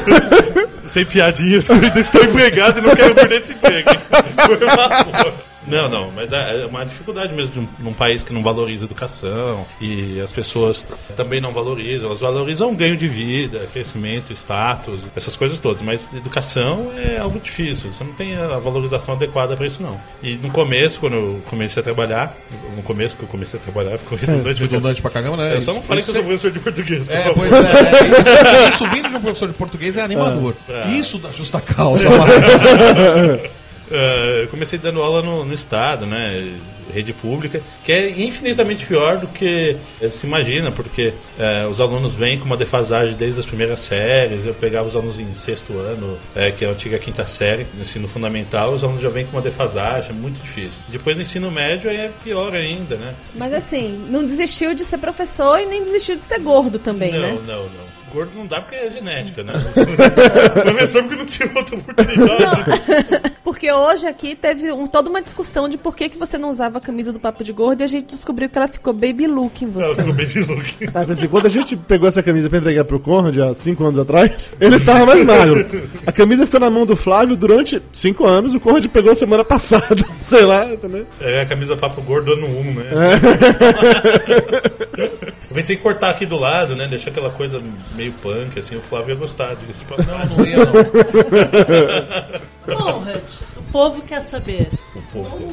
Sem 0.88 1.06
piadinhas, 1.06 1.68
eu 1.70 2.00
estou 2.00 2.24
empregado 2.24 2.80
e 2.80 2.82
não 2.82 2.96
quero 2.96 3.16
perder 3.16 3.42
esse 3.42 3.54
emprego. 3.54 3.90
Por 4.36 4.70
favor. 4.70 5.34
Não, 5.68 5.90
não, 5.90 6.12
mas 6.16 6.32
é 6.32 6.62
é 6.62 6.66
uma 6.68 6.86
dificuldade 6.86 7.34
mesmo 7.34 7.52
de 7.54 7.60
um, 7.60 7.68
num 7.80 7.94
país 7.94 8.22
que 8.24 8.32
não 8.34 8.44
valoriza 8.44 8.84
a 8.84 8.88
educação 8.88 9.66
e 9.82 10.20
as 10.22 10.32
pessoas 10.32 10.88
também 11.18 11.42
não 11.42 11.52
valorizam. 11.52 12.08
Elas 12.08 12.20
valorizam 12.22 12.72
o 12.72 12.76
ganho 12.76 12.96
de 12.96 13.08
vida, 13.08 13.68
crescimento, 13.74 14.32
status, 14.34 15.00
essas 15.16 15.36
coisas 15.36 15.58
todas, 15.60 15.82
mas 15.82 16.14
educação 16.14 16.92
é 16.96 17.18
algo 17.20 17.40
difícil. 17.40 17.92
Você 17.92 18.04
não 18.04 18.14
tem 18.14 18.36
a 18.36 18.58
valorização 18.60 19.16
adequada 19.16 19.56
para 19.56 19.66
isso, 19.68 19.82
não. 19.82 20.00
E 20.22 20.36
no 20.36 20.50
começo, 20.52 21.00
quando 21.00 21.16
eu 21.16 21.42
comecei 21.50 21.82
a 21.82 21.84
trabalhar, 21.84 22.36
no 22.76 22.84
começo 22.84 23.16
que 23.18 23.24
eu 23.24 23.28
comecei 23.28 23.60
a 23.60 23.64
trabalhar, 23.64 23.98
ficou 23.98 24.18
redundante. 24.18 24.60
porque 24.60 24.76
Redundante 24.76 25.02
pra 25.02 25.12
caramba, 25.12 25.38
né? 25.38 25.56
Eu 25.58 25.62
só 25.62 25.74
não 25.74 25.82
falei 25.82 26.04
que 26.04 26.10
eu 26.10 26.14
sou 26.16 26.24
professor 26.24 26.52
de 26.52 26.60
português. 26.60 27.08
por 27.08 27.16
É, 27.16 27.22
favor. 27.24 27.36
pois 27.36 27.52
é. 27.54 28.70
Isso 28.70 28.88
vindo 28.90 29.10
de 29.10 29.16
um 29.16 29.22
professor 29.22 29.48
de 29.48 29.54
português 29.54 29.98
é 29.98 30.02
animador. 30.06 30.54
Isso 30.92 31.18
da 31.18 31.32
justa 31.32 31.60
causa. 31.62 32.06
Eu 33.90 34.48
comecei 34.48 34.80
dando 34.80 35.02
aula 35.02 35.22
no, 35.22 35.46
no 35.46 35.54
Estado, 35.54 36.06
né? 36.06 36.58
Rede 36.94 37.14
pública, 37.14 37.62
que 37.84 37.92
é 37.92 38.10
infinitamente 38.10 38.86
pior 38.86 39.18
do 39.18 39.28
que 39.28 39.76
eh, 40.00 40.10
se 40.10 40.26
imagina, 40.26 40.72
porque 40.72 41.14
eh, 41.38 41.66
os 41.70 41.82
alunos 41.82 42.16
vêm 42.16 42.40
com 42.40 42.46
uma 42.46 42.56
defasagem 42.56 43.16
desde 43.16 43.40
as 43.40 43.46
primeiras 43.46 43.80
séries. 43.80 44.46
Eu 44.46 44.54
pegava 44.54 44.88
os 44.88 44.96
alunos 44.96 45.20
em 45.20 45.34
sexto 45.34 45.74
ano, 45.74 46.18
eh, 46.36 46.52
que 46.52 46.64
é 46.64 46.68
a 46.68 46.72
antiga 46.72 46.98
quinta 47.00 47.26
série, 47.26 47.66
no 47.74 47.82
ensino 47.82 48.08
fundamental, 48.08 48.72
os 48.72 48.84
alunos 48.84 49.02
já 49.02 49.10
vêm 49.10 49.26
com 49.26 49.32
uma 49.32 49.42
defasagem, 49.42 50.12
é 50.12 50.14
muito 50.14 50.40
difícil. 50.42 50.80
Depois 50.88 51.16
no 51.16 51.24
ensino 51.24 51.52
médio 51.52 51.90
aí 51.90 51.98
é 51.98 52.12
pior 52.24 52.54
ainda, 52.54 52.96
né? 52.96 53.14
Mas 53.34 53.52
assim, 53.52 54.06
não 54.10 54.24
desistiu 54.24 54.74
de 54.74 54.86
ser 54.86 55.00
professor 55.00 55.60
e 55.60 55.66
nem 55.66 55.84
desistiu 55.84 56.16
de 56.16 56.24
ser 56.24 56.40
gordo 56.40 56.78
também, 56.78 57.12
não, 57.12 57.20
né? 57.20 57.40
não, 57.46 57.64
não. 57.64 57.85
Gordo 58.16 58.32
não 58.34 58.48
dá 58.48 58.62
porque 58.62 58.76
é 58.76 58.90
genética, 58.90 59.44
né? 59.44 59.54
Professor 60.64 61.04
porque 61.04 61.16
não 61.18 61.26
tinha 61.26 61.52
outra 61.54 61.76
oportunidade. 61.76 63.36
Porque 63.46 63.72
hoje 63.72 64.08
aqui 64.08 64.36
teve 64.36 64.72
um- 64.72 64.88
toda 64.88 65.08
uma 65.08 65.22
discussão 65.22 65.70
de 65.70 65.78
por 65.78 65.96
que, 65.96 66.10
que 66.10 66.18
você 66.18 66.36
não 66.36 66.50
usava 66.50 66.80
a 66.80 66.82
camisa 66.82 67.14
do 67.14 67.20
Papo 67.20 67.44
de 67.44 67.54
Gordo 67.54 67.82
e 67.82 67.84
a 67.84 67.88
gente 67.88 68.08
descobriu 68.08 68.50
que 68.50 68.58
ela 68.58 68.68
ficou 68.68 68.92
baby 68.92 69.28
look 69.28 69.64
em 69.64 69.70
você. 69.70 69.96
ficou 70.02 70.14
baby 70.14 70.40
look. 70.40 70.66
Ah, 70.96 71.06
quando 71.30 71.46
a 71.46 71.50
gente 71.50 71.78
pegou 71.78 72.08
essa 72.08 72.24
camisa 72.24 72.50
pra 72.50 72.58
entregar 72.58 72.84
pro 72.86 73.00
Conrad 73.00 73.38
há 73.38 73.54
cinco 73.54 73.84
anos 73.86 74.00
atrás, 74.00 74.56
ele 74.60 74.80
tava 74.80 75.06
mais 75.06 75.24
magro. 75.24 75.64
A 76.08 76.12
camisa 76.12 76.46
ficou 76.46 76.60
na 76.60 76.70
mão 76.72 76.86
do 76.88 76.96
Flávio 76.96 77.36
durante 77.38 77.82
cinco 77.94 78.26
anos, 78.26 78.56
o 78.56 78.60
Conrad 78.60 78.86
pegou 78.88 79.14
semana 79.14 79.46
passada. 79.46 79.96
Sei 80.20 80.42
lá, 80.44 80.66
entendeu? 80.74 81.06
É 81.22 81.42
a 81.42 81.46
camisa 81.46 81.78
papo 81.78 82.02
gordo 82.02 82.34
ano 82.34 82.48
1, 82.48 82.64
né? 82.74 82.84
Eu 85.56 85.62
pensei 85.62 85.78
em 85.78 85.80
cortar 85.80 86.10
aqui 86.10 86.26
do 86.26 86.38
lado, 86.38 86.76
né? 86.76 86.86
Deixar 86.86 87.12
aquela 87.12 87.30
coisa 87.30 87.64
meio 87.96 88.12
punk, 88.22 88.60
assim, 88.60 88.76
o 88.76 88.82
Flávio 88.82 89.12
ia 89.14 89.16
gostar 89.16 89.56
disso. 89.56 89.80
Tipo, 89.80 89.96
não, 90.04 90.26
não 90.26 90.46
ia 90.46 90.58
não. 90.58 90.74
Conrad, 92.76 93.24
o 93.56 93.72
povo 93.72 94.02
quer 94.02 94.20
saber. 94.22 94.68
O 94.94 95.02
povo. 95.14 95.48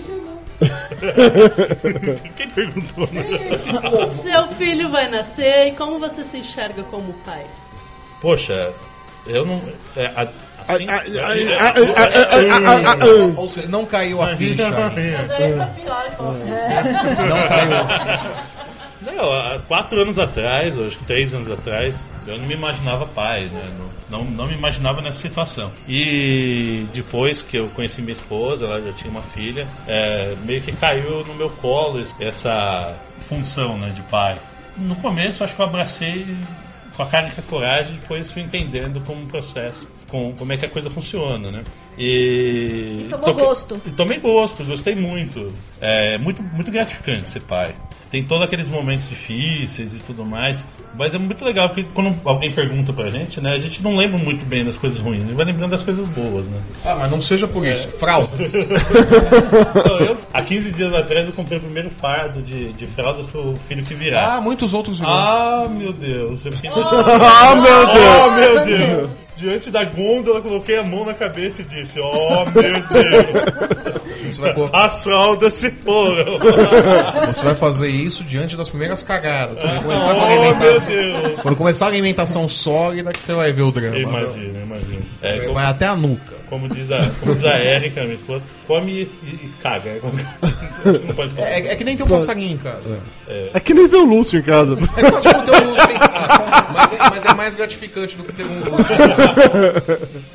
Quem 2.36 2.48
perguntou? 2.48 3.08
né? 3.12 3.22
Seu 4.20 4.48
filho 4.48 4.88
vai 4.88 5.08
nascer 5.08 5.68
e 5.68 5.72
como 5.76 6.00
você 6.00 6.24
se 6.24 6.38
enxerga 6.38 6.82
como 6.82 7.12
pai? 7.24 7.46
Poxa, 8.20 8.72
eu 9.28 9.46
não. 9.46 9.62
É, 9.96 10.06
a- 10.16 10.26
assim, 10.66 10.86
Ou 13.36 13.48
seja, 13.48 13.68
não 13.68 13.86
caiu 13.86 14.20
a 14.20 14.34
ficha. 14.34 14.68
Não 14.68 14.80
Não 17.28 17.48
caiu. 17.48 17.76
Não, 19.04 19.32
há 19.32 19.58
quatro 19.66 20.00
anos 20.00 20.18
atrás, 20.18 20.78
ou 20.78 20.86
acho 20.86 20.98
que 20.98 21.04
três 21.04 21.34
anos 21.34 21.50
atrás, 21.50 22.08
eu 22.26 22.38
não 22.38 22.46
me 22.46 22.54
imaginava 22.54 23.06
pai, 23.06 23.46
né? 23.46 23.68
Não, 24.08 24.24
não, 24.24 24.46
me 24.46 24.54
imaginava 24.54 25.00
nessa 25.00 25.18
situação. 25.18 25.70
E 25.88 26.86
depois 26.92 27.42
que 27.42 27.56
eu 27.56 27.68
conheci 27.68 28.00
minha 28.00 28.12
esposa, 28.12 28.66
ela 28.66 28.80
já 28.80 28.92
tinha 28.92 29.10
uma 29.10 29.22
filha, 29.22 29.66
é, 29.88 30.36
meio 30.44 30.60
que 30.62 30.72
caiu 30.72 31.24
no 31.24 31.34
meu 31.34 31.50
colo 31.50 32.00
essa 32.20 32.94
função 33.28 33.76
né, 33.78 33.90
de 33.94 34.02
pai. 34.02 34.36
No 34.76 34.94
começo, 34.96 35.42
acho 35.42 35.54
que 35.54 35.60
eu 35.60 35.66
abracei 35.66 36.26
com 36.96 37.02
a 37.02 37.06
cara 37.06 37.28
e 37.28 37.30
com 37.32 37.40
a 37.40 37.44
coragem, 37.44 37.94
depois 37.94 38.30
fui 38.30 38.42
entendendo 38.42 39.00
como 39.04 39.22
um 39.22 39.26
processo, 39.26 39.88
com, 40.12 40.32
como 40.38 40.52
é 40.52 40.56
que 40.58 40.66
a 40.66 40.68
coisa 40.68 40.90
funciona, 40.90 41.50
né? 41.50 41.62
E, 41.98 43.06
E 43.06 43.08
tomou 43.10 43.34
gosto. 43.34 43.80
e 43.86 43.90
tomei 43.90 44.18
gosto, 44.18 44.62
gostei 44.62 44.94
muito. 44.94 45.50
É 45.80 46.18
muito, 46.18 46.42
muito 46.42 46.70
gratificante 46.70 47.30
ser 47.30 47.40
pai. 47.40 47.74
Tem 48.10 48.22
todos 48.22 48.44
aqueles 48.44 48.68
momentos 48.68 49.08
difíceis 49.08 49.94
e 49.94 49.96
tudo 49.96 50.24
mais. 50.26 50.64
Mas 50.94 51.14
é 51.14 51.18
muito 51.18 51.42
legal 51.42 51.70
porque 51.70 51.86
quando 51.94 52.14
alguém 52.22 52.52
pergunta 52.52 52.92
pra 52.92 53.08
gente, 53.08 53.40
né? 53.40 53.54
A 53.54 53.58
gente 53.58 53.82
não 53.82 53.96
lembra 53.96 54.18
muito 54.18 54.44
bem 54.44 54.62
das 54.62 54.76
coisas 54.76 55.00
ruins, 55.00 55.22
a 55.22 55.26
gente 55.26 55.34
vai 55.34 55.46
lembrando 55.46 55.70
das 55.70 55.82
coisas 55.82 56.06
boas, 56.08 56.46
né? 56.46 56.60
Ah, 56.84 56.94
mas 56.96 57.10
não 57.10 57.18
seja 57.18 57.48
por 57.48 57.66
isso. 57.66 57.88
Fraldas. 57.88 58.52
Então, 59.74 59.98
eu, 60.00 60.16
há 60.32 60.42
15 60.42 60.72
dias 60.72 60.92
atrás 60.92 61.26
eu 61.26 61.32
comprei 61.32 61.56
o 61.56 61.60
primeiro 61.62 61.88
fardo 61.88 62.42
de, 62.42 62.72
de 62.74 62.86
fraldas 62.86 63.26
pro 63.26 63.54
filho 63.68 63.82
que 63.82 63.94
virá. 63.94 64.34
Ah, 64.34 64.40
muitos 64.42 64.74
outros 64.74 65.00
irão. 65.00 65.10
Ah, 65.10 65.66
meu 65.70 65.92
Deus. 65.92 66.44
Eu 66.44 66.52
fiquei... 66.52 66.70
Ah, 66.70 67.54
meu 67.56 67.86
Deus. 67.86 68.08
Oh, 68.26 68.30
meu 68.32 68.64
Deus. 68.66 69.10
Diante 69.36 69.70
da 69.70 69.82
gôndola, 69.84 70.40
coloquei 70.40 70.76
a 70.76 70.82
mão 70.84 71.04
na 71.04 71.14
cabeça 71.14 71.62
e 71.62 71.64
disse: 71.64 71.98
Oh, 72.00 72.44
meu 72.44 72.54
Deus. 72.72 73.92
Você 74.36 74.40
vai 74.40 74.54
As 74.72 75.02
fraldas 75.02 75.54
se 75.54 75.70
foram. 75.70 76.38
Você 77.26 77.44
vai 77.44 77.54
fazer 77.54 77.88
isso 77.88 78.22
diante 78.24 78.56
das 78.56 78.68
primeiras 78.68 79.02
cagadas. 79.02 79.60
Quando 79.60 79.82
começar, 79.82 80.14
com 80.14 80.20
a 80.20 80.24
Oh, 80.24 80.28
meu 80.28 80.42
alimentação, 80.42 80.92
Deus. 81.22 81.40
quando 81.40 81.56
começar 81.56 81.84
a 81.86 81.88
alimentação 81.88 82.48
sólida, 82.48 83.12
que 83.12 83.22
você 83.22 83.32
vai 83.34 83.52
ver 83.52 83.62
o 83.62 83.72
drama. 83.72 83.98
Imagina, 83.98 84.60
imagina. 84.62 85.02
É, 85.20 85.36
Vai- 85.38 85.46
como- 85.46 85.58
até 85.58 85.86
a 85.86 85.96
nuca. 85.96 86.42
Como 86.48 86.68
diz 86.68 86.90
a, 86.92 87.10
como 87.18 87.34
diz 87.34 87.44
a 87.46 87.58
Erika, 87.58 88.02
minha 88.02 88.14
esposa, 88.14 88.44
come 88.66 88.92
e, 89.22 89.26
e 89.26 89.50
caga. 89.62 89.88
É 89.90 90.00
Não 90.84 91.14
pode 91.14 91.32
falar. 91.32 91.48
É, 91.48 91.68
é 91.72 91.76
que 91.76 91.82
nem 91.84 91.96
tem 91.96 92.04
um 92.04 92.08
passarinho 92.08 92.52
em 92.52 92.58
casa. 92.58 92.98
É 93.54 93.58
que 93.58 93.72
nem 93.72 93.88
tem 93.88 94.00
o 94.00 94.04
Lúcio 94.04 94.38
em 94.38 94.42
casa. 94.42 94.76
É 94.96 95.10
quase 95.10 95.28
como 95.32 95.44
ter 95.46 95.62
um 95.62 95.70
Lúcio 95.70 95.90
em 95.90 95.98
casa. 95.98 96.41
Mas 96.72 96.92
é, 96.92 96.98
mas 96.98 97.24
é 97.24 97.34
mais 97.34 97.54
gratificante 97.54 98.16
do 98.16 98.24
que 98.24 98.32
ter 98.32 98.44
um. 98.44 98.60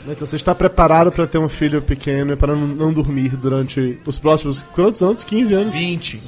Então 0.07 0.25
você 0.25 0.35
está 0.35 0.55
preparado 0.55 1.11
para 1.11 1.27
ter 1.27 1.37
um 1.37 1.49
filho 1.49 1.81
pequeno 1.81 2.33
e 2.33 2.35
para 2.35 2.55
não, 2.55 2.67
não 2.67 2.93
dormir 2.93 3.35
durante 3.35 3.99
os 4.05 4.17
próximos 4.17 4.61
quantos 4.73 5.01
anos? 5.01 5.23
15 5.23 5.53
anos? 5.53 5.73
20. 5.73 6.21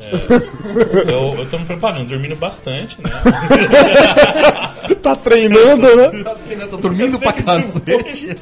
Eu, 1.07 1.39
eu 1.39 1.45
tô 1.49 1.57
me 1.57 1.65
preparando, 1.65 2.09
dormindo 2.09 2.35
bastante, 2.35 2.97
né? 3.01 3.09
tá 5.01 5.15
treinando, 5.15 5.95
né? 5.95 6.23
Tá 6.23 6.35
dormindo 6.77 7.19
pra 7.19 7.33
cacete. 7.33 8.35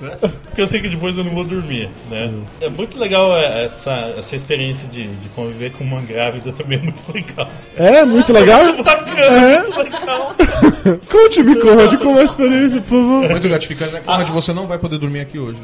Porque 0.45 0.61
eu 0.61 0.67
sei 0.67 0.81
que 0.81 0.89
depois 0.89 1.17
eu 1.17 1.23
não 1.23 1.31
vou 1.31 1.43
dormir, 1.43 1.89
né? 2.09 2.31
É 2.61 2.69
muito 2.69 2.97
legal 2.97 3.35
é, 3.35 3.65
essa, 3.65 4.13
essa 4.17 4.35
experiência 4.35 4.87
de, 4.87 5.07
de 5.07 5.29
conviver 5.29 5.71
com 5.73 5.83
uma 5.83 6.01
grávida 6.01 6.51
também 6.51 6.79
é 6.79 6.81
muito 6.81 7.03
legal. 7.13 7.49
É, 7.75 8.05
muito 8.05 8.33
legal. 8.33 8.63
Muito 8.63 8.83
bacana, 8.83 9.19
É. 9.21 9.59
muito 9.61 9.77
legal. 9.77 10.35
Conte-me, 11.09 11.55
Conrad, 11.55 11.97
como 11.97 12.17
é 12.17 12.21
a 12.21 12.25
experiência, 12.25 12.81
por 12.81 12.89
favor. 12.89 13.29
Muito 13.29 13.47
gratificante, 13.49 13.93
né? 13.93 14.01
Conrad, 14.05 14.29
você 14.29 14.53
não 14.53 14.67
vai 14.67 14.77
poder 14.77 14.97
dormir 14.97 15.21
aqui 15.21 15.39
hoje. 15.39 15.57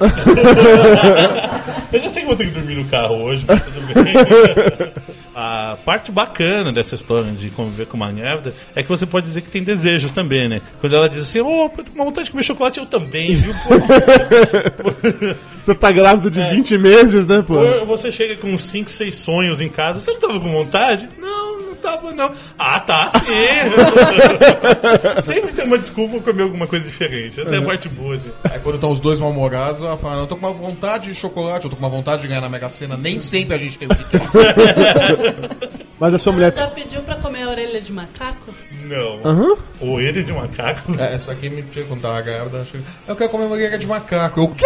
Eu 1.93 1.99
já 1.99 2.09
sei 2.09 2.21
que 2.23 2.27
vou 2.27 2.35
ter 2.35 2.45
que 2.45 2.51
dormir 2.51 2.75
no 2.75 2.85
carro 2.85 3.23
hoje, 3.23 3.45
mas 3.47 3.63
tudo 3.63 4.03
bem. 4.03 4.13
A 5.35 5.77
parte 5.83 6.11
bacana 6.11 6.71
dessa 6.71 6.93
história 6.93 7.31
de 7.31 7.49
conviver 7.49 7.87
com 7.87 7.97
uma 7.97 8.11
grávida 8.11 8.53
é 8.75 8.83
que 8.83 8.89
você 8.89 9.03
pode 9.05 9.25
dizer 9.25 9.41
que 9.41 9.49
tem 9.49 9.63
desejos 9.63 10.11
também, 10.11 10.47
né? 10.47 10.61
Quando 10.79 10.95
ela 10.95 11.09
diz 11.09 11.23
assim, 11.23 11.41
ô, 11.41 11.63
eu 11.63 11.69
tô 11.69 11.91
com 11.91 12.05
vontade 12.05 12.25
de 12.25 12.31
comer 12.31 12.43
chocolate, 12.43 12.79
eu 12.79 12.85
também, 12.85 13.35
viu? 13.35 13.53
Você 15.59 15.73
tá 15.73 15.91
grávida 15.91 16.29
de 16.29 16.41
É. 16.41 16.51
20 16.51 16.77
meses, 16.77 17.25
né, 17.25 17.41
pô? 17.41 17.55
Ou 17.55 17.85
você 17.85 18.11
chega 18.11 18.35
com 18.35 18.55
5, 18.57 18.91
6 18.91 19.15
sonhos 19.15 19.61
em 19.61 19.69
casa, 19.69 19.99
você 19.99 20.11
não 20.11 20.19
tava 20.19 20.39
com 20.39 20.51
vontade? 20.51 21.07
Não 21.17 21.52
tava 21.83 22.11
não. 22.13 22.31
Ah, 22.57 22.79
tá, 22.79 23.11
sim. 23.19 23.43
Sempre 25.21 25.51
tem 25.51 25.65
uma 25.65 25.77
desculpa 25.77 26.19
pra 26.19 26.31
comer 26.31 26.43
alguma 26.43 26.65
coisa 26.65 26.85
diferente. 26.85 27.41
Essa 27.41 27.55
é 27.55 27.59
a 27.59 27.61
parte 27.61 27.89
boa. 27.89 28.17
De... 28.17 28.31
Aí 28.49 28.59
quando 28.59 28.75
estão 28.75 28.91
os 28.91 28.99
dois 28.99 29.19
mal-humorados, 29.19 29.83
ela 29.83 29.97
fala, 29.97 30.21
eu 30.21 30.27
tô 30.27 30.37
com 30.37 30.47
uma 30.47 30.53
vontade 30.53 31.11
de 31.11 31.15
chocolate, 31.15 31.65
eu 31.65 31.69
tô 31.69 31.75
com 31.75 31.83
uma 31.83 31.89
vontade 31.89 32.21
de 32.21 32.27
ganhar 32.29 32.41
na 32.41 32.49
Mega 32.49 32.69
Sena. 32.69 32.95
Nem 32.95 33.19
sempre 33.19 33.55
a 33.55 33.57
gente 33.57 33.77
tem 33.77 33.87
o 33.87 33.95
que 33.95 34.03
quer. 34.09 34.21
Mas 35.99 36.13
a 36.13 36.17
sua 36.17 36.33
mulher. 36.33 36.53
Já 36.53 36.67
pediu 36.67 37.01
pra 37.01 37.15
comer 37.15 37.43
a 37.43 37.49
orelha 37.49 37.79
de 37.79 37.91
macaco? 37.91 38.53
Não. 38.85 39.21
Aham. 39.23 39.55
Ou 39.79 40.01
ele 40.01 40.23
de 40.23 40.33
macaco. 40.33 40.99
É, 40.99 41.13
essa 41.13 41.31
aqui 41.31 41.49
me 41.49 41.63
chega 41.71 41.87
quando 41.87 42.01
tava 42.01 42.21
grávida. 42.21 42.65
Eu 43.07 43.15
quero 43.15 43.29
comer 43.29 43.45
uma 43.45 43.55
orelha 43.55 43.77
de 43.77 43.87
macaco. 43.87 44.39
Eu, 44.39 44.43
o 44.45 44.55
quê? 44.55 44.65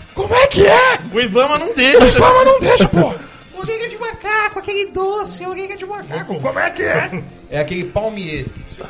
Como 0.14 0.34
é 0.34 0.46
que 0.46 0.66
é? 0.66 0.98
O 1.12 1.20
Ibama 1.20 1.58
não 1.58 1.74
deixa. 1.74 1.98
O 1.98 2.08
Ibama 2.08 2.44
não 2.44 2.60
deixa, 2.60 2.88
pô. 2.88 3.12
Orelha 3.60 3.88
de 3.88 3.98
macaco, 3.98 4.58
aquele 4.58 4.90
doce, 4.92 5.44
orelha 5.46 5.76
de 5.76 5.86
macaco. 5.86 6.40
Como 6.40 6.58
é 6.58 6.70
que 6.70 6.82
é? 6.82 7.22
É 7.50 7.60
aquele 7.60 7.84
palmier. 7.84 8.44
que 8.44 8.74
você 8.74 8.82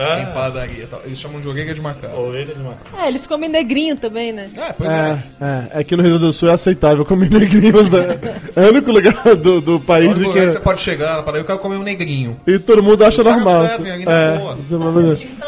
Ah. 0.00 0.20
Em 0.20 0.26
padaria. 0.32 0.84
e 0.84 0.86
tal. 0.86 1.00
Eles 1.04 1.18
chamam 1.18 1.40
de 1.40 1.48
orelha 1.48 1.74
de 1.74 1.80
macaco. 1.80 2.16
Orelha 2.16 2.54
de 2.54 2.60
macaco. 2.62 2.96
É, 2.96 3.08
eles 3.08 3.26
comem 3.26 3.48
negrinho 3.50 3.96
também, 3.96 4.30
né? 4.30 4.48
É, 4.56 4.72
pois 4.72 4.88
É, 4.88 5.22
é, 5.40 5.80
aqui 5.80 5.96
no 5.96 6.02
Rio 6.04 6.12
Grande 6.12 6.26
do 6.26 6.32
Sul 6.32 6.48
é 6.48 6.52
aceitável 6.52 7.04
comer 7.04 7.28
negrinhos, 7.34 7.88
né? 7.90 8.16
É 8.54 8.60
o 8.66 8.68
único 8.68 8.92
lugar 8.92 9.12
do, 9.34 9.60
do 9.60 9.80
país 9.80 10.16
em 10.16 10.20
lugar 10.22 10.44
que 10.44 10.50
você 10.52 10.58
que. 10.58 10.62
pode 10.62 10.80
chegar 10.82 11.16
na 11.16 11.22
padaria, 11.24 11.40
eu 11.40 11.44
quero 11.44 11.58
comer 11.58 11.76
um 11.78 11.82
negrinho. 11.82 12.38
E 12.46 12.60
todo 12.60 12.80
mundo 12.80 13.04
acha 13.04 13.24
normal. 13.24 13.66
servem 13.70 13.90
assim. 13.90 14.02
ali 14.02 14.04
na 14.04 14.12
É, 14.12 14.38
boa. 14.38 14.54
você 14.54 14.76
manda- 14.76 15.00
também. 15.16 15.47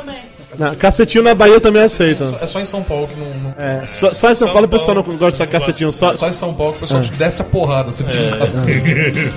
Não, 0.61 0.74
cacetinho 0.76 1.24
na 1.24 1.34
Bahia 1.34 1.58
também 1.61 1.82
aceitam. 1.82 2.36
É 2.40 2.46
só 2.46 2.61
em 2.61 2.66
São 2.66 2.82
Paulo 2.82 3.08
que 3.08 3.18
não. 3.18 3.26
não... 3.34 3.54
É, 3.56 3.86
só, 3.86 4.12
só 4.12 4.30
em 4.30 4.34
São 4.34 4.48
Paulo 4.52 4.66
o 4.66 4.68
pessoal 4.70 4.94
não 4.94 5.02
gosta 5.16 5.46
de 5.46 5.50
cacetinho. 5.52 5.90
Só, 5.90 6.14
Só 6.14 6.28
em 6.28 6.32
São 6.32 6.52
Paulo 6.52 6.72
que 6.74 6.78
o 6.78 6.80
pessoal 6.82 7.00
É. 7.00 7.04
te 7.04 7.12
desce 7.12 7.40
a 7.40 7.44
porrada. 7.44 7.90
Você 7.90 8.04
pediu 8.04 8.26
um 8.26 8.38
cacete. 8.38 9.32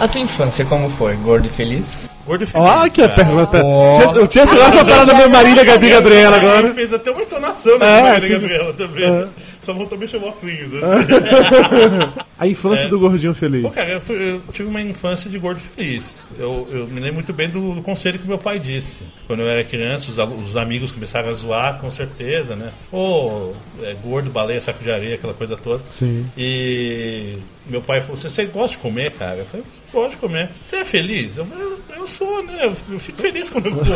A 0.00 0.08
tua 0.08 0.20
infância 0.20 0.64
como 0.64 0.88
foi? 0.90 1.16
Gordo 1.16 1.46
e 1.46 1.50
feliz? 1.50 2.08
Gordo 2.26 2.44
e 2.44 2.46
feliz. 2.46 2.66
Ó, 2.68 2.88
que 2.88 3.02
é 3.02 3.08
pergunta. 3.08 3.60
Tinha- 3.62 4.14
Eu 4.16 4.26
tinha 4.28 4.46
segurado 4.46 4.76
essa 4.76 4.84
parada 4.84 5.06
da 5.06 5.14
minha 5.14 5.28
Marília 5.28 5.64
Gabi 5.64 5.90
Gabriela 5.90 6.36
Ele 6.36 6.46
agora. 6.46 6.74
fez 6.74 6.92
até 6.92 7.10
uma 7.10 7.22
entonação 7.22 7.78
na 7.78 7.86
É, 7.86 8.02
Marília. 8.02 8.38
Gabriela 8.38 8.72
também. 8.74 9.04
É. 9.04 9.26
Só 9.68 9.74
voltou 9.74 9.96
a 9.96 10.00
mexer 10.00 10.16
o 10.16 10.24
óculos. 10.24 10.54
Assim. 10.82 12.22
A 12.38 12.46
infância 12.46 12.84
É. 12.84 12.88
do 12.88 12.98
gordinho 12.98 13.34
feliz. 13.34 13.62
Pô, 13.62 13.70
cara, 13.70 13.90
eu, 13.90 14.00
fui- 14.00 14.16
eu 14.16 14.40
tive 14.52 14.66
uma 14.68 14.80
infância 14.80 15.28
de 15.28 15.38
gordo 15.38 15.58
feliz. 15.60 16.24
Eu, 16.38 16.66
eu 16.70 16.86
me 16.86 17.00
lembro 17.00 17.14
muito 17.16 17.32
bem 17.34 17.50
do, 17.50 17.74
do 17.74 17.82
conselho 17.82 18.18
que 18.18 18.26
meu 18.26 18.38
pai 18.38 18.58
disse. 18.58 19.02
Quando 19.26 19.40
eu 19.42 19.48
era 19.48 19.62
criança, 19.64 20.08
os, 20.10 20.16
os 20.46 20.56
amigos 20.56 20.90
começaram 20.90 21.28
a 21.28 21.32
zoar, 21.34 21.78
com 21.80 21.90
certeza, 21.90 22.56
né? 22.56 22.70
Ô, 22.90 23.52
é, 23.82 23.92
gordo, 24.02 24.30
baleia, 24.30 24.58
saco 24.60 24.82
de 24.82 24.90
areia, 24.90 25.16
aquela 25.16 25.34
coisa 25.34 25.54
toda. 25.56 25.82
Sim. 25.90 26.30
E 26.34 27.36
meu 27.66 27.82
pai 27.82 28.00
falou: 28.00 28.16
Você, 28.16 28.46
gosta 28.46 28.76
de 28.76 28.82
comer, 28.82 29.10
cara? 29.12 29.38
Eu 29.40 29.44
falei: 29.46 29.66
Gosto 29.92 30.10
de 30.12 30.16
comer. 30.18 30.48
Você 30.62 30.76
é 30.76 30.84
feliz? 30.84 31.36
Eu 31.36 31.44
falei: 31.44 31.66
Eu 31.96 32.06
sou, 32.06 32.42
né? 32.44 32.58
Eu, 32.62 32.98
fico 33.00 33.20
feliz 33.20 33.50
quando 33.50 33.66
eu 33.66 33.72
como. 33.72 33.84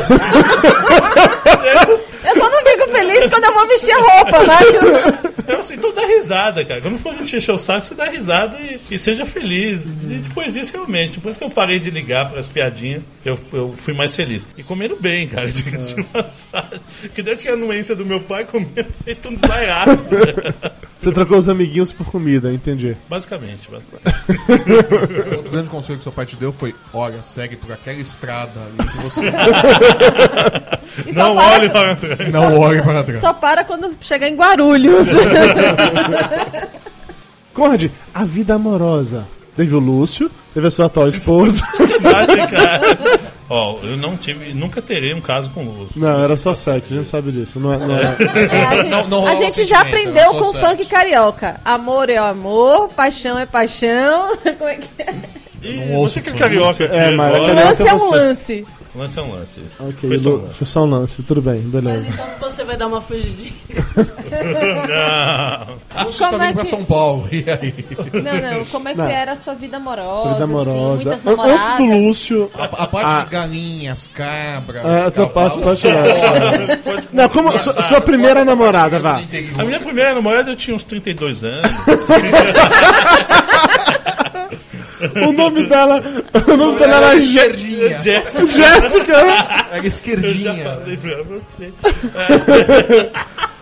Eu 2.25 2.35
fico 2.35 2.47
feliz 2.93 3.27
quando 3.29 3.45
eu 3.45 3.55
vou 3.55 3.67
vestir 3.67 3.93
a 3.93 3.99
roupa, 3.99 4.39
né? 4.45 5.33
Então, 5.39 5.59
assim, 5.59 5.75
então 5.75 5.93
dá 5.93 6.07
risada 6.07 6.65
cara. 6.65 6.81
Quando 6.81 6.99
for 6.99 7.15
encher 7.15 7.51
o 7.51 7.59
saco, 7.59 7.87
você 7.87 7.95
dá 7.95 8.05
risada 8.05 8.57
e, 8.61 8.81
e 8.91 8.99
seja 8.99 9.27
feliz. 9.27 9.87
E 9.87 10.19
depois 10.19 10.53
disso, 10.53 10.73
realmente, 10.73 11.17
depois 11.17 11.37
que 11.37 11.45
eu 11.45 11.51
parei 11.51 11.79
de 11.79 11.91
ligar 11.91 12.29
para 12.29 12.39
as 12.39 12.49
piadinhas, 12.49 13.05
eu, 13.25 13.39
eu 13.53 13.75
fui 13.77 13.93
mais 13.93 14.15
feliz. 14.15 14.47
E 14.57 14.63
comendo 14.63 14.97
bem, 14.97 15.27
cara, 15.27 15.51
diga-se 15.51 15.95
de 15.95 16.05
passagem. 16.05 16.81
Que 17.15 17.23
daí 17.23 17.35
eu 17.35 17.39
tinha 17.39 17.53
a 17.53 17.57
anuência 17.57 17.95
do 17.95 18.07
meu 18.07 18.21
pai 18.21 18.45
comendo 18.45 18.93
feito 19.05 19.29
um 19.29 19.35
desvaiado. 19.35 19.99
Você 21.03 21.13
trocou 21.13 21.39
os 21.39 21.49
amiguinhos 21.49 21.93
por 21.93 22.07
comida, 22.07 22.53
entendi. 22.53 22.97
basicamente, 23.09 23.69
basicamente. 23.71 25.39
O 25.47 25.51
grande 25.51 25.69
conselho 25.69 25.99
que 25.99 26.05
seu 26.05 26.13
pai 26.13 26.25
te 26.27 26.37
deu 26.37 26.53
foi: 26.53 26.75
olha, 26.95 27.23
segue 27.23 27.57
por 27.57 27.73
aquela 27.73 28.01
estrada 28.01 28.53
ali 28.61 28.89
que 28.89 28.99
você. 28.99 29.21
E 31.07 31.15
só 31.15 31.35
para- 31.35 31.97
trás. 31.97 32.33
Não 32.33 32.59
olhe 32.59 32.83
para 32.83 33.03
trás. 33.03 33.21
Só 33.21 33.33
para 33.33 33.65
quando 33.65 33.97
chegar 34.01 34.29
em 34.29 34.37
Guarulhos. 34.37 35.07
Conrad, 37.55 37.91
a 38.15 38.25
vida 38.25 38.55
amorosa. 38.55 39.27
Teve 39.57 39.75
o 39.75 39.79
Lúcio, 39.79 40.31
teve 40.55 40.67
a 40.67 40.71
sua 40.71 40.87
atual 40.87 41.09
esposa. 41.09 41.63
Verdade, 41.79 42.37
cara. 42.51 43.21
Ó, 43.55 43.79
eu 43.83 43.99
não 43.99 44.17
tive, 44.17 44.55
nunca 44.55 44.81
terei 44.81 45.13
um 45.13 45.21
caso 45.21 45.51
com 45.51 45.63
o 45.67 45.71
Lúcio. 45.81 46.01
Não, 46.01 46.25
era 46.25 46.37
só 46.39 46.55
sexo, 46.55 46.95
a 46.95 46.97
gente 46.97 47.09
sabe 47.09 47.31
disso. 47.33 47.61
Não 47.61 47.75
é, 47.75 47.77
não 47.79 47.97
é- 47.99 48.03
É, 48.51 48.65
a 48.65 48.77
gente, 48.77 48.89
Não- 48.89 49.09
não 49.09 49.27
a 49.27 49.35
gente 49.35 49.65
já 49.67 49.83
aprendeu 49.83 50.31
com 50.37 50.53
sexo. 50.53 50.67
funk 50.67 50.87
carioca. 50.87 51.61
Amor 51.63 52.09
é 52.09 52.17
amor, 52.17 52.89
paixão 52.89 53.39
é 53.39 53.45
paixão. 53.45 54.37
Como 54.59 54.71
é 54.71 54.77
que 54.77 54.89
é? 55.03 55.95
Você 55.99 56.23
que 56.23 56.31
é 56.31 56.33
carioca. 56.33 56.85
É, 56.85 57.11
Mara, 57.11 57.37
agora. 57.37 57.55
carioca 57.55 57.85
Lance 57.85 57.89
é 57.89 57.95
um 57.95 58.11
lance. 58.11 58.67
Lance 58.95 59.19
é 59.19 59.23
um 59.23 59.33
lance. 59.33 59.61
isso. 59.61 59.83
Ok, 59.83 60.07
Foi 60.09 60.19
só 60.19 60.29
um 60.29 60.33
lance. 60.43 60.55
foi 60.59 60.67
só 60.67 60.83
um 60.83 60.91
lance, 60.91 61.23
tudo 61.23 61.41
bem, 61.41 61.63
Mas 61.65 61.83
beleza. 61.83 62.07
então 62.09 62.51
você 62.51 62.63
vai 62.63 62.77
dar 62.77 62.87
uma 62.89 63.01
fugidinha. 63.01 63.53
Não. 64.89 65.77
Lúcio 66.05 66.11
está 66.25 66.29
Como 66.31 66.43
é 66.43 66.47
vindo 66.49 66.55
pra 66.55 66.63
que- 66.65 66.69
São 66.69 66.85
Paulo. 66.85 67.29
E 67.33 67.45
aí? 67.49 67.75
Não, 68.13 68.59
não. 68.59 68.65
Como 68.67 68.89
é 68.89 68.93
que 68.93 68.99
Não. 68.99 69.09
era 69.09 69.33
a 69.33 69.37
sua 69.37 69.55
vida 69.55 69.79
amorosa? 69.79 70.21
Sua 70.23 70.33
vida 70.35 70.45
assim, 70.45 70.53
amorosa. 70.53 71.05
muitas 71.11 71.27
An- 71.27 71.55
Antes 71.55 71.77
do? 71.77 71.85
Lúcio. 71.87 72.51
A, 72.55 72.65
a 72.65 72.87
parte 72.87 73.07
Ah. 73.09 73.23
de 73.25 73.31
galinhas, 73.31 74.07
cabras. 74.09 74.85
É, 74.85 75.07
essa 75.07 75.27
parte 75.27 75.59
pode 75.61 75.81
tirar. 75.81 76.05
pode- 76.85 77.09
Não, 77.13 77.29
como 77.31 77.59
sua, 77.59 77.81
sua 77.83 78.01
primeira 78.01 78.45
namorada, 78.45 78.99
vá. 79.01 79.23
A 79.59 79.65
minha 79.65 79.81
primeira 79.81 80.15
namorada 80.15 80.51
eu 80.51 80.57
tinha 80.57 80.77
uns 80.77 80.85
32 80.85 81.43
anos. 81.45 81.71
O 85.29 85.33
nome 85.33 85.67
dela. 85.67 86.01
O 86.47 86.57
nome 86.57 86.79
dela 86.79 87.07
era 87.09 87.17
esquerdinha. 87.17 88.01
Jéssica. 88.01 88.47
Jéssica. 88.53 89.13
Era 89.13 89.67
Eu 89.77 89.83
já 89.83 89.89
esquerdinha. 89.89 90.55
falei 90.65 90.97
pra 90.97 91.17
você. 91.25 91.73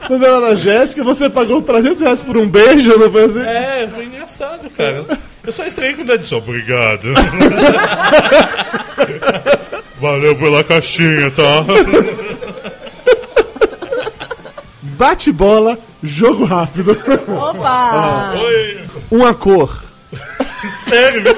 O 0.09 0.13
nome 0.13 0.25
dela 0.25 0.47
era 0.49 0.57
Jéssica, 0.57 1.05
você 1.05 1.29
pagou 1.31 1.63
300 1.63 2.01
reais 2.01 2.23
por 2.23 2.37
um 2.37 2.49
beijo, 2.49 2.99
não 2.99 3.11
foi 3.11 3.25
assim? 3.25 3.41
É, 3.43 3.89
foi 3.95 4.05
engraçado, 4.07 4.69
cara. 4.71 5.03
Eu 5.45 5.53
só 5.53 5.65
estranhei 5.65 5.95
quando 5.95 6.11
ela 6.11 6.19
disse 6.19 6.35
obrigado. 6.35 7.13
Valeu 10.01 10.35
pela 10.37 10.65
caixinha, 10.65 11.31
tá? 11.31 11.65
Bate 14.83 15.33
bola, 15.33 15.79
jogo 16.03 16.45
rápido. 16.45 16.93
Opa! 17.29 18.33
Oi. 18.37 18.81
Uma 19.11 19.35
cor. 19.35 19.83
Sério, 20.77 21.23
meu? 21.23 21.35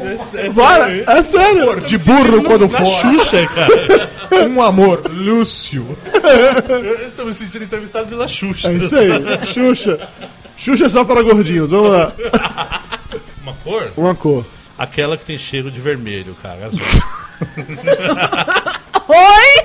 É, 0.00 0.46
é 0.46 0.50
Bora, 0.50 0.84
sério. 0.86 1.04
é 1.06 1.22
sério. 1.22 1.80
De 1.80 1.98
burro 1.98 2.42
quando 2.44 2.68
Na 2.68 2.78
for. 2.78 3.00
Xuxa, 3.00 3.46
cara. 3.54 4.10
Um 4.48 4.60
amor, 4.60 5.02
Lúcio. 5.10 5.96
Eu 6.68 7.06
estou 7.06 7.24
me 7.26 7.32
sentindo 7.32 7.64
entrevistado 7.64 8.06
pela 8.06 8.26
Xuxa. 8.26 8.68
É 8.68 8.72
isso 8.74 8.96
aí. 8.96 9.10
Xuxa. 9.46 10.08
Xuxa 10.56 10.86
é 10.86 10.88
só 10.88 11.04
para 11.04 11.22
gordinhos, 11.22 11.70
vamos 11.70 11.90
lá. 11.92 12.12
Uma 13.42 13.54
cor? 13.62 13.92
Uma 13.96 14.14
cor. 14.14 14.44
Aquela 14.76 15.16
que 15.16 15.24
tem 15.24 15.38
cheiro 15.38 15.70
de 15.70 15.80
vermelho, 15.80 16.36
cara. 16.42 16.66
Azul. 16.66 16.80
Oi? 19.08 19.64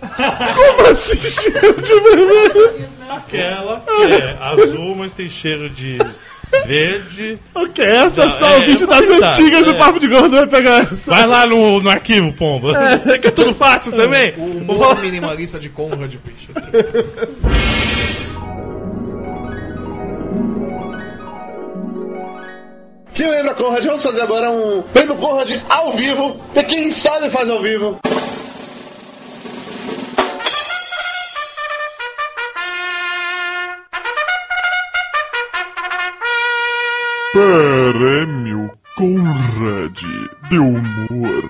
Como 0.00 0.88
assim 0.90 1.16
cheiro 1.16 1.80
de 1.80 2.00
vermelho? 2.00 2.88
Aquela 3.08 3.80
que 3.80 4.12
é 4.12 4.36
azul, 4.40 4.94
mas 4.94 5.12
tem 5.12 5.28
cheiro 5.28 5.68
de 5.70 5.98
verde. 6.66 7.38
Ok, 7.54 7.84
essa 7.84 8.22
é 8.22 8.24
Não, 8.26 8.32
só 8.32 8.46
é, 8.46 8.58
o 8.58 8.66
vídeo 8.66 8.86
das 8.86 9.06
sabe, 9.06 9.24
antigas 9.24 9.64
do 9.64 9.70
é. 9.70 9.74
Papo 9.74 10.00
de 10.00 10.08
Gordo 10.08 10.36
vai 10.36 10.46
pegar 10.46 10.78
essa. 10.80 11.10
Vai 11.10 11.26
lá 11.26 11.46
no, 11.46 11.80
no 11.80 11.90
arquivo, 11.90 12.32
pomba. 12.32 12.98
Você 12.98 13.18
quer 13.18 13.30
tudo 13.32 13.54
fácil 13.54 13.92
também? 13.92 14.34
O 14.36 14.72
humor 14.72 15.00
minimalista 15.00 15.58
de 15.58 15.68
Conrad 15.68 16.14
Bicho. 16.14 16.52
Quem 23.14 23.28
lembra 23.28 23.54
Conrad? 23.54 23.84
Vamos 23.84 24.02
fazer 24.02 24.22
agora 24.22 24.50
um 24.50 24.82
prêmio 24.92 25.16
Conrad 25.16 25.50
ao 25.68 25.96
vivo. 25.96 26.40
E 26.54 26.62
quem 26.64 26.92
sabe 26.94 27.30
faz 27.30 27.50
ao 27.50 27.62
vivo. 27.62 27.98
Prêmio 37.32 38.72
Conrad 38.96 39.96
de 40.50 40.58
Humor. 40.58 41.44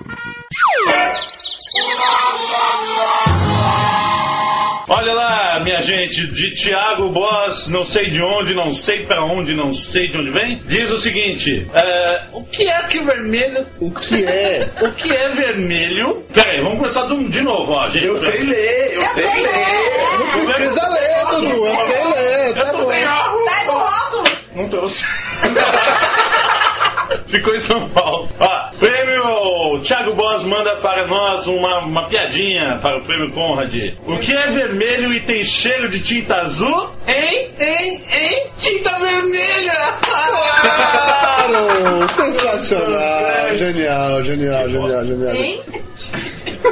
Olha 4.87 5.13
lá, 5.13 5.59
minha 5.63 5.81
gente, 5.81 6.27
de 6.35 6.53
Thiago 6.63 7.09
Boss, 7.09 7.67
não 7.71 7.83
sei 7.87 8.11
de 8.11 8.21
onde, 8.21 8.53
não 8.53 8.71
sei 8.71 9.07
pra 9.07 9.23
onde, 9.25 9.55
não 9.55 9.73
sei 9.73 10.05
de 10.07 10.17
onde 10.19 10.29
vem, 10.29 10.57
diz 10.67 10.87
o 10.91 10.97
seguinte: 10.99 11.65
é, 11.73 12.25
o 12.31 12.43
que 12.43 12.69
é 12.69 12.87
que 12.87 13.01
vermelho. 13.01 13.65
O 13.79 13.89
que 13.91 14.23
é? 14.23 14.69
o 14.81 14.93
que 14.93 15.11
é 15.15 15.29
vermelho? 15.29 16.23
Pera 16.31 16.51
aí, 16.51 16.61
vamos 16.61 16.77
começar 16.77 17.07
de, 17.07 17.41
novo, 17.41 17.71
ó, 17.71 17.89
gente. 17.89 18.05
Eu 18.05 18.19
sei 18.19 18.43
ler, 18.43 18.93
eu, 18.93 19.05
sei 19.15 19.23
ler. 19.23 20.19
Não 20.19 20.53
precisa 20.53 20.89
ler, 20.89 21.25
Dudu. 21.31 21.65
Eu 21.65 21.87
sei 21.87 22.03
ler. 22.13 22.53
Tá 22.53 22.59
Eu 22.67 22.71
tô 22.71 22.77
bom. 22.83 22.91
sem 22.91 23.07
óculos. 23.07 23.45
Sai 23.49 23.65
do 23.65 23.71
óculos! 23.71 24.40
Não 24.55 24.67
trouxe. 24.67 25.01
Ficou 27.31 27.55
em 27.55 27.61
São 27.61 27.89
Paulo. 27.89 28.27
Ó, 28.39 28.77
prêmio 28.77 29.81
Thiago 29.83 30.15
Boss 30.15 30.43
manda 30.43 30.75
para 30.77 31.07
nós 31.07 31.47
uma, 31.47 31.79
uma 31.85 32.07
piadinha 32.09 32.77
para 32.81 32.97
o 32.97 33.03
prêmio 33.05 33.31
Conrad. 33.33 33.73
O 34.05 34.17
que 34.19 34.35
é 34.35 34.47
vermelho 34.51 35.13
e 35.13 35.21
tem 35.21 35.43
cheiro 35.45 35.89
de 35.89 36.03
tinta 36.03 36.35
azul? 36.41 36.89
Hein? 37.07 37.49
Hein? 37.59 38.03
Hein? 38.11 38.47
Tinta 38.57 38.99
vermelha! 38.99 39.93
Claro! 40.01 40.41
Sensacional! 42.15 43.55
Genial, 43.57 44.23
genial, 44.23 44.69
genial, 44.69 45.05
genial. 45.05 45.35
Hein? 45.35 45.61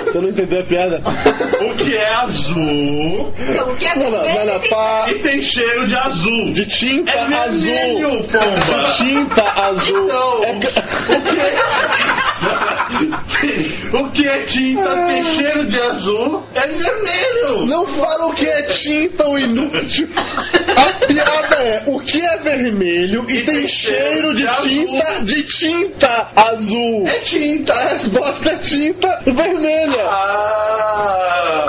Você 0.05 0.19
não 0.21 0.29
entendeu 0.29 0.61
a 0.61 0.63
piada? 0.63 1.01
O 1.59 1.75
que 1.75 1.95
é 1.95 2.09
azul 2.15 3.31
Então, 3.37 3.69
o 3.69 3.75
que 3.75 3.85
é 3.85 3.95
Não, 3.95 4.09
não, 4.09 4.11
não, 4.11 4.25
não, 4.25 4.33
vermelho? 4.33 4.69
pá. 4.69 5.07
e 5.11 5.19
tem 5.19 5.41
cheiro 5.41 5.87
de 5.87 5.95
azul? 5.95 6.53
De 6.53 6.65
tinta 6.67 7.11
É 7.11 7.25
vermelho, 7.25 8.07
azul. 8.07 8.23
pomba. 8.23 8.87
De 8.87 8.97
tinta 8.97 9.49
azul. 9.49 10.05
Então, 10.05 10.43
o 13.93 14.09
que 14.11 14.27
é 14.27 14.41
tinta 14.45 15.05
tem 15.05 15.23
cheiro 15.35 15.65
de 15.67 15.79
azul? 15.79 16.43
É 16.55 16.67
vermelho! 16.67 17.65
Não 17.65 17.85
fala 17.87 18.27
o 18.27 18.33
que 18.33 18.47
é 18.47 18.61
tinta, 18.63 19.27
o 19.27 19.37
inútil. 19.37 20.07
A 20.15 20.93
piada 21.05 21.55
é 21.55 21.83
o 21.85 21.99
que 21.99 22.21
é 22.21 22.37
vermelho 22.37 23.29
e, 23.29 23.43
tem 23.43 23.67
cheiro 23.67 24.33
de 24.35 24.47
azul. 24.47 24.63
tinta 24.63 25.21
de 25.23 25.43
tinta 25.43 26.31
azul. 26.35 27.07
É 27.07 27.19
tinta! 27.19 27.73
A 27.73 27.87
resposta 27.89 28.49
é 28.49 28.55
tinta 28.57 29.21
vermelha. 29.25 30.05
Ah! 30.07 31.67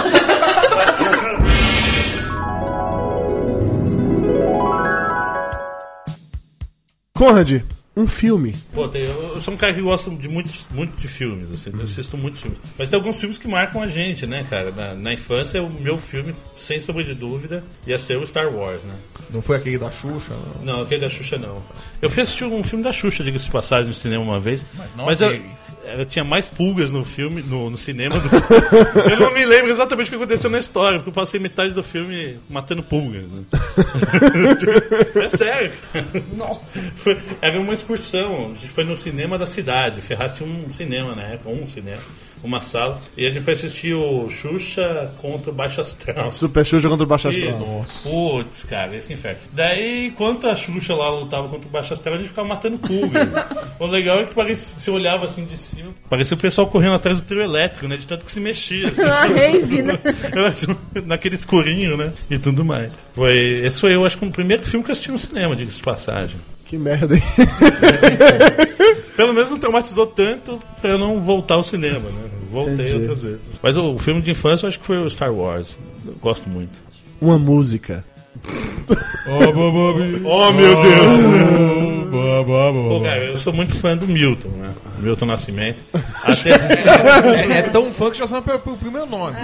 Conrad, 7.14 7.62
um 8.00 8.06
filme. 8.08 8.54
Pô, 8.72 8.88
tem- 8.88 9.02
eu, 9.02 9.28
eu 9.28 9.36
sou 9.36 9.54
um 9.54 9.56
cara 9.56 9.72
que 9.74 9.80
gosta 9.80 10.10
de 10.10 10.28
muitos, 10.28 10.66
muito 10.70 10.96
de 10.96 11.06
filmes, 11.08 11.50
assim, 11.50 11.70
eu 11.76 11.82
assisto 11.84 12.16
muitos 12.16 12.40
filmes. 12.40 12.58
Mas 12.78 12.88
tem 12.88 12.98
alguns 12.98 13.18
filmes 13.18 13.38
que 13.38 13.46
marcam 13.48 13.82
a 13.82 13.88
gente, 13.88 14.26
né, 14.26 14.46
cara? 14.48 14.70
Na, 14.70 14.94
na 14.94 15.12
infância, 15.12 15.62
o 15.62 15.70
meu 15.70 15.96
filme, 15.98 16.34
sem 16.54 16.80
sombra 16.80 17.04
de 17.04 17.14
dúvida, 17.14 17.62
ia 17.86 17.98
ser 17.98 18.16
o 18.18 18.26
Star 18.26 18.52
Wars, 18.54 18.82
né? 18.82 18.94
Não 19.30 19.40
foi 19.42 19.56
aquele 19.56 19.78
da 19.78 19.90
Xuxa? 19.90 20.34
Não. 20.56 20.64
Não, 20.64 20.82
aquele 20.82 21.00
da 21.02 21.08
Xuxa 21.08 21.38
não. 21.38 21.62
Eu 22.02 22.10
fui 22.10 22.22
assistir 22.22 22.44
um 22.44 22.62
filme 22.62 22.82
da 22.84 22.92
Xuxa, 22.92 23.22
diga-se 23.22 23.48
passagem, 23.50 23.88
no 23.88 23.94
cinema 23.94 24.22
uma 24.24 24.40
vez. 24.40 24.64
Mas 24.74 24.94
não 24.94 25.04
eu, 25.10 25.42
eu 25.84 26.04
tinha 26.06 26.24
mais 26.24 26.48
pulgas 26.48 26.90
no 26.90 27.04
filme, 27.04 27.42
no, 27.42 27.70
no 27.70 27.76
cinema 27.76 28.16
do 28.18 28.28
Eu 29.10 29.18
não 29.18 29.32
me 29.32 29.44
lembro 29.44 29.70
exatamente 29.70 30.06
o 30.06 30.10
que 30.10 30.16
aconteceu 30.16 30.50
na 30.50 30.58
história, 30.58 30.98
porque 30.98 31.10
eu 31.10 31.14
passei 31.14 31.40
metade 31.40 31.72
do 31.72 31.82
filme 31.82 32.38
matando 32.48 32.82
pulgas. 32.82 33.24
né? 33.30 33.44
é 35.24 35.28
sério. 35.28 35.72
Nossa. 36.36 36.80
Foi- 36.96 37.18
era 37.40 37.58
uma 37.58 37.72
excursão. 37.72 38.52
A 38.54 38.58
gente 38.58 38.68
foi 38.68 38.84
no 38.84 38.96
cinema 38.96 39.38
da 39.38 39.46
cidade. 39.46 40.00
Ferraz 40.00 40.32
tinha 40.32 40.48
um 40.48 40.70
cinema 40.70 41.14
na 41.14 41.22
época, 41.22 41.50
um 41.50 41.66
cinema. 41.68 42.02
Uma 42.42 42.60
sala. 42.60 43.00
E 43.16 43.26
a 43.26 43.30
gente 43.30 43.42
foi 43.42 43.52
assistir 43.52 43.94
o 43.94 44.28
Xuxa 44.28 45.12
contra 45.20 45.50
o 45.50 45.54
Baixo 45.54 45.80
Astral. 45.80 46.30
Super 46.32 46.64
Xuxa 46.64 46.88
contra 46.88 47.04
o 47.04 47.06
Baixo 47.06 47.28
Astral. 47.28 47.50
Isso. 47.50 48.02
Putz, 48.02 48.64
cara, 48.64 48.96
esse 48.96 49.12
inferno. 49.12 49.40
Daí, 49.52 50.06
enquanto 50.06 50.48
a 50.48 50.54
Xuxa 50.54 50.94
lá 50.94 51.10
lutava 51.10 51.48
contra 51.48 51.68
o 51.68 51.70
Baixo 51.70 51.92
Astral, 51.92 52.14
a 52.14 52.18
gente 52.18 52.28
ficava 52.28 52.48
matando 52.48 52.78
pulgas. 52.78 53.28
o 53.78 53.86
legal 53.86 54.20
é 54.20 54.24
que 54.24 54.34
parecia, 54.34 54.78
se 54.78 54.90
olhava 54.90 55.26
assim 55.26 55.44
de 55.44 55.56
cima, 55.56 55.92
parecia 56.08 56.36
o 56.36 56.40
pessoal 56.40 56.66
correndo 56.66 56.94
atrás 56.94 57.20
do 57.20 57.26
trio 57.26 57.42
elétrico, 57.42 57.86
né? 57.86 57.96
De 57.96 58.06
tanto 58.06 58.24
que 58.24 58.32
se 58.32 58.40
mexia. 58.40 58.88
Assim. 58.88 59.02
Rave, 59.34 59.82
né? 59.82 59.98
Eu, 60.34 60.46
assim, 60.46 60.66
Naquele 61.06 61.34
escurinho, 61.34 61.96
né? 61.96 62.12
E 62.30 62.38
tudo 62.38 62.64
mais. 62.64 62.98
Foi, 63.14 63.60
esse 63.64 63.80
foi, 63.80 63.94
eu 63.94 64.04
acho 64.04 64.18
que 64.18 64.24
o 64.24 64.30
primeiro 64.30 64.64
filme 64.64 64.84
que 64.84 64.90
eu 64.90 64.92
assisti 64.92 65.10
no 65.10 65.18
cinema, 65.18 65.54
diga-se 65.56 65.78
de 65.78 65.82
passagem. 65.82 66.36
Que 66.70 66.78
merda, 66.78 67.16
hein? 67.16 67.22
Pelo 69.16 69.34
menos 69.34 69.50
não 69.50 69.58
traumatizou 69.58 70.06
tanto 70.06 70.62
pra 70.80 70.90
eu 70.90 70.98
não 70.98 71.20
voltar 71.20 71.56
ao 71.56 71.64
cinema, 71.64 72.08
né? 72.08 72.30
Voltei 72.48 72.74
Entendi. 72.74 72.94
outras 72.94 73.22
vezes. 73.22 73.40
Mas 73.60 73.76
o, 73.76 73.98
filme 73.98 74.22
de 74.22 74.30
infância 74.30 74.66
eu 74.66 74.68
acho 74.68 74.78
que 74.78 74.86
foi 74.86 74.96
o 74.98 75.10
Star 75.10 75.34
Wars. 75.34 75.80
Eu 76.06 76.14
gosto 76.20 76.48
muito. 76.48 76.78
Uma 77.20 77.40
música. 77.40 78.04
Oh, 80.24 80.52
meu 80.52 80.82
Deus! 80.82 82.10
Pô, 82.88 83.00
cara, 83.04 83.24
eu 83.24 83.36
sou 83.36 83.52
muito 83.52 83.76
fã 83.76 83.96
do 83.96 84.06
Milton, 84.06 84.48
né? 84.48 84.70
Milton 84.98 85.26
Nascimento. 85.26 85.80
Até... 86.24 86.50
É, 86.50 87.58
é 87.58 87.62
tão 87.62 87.92
fã 87.92 88.10
que 88.10 88.18
já 88.18 88.26
sabe 88.26 88.58
pelo 88.58 88.76
primeiro 88.76 89.06
nome. 89.06 89.36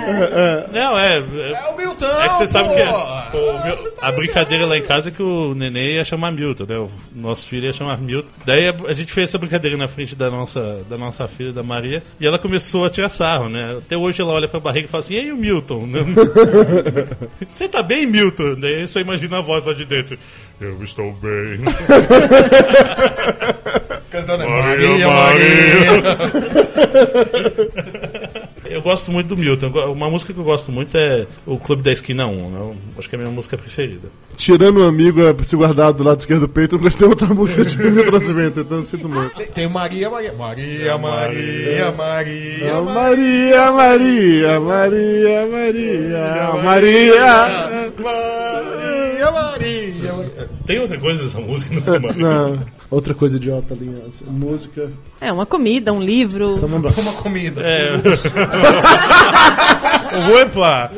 Não, 0.73 0.99
é. 0.99 1.19
É 1.19 1.71
o 1.73 1.77
Milton! 1.77 2.05
É 2.07 2.29
que 2.29 2.37
você 2.37 2.47
sabe 2.47 2.69
pô! 2.71 2.75
que 2.75 2.81
é, 2.83 2.89
o 2.89 3.65
meu- 3.65 3.95
a 4.03 4.13
brincadeira 4.13 4.67
lá 4.67 4.77
em 4.77 4.83
casa 4.83 5.09
é 5.09 5.13
que 5.13 5.23
o 5.23 5.55
neném 5.55 5.93
ia 5.95 6.05
chamar 6.05 6.33
Milton, 6.33 6.65
né? 6.69 6.77
O 6.79 6.91
nosso 7.15 7.47
filho 7.47 7.67
ia 7.67 7.73
chamar 7.73 7.99
Milton. 7.99 8.29
Daí 8.45 8.69
a, 8.69 8.75
a 8.89 8.93
gente 8.93 9.13
fez 9.13 9.31
essa 9.31 9.39
brincadeira 9.39 9.77
na 9.77 9.87
frente 9.89 10.15
da 10.17 10.31
nossa, 10.31 10.81
da 10.91 10.99
nossa 10.99 11.29
filha, 11.29 11.53
da 11.53 11.63
Maria, 11.63 12.03
e 12.21 12.27
ela 12.27 12.39
começou 12.39 12.85
a 12.85 12.91
tirar 12.91 13.09
sarro, 13.09 13.49
né? 13.49 13.77
Até 13.79 13.97
hoje 13.97 14.21
ela 14.21 14.33
olha 14.33 14.49
pra 14.49 14.59
barriga 14.61 14.87
e 14.87 14.91
fala 14.91 15.05
assim: 15.05 15.15
E 15.15 15.19
aí, 15.21 15.33
o 15.33 15.37
Milton? 15.37 15.89
Você 17.49 17.69
tá 17.69 17.83
bem, 17.83 18.07
Milton? 18.07 18.57
Daí 18.59 18.86
você 18.87 19.01
imagina 19.01 19.39
a 19.39 19.41
voz 19.41 19.65
lá 19.65 19.73
de 19.73 19.85
dentro: 19.85 20.17
Eu 20.61 20.83
estou 20.83 21.13
bem. 21.15 21.61
Cantando 24.11 24.49
Maria, 24.49 25.09
Maria, 25.09 25.87
Eu 25.87 26.03
gosto 28.87 29.11
muito 29.11 29.27
do 29.27 29.37
Milton. 29.37 29.69
Uma 29.91 30.09
música 30.09 30.33
que 30.33 30.39
eu 30.39 30.45
gosto 30.45 30.71
muito 30.71 30.97
é 30.97 31.27
o 31.45 31.59
Clube 31.59 31.83
da 31.83 31.91
Esquina 31.91 32.25
1. 32.27 32.51
né? 32.51 32.77
Acho 32.97 33.09
que 33.09 33.17
é 33.17 33.19
a 33.19 33.23
minha 33.23 33.33
música 33.33 33.59
preferida. 33.59 34.09
Tirando 34.37 34.81
um 34.81 34.89
amigo 34.89 35.21
é, 35.21 35.35
se 35.43 35.57
guardar 35.57 35.93
do 35.93 36.05
lado 36.05 36.21
esquerdo 36.21 36.43
do 36.43 36.49
peito, 36.49 36.77
eu 36.77 36.79
gostei 36.79 37.05
de 37.07 37.11
outra 37.13 37.27
música 37.35 37.65
de 37.65 37.77
Milton 37.91 38.13
Nascimento, 38.13 38.61
então 38.61 38.77
eu 38.77 38.83
sinto 38.85 39.09
muito. 39.09 39.35
Tem 39.55 39.69
Maria, 39.69 40.09
Maria. 40.09 40.33
Maria, 40.35 40.99
Maria, 40.99 41.91
Maria, 41.91 42.81
Maria, 42.81 43.73
Maria, 43.73 44.61
Maria, 44.61 44.61
Maria, 44.61 45.47
Maria. 46.63 47.33
Maria, 47.99 49.33
Maria. 49.33 50.26
Tem 50.65 50.79
outra 50.81 50.99
coisa 50.99 51.23
dessa 51.25 51.39
música 51.41 51.75
no 51.75 51.81
cinema? 51.81 52.13
Não, 52.17 52.61
outra 52.91 53.15
coisa 53.15 53.37
idiota 53.37 53.75
ali. 53.75 54.03
assim, 54.07 54.25
Música. 54.27 54.91
É, 55.21 55.33
uma 55.33 55.47
comida, 55.47 55.93
um 55.93 56.03
livro. 56.03 56.55
Então 56.57 56.69
vamos 56.69 56.95
lá. 56.97 57.03
Uma 57.03 57.13
comida. 57.15 57.63
É. 57.65 57.93
Opa! 60.43 60.91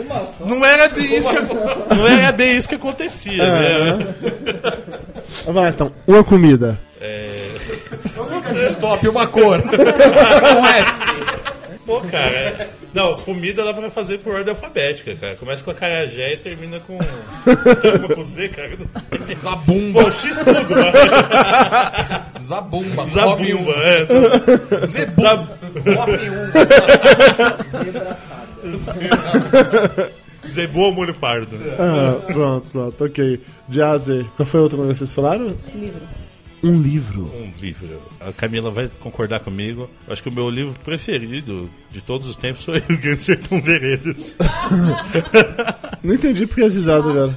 Não 0.44 0.64
era 0.64 0.88
bem 0.88 1.16
isso 1.16 1.30
que, 1.30 1.94
não 1.94 2.06
era 2.06 2.32
bem 2.32 2.56
isso 2.56 2.68
que 2.68 2.74
acontecia, 2.76 3.42
É. 3.42 3.96
né? 3.96 4.06
Vamos 5.44 5.62
lá 5.62 5.68
então. 5.68 5.92
Uma 6.06 6.24
comida. 6.24 6.78
É... 7.00 7.48
Stop, 8.70 9.08
uma 9.08 9.26
cor. 9.26 9.62
Com 9.66 10.66
S. 10.66 10.92
Pô, 11.86 12.00
cara. 12.00 12.68
Não, 12.94 13.14
comida 13.16 13.64
dá 13.64 13.74
pra 13.74 13.90
fazer 13.90 14.18
por 14.18 14.34
ordem 14.34 14.50
alfabética, 14.50 15.14
cara. 15.14 15.36
Começa 15.36 15.62
com 15.62 15.70
a 15.70 15.74
carajé 15.74 16.32
e 16.32 16.36
termina 16.36 16.80
com. 16.80 16.98
Com 16.98 18.24
Z, 18.24 18.48
cara? 18.48 18.68
Eu 18.70 18.78
não 18.78 18.84
sei. 18.84 19.34
Zabumba. 19.36 20.04
Pô, 20.04 20.10
X 20.10 20.38
tudo, 20.38 20.74
né? 20.74 20.92
Zabumba. 22.42 23.06
Zabumba, 23.06 23.72
é. 23.84 24.06
Zebum. 24.86 25.46
Zebu 30.48 30.84
ao 30.84 30.92
molho 30.92 31.14
pardo. 31.14 31.56
Ah, 31.78 32.20
pronto, 32.26 32.70
pronto, 32.70 33.04
ok. 33.04 33.40
Jazzy, 33.68 34.26
qual 34.36 34.46
foi 34.46 34.60
a 34.60 34.62
outra 34.62 34.78
coisa 34.78 34.92
que 34.92 34.98
vocês 34.98 35.14
falaram? 35.14 35.54
Livro. 35.74 36.08
Um 36.62 36.80
livro. 36.80 37.32
Um 37.34 37.52
livro. 37.60 38.02
A 38.20 38.32
Camila 38.32 38.70
vai 38.70 38.90
concordar 39.00 39.40
comigo. 39.40 39.88
Acho 40.08 40.22
que 40.22 40.28
o 40.28 40.32
meu 40.32 40.50
livro 40.50 40.74
preferido 40.84 41.70
de 41.90 42.00
todos 42.02 42.26
os 42.28 42.36
tempos 42.36 42.64
foi 42.64 42.78
O 42.90 42.96
Grande 42.98 43.22
Sertão 43.22 43.60
Veredas. 43.62 44.34
Não 46.02 46.14
entendi 46.14 46.46
por 46.46 46.56
que 46.56 46.62
as 46.64 46.74
risadas 46.74 47.06
agora. 47.06 47.36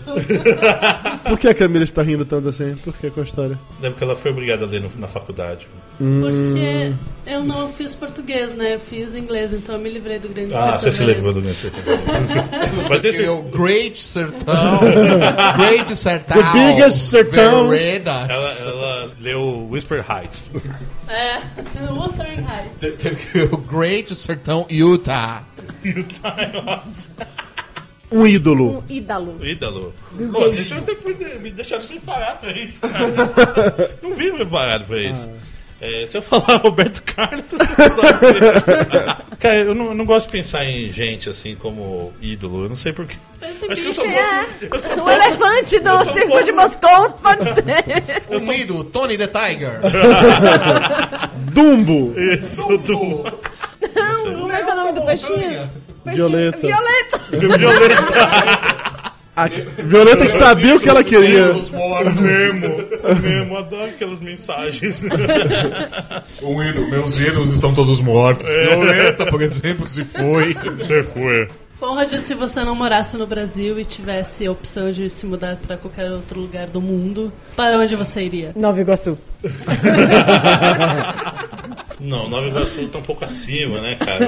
Por 1.28 1.40
que 1.40 1.48
a 1.48 1.54
Camila 1.56 1.84
está 1.84 2.02
rindo 2.02 2.26
tanto 2.26 2.50
assim? 2.50 2.76
Por 2.76 2.94
que 2.96 3.10
com 3.10 3.22
a 3.22 3.24
história? 3.24 3.58
Lembro 3.82 3.98
que 3.98 4.04
ela 4.04 4.16
foi 4.16 4.32
obrigada 4.32 4.66
a 4.66 4.68
ler 4.68 4.82
no- 4.82 4.92
na 4.98 5.08
faculdade. 5.08 5.68
Hum. 6.00 6.22
Porque 6.22 6.94
eu 7.32 7.44
não 7.44 7.70
fiz 7.70 7.94
português, 7.94 8.56
né? 8.56 8.76
Eu 8.76 8.80
fiz 8.80 9.14
inglês, 9.16 9.54
então 9.54 9.76
eu 9.76 9.82
me 9.82 9.90
livrei 9.90 10.18
do 10.20 10.30
grande 10.30 10.52
Ah, 10.54 10.78
sertão 10.78 10.80
você 10.80 10.92
se 10.92 11.04
livrou 11.04 11.34
do 11.34 11.42
Grande 11.42 11.58
Sertão. 11.58 11.82
Mas 12.90 13.00
desse... 13.02 13.22
O 13.30 13.42
Great 13.44 14.00
Sertão. 14.00 14.80
Great 15.58 15.96
Sertão. 15.96 16.38
The 16.42 16.54
biggest 16.54 16.98
sertão. 17.10 17.70
Veredas. 17.70 18.30
Ela, 18.30 18.52
ela 18.62 19.12
leu 19.20 19.68
Whisper 19.70 20.04
Heights. 20.10 20.50
É, 21.08 21.38
Wuthering 21.92 22.46
Heights. 22.48 22.98
Teve 22.98 23.44
o 23.54 23.58
Great 23.58 24.16
Sertão 24.16 24.41
Utah. 24.70 25.44
Um 28.12 28.26
ídolo. 28.28 28.80
Um 28.80 28.84
ídalo. 28.92 29.46
Ídalo. 29.46 29.94
Pô, 30.32 30.40
vocês 30.42 30.68
já 30.68 30.82
tem 30.82 30.98
me 31.40 31.52
deixado 31.52 31.88
preparado 31.88 32.40
pra 32.42 32.52
isso, 32.52 32.82
cara. 32.82 33.06
Não 34.04 34.14
vim 34.16 34.32
preparado 34.34 34.86
pra 34.86 35.02
isso. 35.02 35.30
É, 35.80 36.06
se 36.06 36.18
eu 36.18 36.22
falar 36.22 36.58
Roberto 36.58 37.02
Carlos, 37.04 37.46
você 37.46 37.58
sabe. 37.90 39.24
Cara, 39.42 39.56
eu 39.58 39.74
não, 39.74 39.86
eu 39.88 39.94
não 39.96 40.06
gosto 40.06 40.28
de 40.28 40.34
pensar 40.34 40.64
em 40.66 40.88
gente 40.90 41.28
assim 41.28 41.56
como 41.56 42.14
ídolo. 42.22 42.66
Eu 42.66 42.70
não 42.70 42.76
sei 42.76 42.94
porquê. 42.94 43.18
Esse 43.42 43.66
Acho 43.66 43.82
que 43.82 43.88
eu 43.88 43.88
bicho 43.88 43.94
só 43.94 44.06
É, 44.08 44.46
Eu 44.72 44.80
sou 44.80 45.04
o 45.04 45.10
elefante 45.10 45.80
do 45.80 45.90
sou 46.04 46.14
circo 46.14 46.44
de 46.44 46.52
Moscou, 46.52 47.12
pode 47.14 47.46
ser. 47.56 48.24
Um 48.30 48.54
ídolo, 48.54 48.84
Tony 48.84 49.18
the 49.18 49.26
Tiger. 49.28 49.82
Dumbo. 51.52 52.14
Isso, 52.20 52.78
do. 52.78 52.98
Como 54.24 54.52
é 54.52 54.64
que 54.64 54.70
é 54.70 54.74
o 54.74 54.76
nome 54.76 54.92
do 54.94 55.02
peixinho? 55.02 55.72
Violeta. 56.06 56.58
Violeta. 56.60 57.20
Violeta. 57.32 58.91
A 59.36 59.48
Violeta 59.86 60.26
que 60.26 60.32
sabia 60.32 60.76
o 60.76 60.80
que 60.80 60.90
ela 60.90 61.04
queria. 61.04 61.54
Nemo. 61.54 63.22
Nemo, 63.22 63.58
adoro 63.60 63.86
aquelas 63.86 64.22
mensagens. 64.22 65.02
Um 66.42 66.62
ídolo, 66.62 66.90
meus 66.90 67.18
ídolos 67.18 67.54
estão 67.54 67.74
todos 67.74 68.02
mortos. 68.02 68.46
Violeta, 68.46 69.26
por 69.28 69.42
exemplo, 69.42 69.88
se 69.88 70.04
foi. 70.04 70.54
Você 70.54 71.04
foi. 71.04 71.48
Conrad, 71.80 72.12
se 72.14 72.36
você 72.36 72.64
não 72.64 72.76
morasse 72.76 73.18
no 73.18 73.26
Brasil 73.26 73.80
e 73.80 73.86
tivesse 73.86 74.46
a 74.46 74.52
opção 74.52 74.92
de 74.92 75.10
se 75.10 75.26
mudar 75.26 75.56
para 75.58 75.78
qualquer 75.78 76.12
outro 76.12 76.40
lugar 76.40 76.68
do 76.68 76.80
mundo, 76.80 77.34
para 77.56 77.78
onde 77.78 77.96
você 77.96 78.22
iria? 78.22 78.52
Nova 78.56 78.80
Iguaçu. 78.80 79.18
Não, 82.02 82.28
Nova 82.28 82.48
Iguaçu 82.48 82.88
tá 82.88 82.98
um 82.98 83.02
pouco 83.04 83.24
acima, 83.24 83.80
né, 83.80 83.96
cara? 83.96 84.26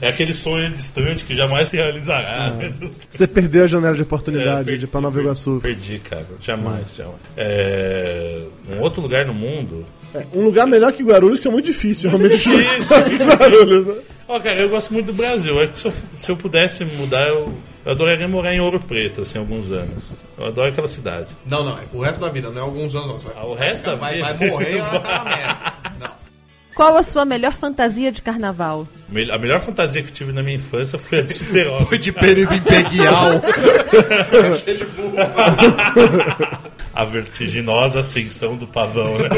É 0.00 0.08
aquele 0.08 0.32
sonho 0.32 0.70
distante 0.70 1.24
que 1.24 1.36
jamais 1.36 1.68
se 1.68 1.76
realizará. 1.76 2.50
né? 2.50 2.72
Você 3.10 3.26
perdeu 3.26 3.64
a 3.64 3.66
janela 3.66 3.94
de 3.94 4.02
oportunidade 4.02 4.62
É, 4.62 4.64
perdi, 4.64 4.78
de 4.78 4.84
ir 4.86 4.88
pra 4.88 5.00
Nova 5.02 5.20
Iguaçu. 5.20 5.60
Perdi, 5.62 5.98
cara. 5.98 6.26
Jamais, 6.40 6.94
jamais. 6.96 7.16
É, 7.36 8.40
um 8.70 8.80
outro 8.80 9.02
lugar 9.02 9.26
no 9.26 9.34
mundo. 9.34 9.84
É, 10.14 10.24
um 10.32 10.42
lugar 10.44 10.66
melhor 10.66 10.92
que 10.92 11.02
Guarulhos, 11.02 11.40
que 11.40 11.48
é 11.48 11.50
muito 11.50 11.66
difícil, 11.66 12.08
realmente. 12.08 12.36
difícil, 12.38 12.96
muito 13.06 13.24
Guarulhos, 13.24 13.86
né? 13.86 13.94
Ó, 14.26 14.40
cara, 14.40 14.60
eu 14.60 14.68
gosto 14.70 14.92
muito 14.94 15.06
do 15.06 15.12
Brasil. 15.12 15.60
Acho 15.60 15.72
que 15.72 15.78
se 15.78 15.86
eu, 15.88 15.92
se 16.14 16.30
eu 16.30 16.36
pudesse 16.36 16.84
mudar, 16.86 17.28
eu, 17.28 17.52
eu 17.84 17.92
adoraria 17.92 18.26
morar 18.26 18.54
em 18.54 18.60
Ouro 18.60 18.80
Preto, 18.80 19.20
assim, 19.20 19.38
alguns 19.38 19.70
anos. 19.70 20.24
Eu 20.38 20.46
adoro 20.46 20.70
aquela 20.70 20.88
cidade. 20.88 21.26
Não, 21.44 21.62
não, 21.62 21.76
é 21.76 21.82
o 21.92 22.00
resto 22.00 22.20
da 22.22 22.30
vida, 22.30 22.48
não 22.48 22.58
é 22.58 22.60
alguns 22.64 22.94
anos. 22.96 23.08
não. 23.08 23.18
Você 23.18 23.26
vai, 23.28 23.34
Ah, 23.36 23.44
o 23.46 23.54
resto 23.54 23.84
da 23.84 23.94
vai, 23.94 24.14
vida? 24.14 24.32
vai 24.32 24.48
morrer 24.48 24.76
lá 24.80 24.92
naquela 24.92 25.24
merda. 25.28 25.72
Não. 26.00 26.23
Qual 26.74 26.96
a 26.96 27.02
sua 27.02 27.24
melhor 27.24 27.52
fantasia 27.52 28.10
de 28.10 28.20
carnaval? 28.20 28.86
A 29.30 29.38
melhor 29.38 29.60
fantasia 29.60 30.02
que 30.02 30.08
eu 30.08 30.14
tive 30.14 30.32
na 30.32 30.42
minha 30.42 30.56
infância 30.56 30.98
foi 30.98 31.20
a 31.20 31.22
de 31.22 31.32
super-homem. 31.34 31.86
Foi 31.86 31.98
de 31.98 32.12
pênis 32.12 32.50
imperial. 32.50 33.40
a 36.94 37.04
vertiginosa 37.04 38.00
ascensão 38.00 38.56
do 38.56 38.66
pavão, 38.66 39.16
né? 39.18 39.28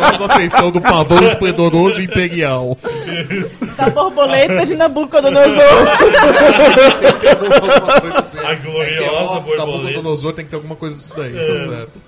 Nossa 0.00 0.24
ascensão 0.34 0.70
do 0.70 0.80
pavão 0.80 1.22
esplendoroso 1.24 2.00
imperial. 2.02 2.76
Da 3.76 3.88
borboleta 3.90 4.64
de 4.66 4.74
Nabucodonosor. 4.74 5.52
A 8.44 8.54
gloriosa 8.54 9.34
Da 9.34 9.40
borboleta. 9.40 9.66
Nabucodonosor 9.66 10.32
tem 10.32 10.44
que 10.44 10.50
ter 10.50 10.56
alguma 10.56 10.76
coisa 10.76 10.96
disso 10.96 11.14
daí, 11.16 11.36
É. 11.36 11.46
tá 11.46 11.56
certo. 11.56 12.00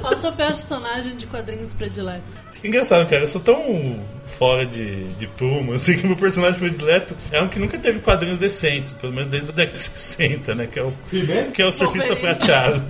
Qual 0.00 0.12
o 0.12 0.16
seu 0.16 0.32
personagem 0.32 1.16
de 1.16 1.26
quadrinhos 1.26 1.72
predileto? 1.74 2.45
Engraçado, 2.66 3.08
cara, 3.08 3.22
eu 3.22 3.28
sou 3.28 3.40
tão 3.40 3.98
fora 4.38 4.66
de, 4.66 5.04
de 5.14 5.26
prumo, 5.26 5.72
assim, 5.74 5.96
que 5.96 6.06
meu 6.06 6.16
personagem 6.16 6.58
predileto 6.58 7.14
é 7.32 7.40
um 7.40 7.48
que 7.48 7.58
nunca 7.58 7.78
teve 7.78 8.00
quadrinhos 8.00 8.38
decentes, 8.38 8.92
pelo 8.94 9.12
menos 9.12 9.28
desde 9.28 9.50
a 9.50 9.52
década 9.52 9.76
de 9.78 9.82
60, 9.84 10.54
né? 10.54 10.68
Que 10.70 10.78
é 10.78 10.82
o, 10.82 10.92
que 11.52 11.62
é 11.62 11.66
o 11.66 11.72
surfista 11.72 12.14
Wolverine. 12.14 12.36
prateado. 12.38 12.82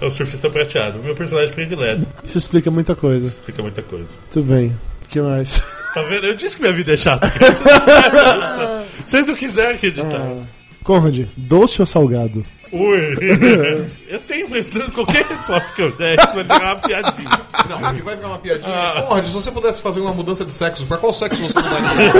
É 0.00 0.04
o 0.06 0.10
surfista 0.10 0.48
prateado. 0.50 0.98
O 1.00 1.02
meu 1.02 1.14
personagem 1.14 1.52
predileto. 1.52 2.06
Isso 2.24 2.38
explica 2.38 2.70
muita 2.70 2.94
coisa. 2.94 3.30
Fica 3.44 3.62
muita 3.62 3.82
coisa. 3.82 4.10
Tudo 4.30 4.52
bem. 4.54 4.68
O 5.04 5.06
que 5.08 5.20
mais? 5.20 5.58
Tá 5.94 6.02
vendo? 6.02 6.26
Eu 6.26 6.34
disse 6.34 6.56
que 6.56 6.62
minha 6.62 6.72
vida 6.74 6.94
é 6.94 6.96
chata. 6.96 7.28
Vocês 7.28 7.60
não 7.60 7.74
quiseram- 7.80 8.84
Vocês 9.06 9.26
não 9.26 9.34
quiseram 9.34 9.74
acreditar. 9.74 10.36
Conrad, 10.84 11.26
doce 11.34 11.80
ou 11.80 11.86
salgado? 11.86 12.44
Ui. 12.70 13.16
Eu 14.06 14.20
tenho 14.20 14.48
pensando 14.48 14.92
qualquer 14.92 15.24
resposta 15.24 15.72
que 15.74 15.82
eu 15.82 15.90
desse 15.92 16.26
vai 16.34 16.44
virar 16.44 16.74
uma 16.74 16.76
piadinha. 16.76 17.30
Não, 17.68 17.86
aqui 17.86 18.02
vai 18.02 18.16
ficar 18.16 18.28
uma 18.28 18.38
piadinha. 18.38 18.68
Ah. 18.68 19.02
Conrad, 19.08 19.26
se 19.26 19.32
você 19.32 19.50
pudesse 19.50 19.80
fazer 19.80 20.00
uma 20.00 20.12
mudança 20.12 20.44
de 20.44 20.52
sexo, 20.52 20.86
pra 20.86 20.98
qual 20.98 21.12
sexo 21.12 21.42
você 21.42 21.54
mudaria? 21.58 22.12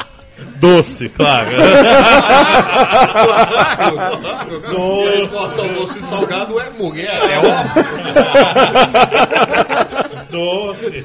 Doce, 0.60 1.08
claro. 1.08 1.50
claro, 3.92 4.60
claro. 4.60 5.04
E 5.04 5.08
a 5.08 5.16
resposta 5.16 5.62
ao 5.62 5.68
doce 5.68 5.98
e 5.98 6.02
salgado 6.02 6.60
é 6.60 6.68
mulher, 6.70 7.18
é 7.30 7.38
óbvio. 7.48 7.84
Doce. 10.30 11.04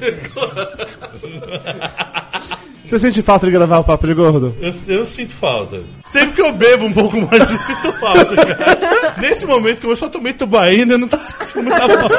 Você 2.86 2.98
sente 3.00 3.20
falta 3.20 3.46
de 3.46 3.52
gravar 3.52 3.80
o 3.80 3.84
Papo 3.84 4.06
de 4.06 4.14
Gordo? 4.14 4.54
Eu, 4.60 4.72
eu 4.86 5.04
sinto 5.04 5.32
falta. 5.32 5.82
Sempre 6.04 6.36
que 6.36 6.40
eu 6.40 6.52
bebo 6.52 6.84
um 6.84 6.92
pouco 6.92 7.20
mais, 7.20 7.50
eu 7.50 7.58
sinto 7.58 7.92
falta, 7.94 8.36
cara. 8.36 9.14
Nesse 9.18 9.44
momento 9.44 9.80
que 9.80 9.86
eu 9.86 9.96
só 9.96 10.08
tomei 10.08 10.32
tubaína, 10.32 10.94
eu 10.94 10.98
não 10.98 11.08
tô 11.08 11.18
sentindo 11.18 11.64
muita 11.64 11.88
falta. 11.88 12.16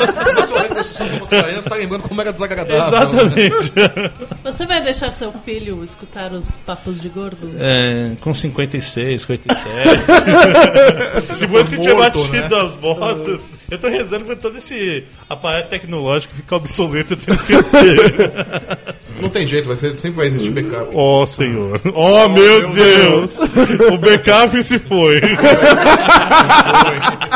Você 1.55 1.69
tá 1.69 1.75
lembrando 1.75 2.01
como 2.01 2.19
era 2.19 2.33
desagradável. 2.33 2.85
Exatamente. 2.85 3.71
Você 4.43 4.65
vai 4.65 4.83
deixar 4.83 5.13
seu 5.13 5.31
filho 5.31 5.81
escutar 5.85 6.33
os 6.33 6.57
papos 6.57 6.99
de 6.99 7.07
gordo? 7.07 7.49
É, 7.57 8.11
com 8.19 8.33
56, 8.33 9.21
57. 9.21 9.63
Depois 11.39 11.69
que 11.69 11.75
eu 11.75 11.81
tinha 11.81 11.95
morto, 11.95 12.27
batido 12.27 12.55
né? 12.57 12.61
as 12.61 12.75
botas, 12.75 13.39
eu 13.71 13.79
tô 13.79 13.87
rezando 13.87 14.25
pra 14.25 14.35
todo 14.35 14.57
esse 14.57 15.05
aparato 15.29 15.69
tecnológico 15.69 16.35
ficar 16.35 16.57
obsoleto 16.57 17.13
e 17.13 17.15
eu 17.15 17.17
tenho 17.17 17.37
que 17.37 17.53
esquecer. 17.53 18.97
Não 19.21 19.29
tem 19.29 19.45
jeito, 19.47 19.67
vai 19.67 19.75
ser, 19.75 19.99
sempre 19.99 20.17
vai 20.17 20.27
existir 20.27 20.49
backup. 20.51 20.91
Ó 20.93 21.25
senhor. 21.25 21.79
Oh, 21.93 22.27
meu 22.29 22.47
meu 22.69 22.73
Deus. 22.73 23.37
o 23.91 23.97
backup 23.97 24.61
se 24.63 24.79
foi. 24.79 25.21
Porque 27.19 27.26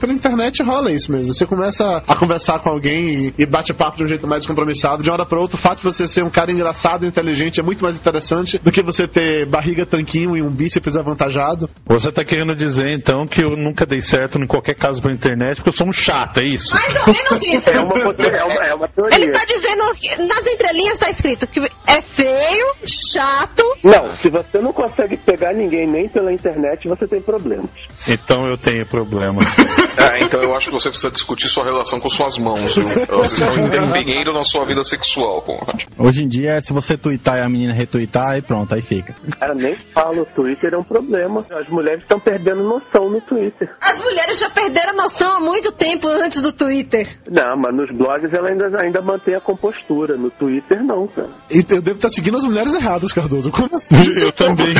pela 0.00 0.12
internet 0.12 0.62
rola 0.62 0.90
isso 0.90 1.12
mesmo. 1.12 1.32
Você 1.32 1.46
começa 1.46 2.02
a 2.06 2.16
conversar 2.16 2.58
com 2.60 2.70
alguém 2.70 3.26
e, 3.28 3.34
e 3.38 3.46
bate 3.46 3.74
papo 3.74 3.98
de 3.98 4.04
um 4.04 4.06
jeito 4.06 4.26
mais 4.26 4.40
descompromissado. 4.40 5.02
De 5.02 5.10
uma 5.10 5.14
hora 5.14 5.26
pra 5.26 5.38
outra, 5.38 5.56
o 5.56 5.60
fato 5.60 5.78
de 5.78 5.84
você 5.84 6.08
ser 6.08 6.24
um 6.24 6.30
cara 6.30 6.50
engraçado 6.50 7.04
e 7.04 7.08
inteligente 7.08 7.60
é 7.60 7.62
muito 7.62 7.84
mais 7.84 7.98
interessante 7.98 8.58
do 8.58 8.72
que 8.72 8.82
você 8.82 9.06
ter 9.06 9.46
barriga, 9.46 9.84
tanquinho 9.84 10.36
e 10.36 10.42
um 10.42 10.50
bíceps 10.50 10.96
avantajado. 10.96 11.68
Você 11.86 12.10
tá 12.10 12.24
querendo 12.24 12.54
dizer 12.54 12.90
então 12.90 13.26
que 13.26 13.42
eu 13.42 13.56
nunca 13.56 13.84
dei 13.84 14.00
certo 14.00 14.38
em 14.38 14.46
qualquer 14.46 14.74
caso 14.74 15.02
pela 15.02 15.14
internet 15.14 15.56
porque 15.56 15.68
eu 15.68 15.76
sou 15.76 15.86
um 15.86 15.92
chato, 15.92 16.40
é 16.40 16.46
isso? 16.46 16.74
Mais 16.74 16.96
ou 16.96 17.06
menos 17.06 17.44
isso. 17.46 17.70
É 17.70 17.80
uma, 17.80 17.94
é 17.94 18.44
uma, 18.44 18.66
é 18.66 18.74
uma 18.74 18.88
teoria. 18.88 19.16
Ele 19.16 19.30
tá 19.30 19.44
dizendo 19.44 19.84
que 19.94 20.16
nas 20.22 20.46
entrelinhas 20.46 20.98
tá 20.98 21.10
escrito 21.10 21.46
que 21.46 21.60
é 21.86 22.00
feio, 22.00 22.74
chato. 22.84 23.62
Não, 23.84 24.10
se 24.10 24.30
você 24.30 24.58
não 24.58 24.72
consegue 24.72 25.16
pegar 25.16 25.52
ninguém 25.52 25.86
nem 25.86 26.08
pela 26.08 26.32
internet, 26.32 26.88
você 26.88 27.06
tem 27.06 27.20
problemas. 27.20 27.70
Então 28.08 28.46
eu 28.46 28.56
tenho 28.56 28.86
problema. 28.86 29.40
É, 29.96 30.22
então 30.22 30.40
eu 30.40 30.54
acho 30.54 30.66
que 30.66 30.72
você 30.72 30.88
precisa 30.88 31.10
discutir 31.10 31.48
sua 31.48 31.64
relação 31.64 32.00
com 32.00 32.08
suas 32.08 32.38
mãos, 32.38 32.74
viu? 32.74 32.86
Elas 33.08 33.32
estão 33.32 33.54
interferindo 33.58 34.32
na 34.32 34.42
sua 34.42 34.64
vida 34.64 34.82
sexual, 34.84 35.42
Conrad. 35.42 35.84
Hoje 35.98 36.22
em 36.22 36.28
dia, 36.28 36.60
se 36.60 36.72
você 36.72 36.96
twittar 36.96 37.38
e 37.38 37.40
a 37.42 37.48
menina 37.48 37.74
retweetar, 37.74 38.30
aí 38.30 38.42
pronto, 38.42 38.74
aí 38.74 38.82
fica. 38.82 39.14
Cara, 39.38 39.54
nem 39.54 39.74
fala, 39.74 40.22
o 40.22 40.26
Twitter 40.26 40.74
é 40.74 40.78
um 40.78 40.84
problema. 40.84 41.44
As 41.50 41.68
mulheres 41.68 42.02
estão 42.02 42.18
perdendo 42.18 42.62
noção 42.62 43.10
no 43.10 43.20
Twitter. 43.20 43.70
As 43.80 43.98
mulheres 43.98 44.38
já 44.38 44.50
perderam 44.50 44.92
a 44.92 45.02
noção 45.02 45.36
há 45.36 45.40
muito 45.40 45.72
tempo 45.72 46.08
antes 46.08 46.40
do 46.40 46.52
Twitter. 46.52 47.08
Não, 47.30 47.56
mas 47.56 47.74
nos 47.74 47.96
blogs 47.96 48.32
ela 48.32 48.48
ainda, 48.48 48.66
ainda 48.82 49.02
mantém 49.02 49.34
a 49.34 49.40
compostura. 49.40 50.16
No 50.16 50.30
Twitter, 50.30 50.82
não, 50.82 51.06
cara. 51.08 51.30
Eu 51.50 51.82
devo 51.82 51.96
estar 51.96 52.08
seguindo 52.08 52.36
as 52.36 52.44
mulheres 52.44 52.74
erradas, 52.74 53.12
Cardoso. 53.12 53.50
Como 53.50 53.68
assim? 53.74 53.96
Eu 54.22 54.32
também. 54.32 54.74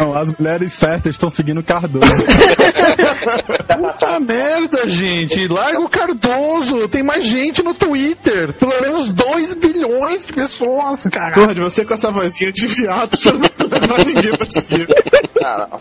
Não, 0.00 0.16
as 0.16 0.32
mulheres 0.32 0.72
certas 0.72 1.14
estão 1.14 1.28
seguindo 1.28 1.60
o 1.60 1.64
Cardoso. 1.64 2.06
Puta 3.76 4.20
merda, 4.20 4.88
gente. 4.88 5.46
Larga 5.48 5.80
o 5.80 5.88
Cardoso. 5.88 6.88
Tem 6.88 7.02
mais 7.02 7.24
gente 7.24 7.62
no 7.62 7.74
Twitter. 7.74 8.52
Pelo 8.54 8.80
menos 8.80 9.10
2 9.10 9.54
bilhões 9.54 10.26
de 10.26 10.32
pessoas, 10.32 11.04
cara. 11.04 11.34
Conrad, 11.34 11.58
você 11.58 11.84
com 11.84 11.94
essa 11.94 12.10
vozinha 12.10 12.52
de 12.52 12.66
viado, 12.66 13.16
você 13.16 13.30
não 13.32 13.40
vai 13.40 14.04
ninguém 14.04 14.30
pra 14.36 14.46
te 14.46 14.54
seguir. 14.60 14.86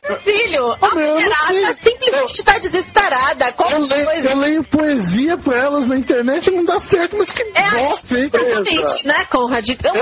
Meu 0.08 0.18
filho, 0.20 0.72
a 0.82 0.96
mulherada 0.96 1.74
simplesmente 1.74 2.44
tá 2.44 2.58
desesperada. 2.60 3.54
Qual 3.54 3.70
Eu 3.72 3.82
leio, 3.82 4.06
coisa? 4.06 4.30
eu 4.32 4.38
leio 4.38 4.64
poesia 4.64 5.38
pra 5.38 5.58
elas 5.58 5.88
na 5.88 5.98
internet 5.98 6.48
e 6.48 6.52
não 6.56 6.64
dá 6.66 6.80
certo, 6.80 7.18
mas 7.18 7.32
que 7.32 7.44
É, 7.56 7.88
bosta, 7.88 8.18
hein? 8.18 8.24
exatamente, 8.24 9.06
né, 9.08 9.26
Conrad? 9.30 9.68
Então, 9.70 9.94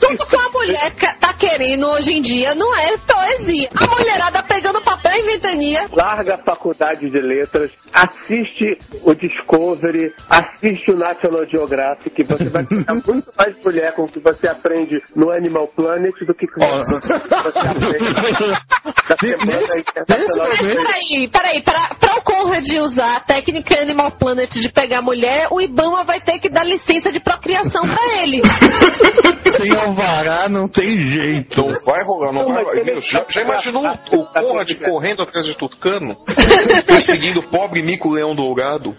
tudo 0.00 0.26
que 0.26 0.36
uma 0.36 0.48
mulher 0.50 0.94
tá 1.20 1.32
querendo 1.34 1.86
hoje 1.88 2.12
em 2.14 2.20
dia 2.20 2.54
não 2.54 2.74
é 2.76 2.96
poesia. 2.96 3.68
A 3.74 3.86
mulherada 3.86 4.42
pegando 4.42 4.80
papel 4.80 5.12
e 5.16 5.22
ventania. 5.22 5.86
Larga 5.92 6.34
a 6.34 6.38
faculdade 6.38 7.07
de 7.10 7.18
letras, 7.18 7.70
assiste 7.92 8.78
o 9.02 9.14
Discovery, 9.14 10.12
assiste 10.28 10.90
o 10.90 10.96
National 10.96 11.46
Geographic, 11.46 12.22
você 12.24 12.48
vai 12.48 12.64
ficar 12.64 12.94
muito 13.06 13.30
mais 13.36 13.64
mulher 13.64 13.92
com 13.94 14.04
o 14.04 14.08
que 14.08 14.20
você 14.20 14.48
aprende 14.48 15.00
no 15.14 15.30
Animal 15.30 15.68
Planet 15.68 16.14
do 16.26 16.34
que 16.34 16.46
com 16.46 16.60
o 16.60 16.84
que 16.84 17.00
você 17.00 17.12
aprende 17.12 18.58
Semana 19.16 19.62
Internacional 19.78 20.48
Mas 20.48 20.66
peraí, 20.66 21.28
peraí, 21.28 21.62
pra, 21.62 21.94
pra 21.98 22.16
o 22.18 22.22
Conrad 22.22 22.66
usar 22.80 23.16
a 23.16 23.20
técnica 23.20 23.80
Animal 23.80 24.12
Planet 24.12 24.50
de 24.50 24.68
pegar 24.70 25.00
mulher, 25.02 25.48
o 25.50 25.60
Ibama 25.60 26.04
vai 26.04 26.20
ter 26.20 26.38
que 26.38 26.48
dar 26.48 26.64
licença 26.64 27.10
de 27.12 27.20
procriação 27.20 27.82
pra 27.82 28.22
ele. 28.22 28.42
Sem 29.48 29.74
alvará 29.74 30.48
não 30.48 30.68
tem 30.68 30.98
jeito. 30.98 31.62
Não 31.62 31.74
vai 31.84 32.02
rolar, 32.04 32.32
não 32.32 32.42
Não, 32.42 32.52
vai 32.54 32.62
rolar. 32.64 32.76
ele- 32.76 33.00
Já, 33.00 33.24
já 33.28 33.40
imaginou 33.42 33.82
o 34.12 34.26
Conrad 34.26 34.70
correndo 34.84 35.22
atrás 35.22 35.46
de 35.46 35.56
Tucano? 35.56 36.16
Perseguindo 36.86 37.40
o 37.40 37.48
pobre 37.48 37.82
mico 37.82 38.10
leão 38.10 38.34
dourado? 38.34 38.94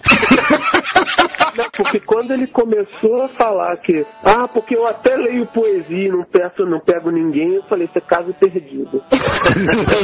Não, 1.55 1.65
porque 1.75 1.99
quando 2.05 2.31
ele 2.31 2.47
começou 2.47 3.23
a 3.23 3.29
falar 3.37 3.75
que, 3.77 4.05
ah, 4.23 4.47
porque 4.47 4.75
eu 4.75 4.87
até 4.87 5.15
leio 5.15 5.45
poesia 5.47 6.07
e 6.07 6.09
não 6.09 6.23
peço, 6.23 6.63
não 6.65 6.79
pego 6.79 7.11
ninguém, 7.11 7.55
eu 7.55 7.63
falei, 7.63 7.85
isso 7.85 7.97
é 7.97 8.01
caso 8.01 8.33
perdido. 8.39 9.01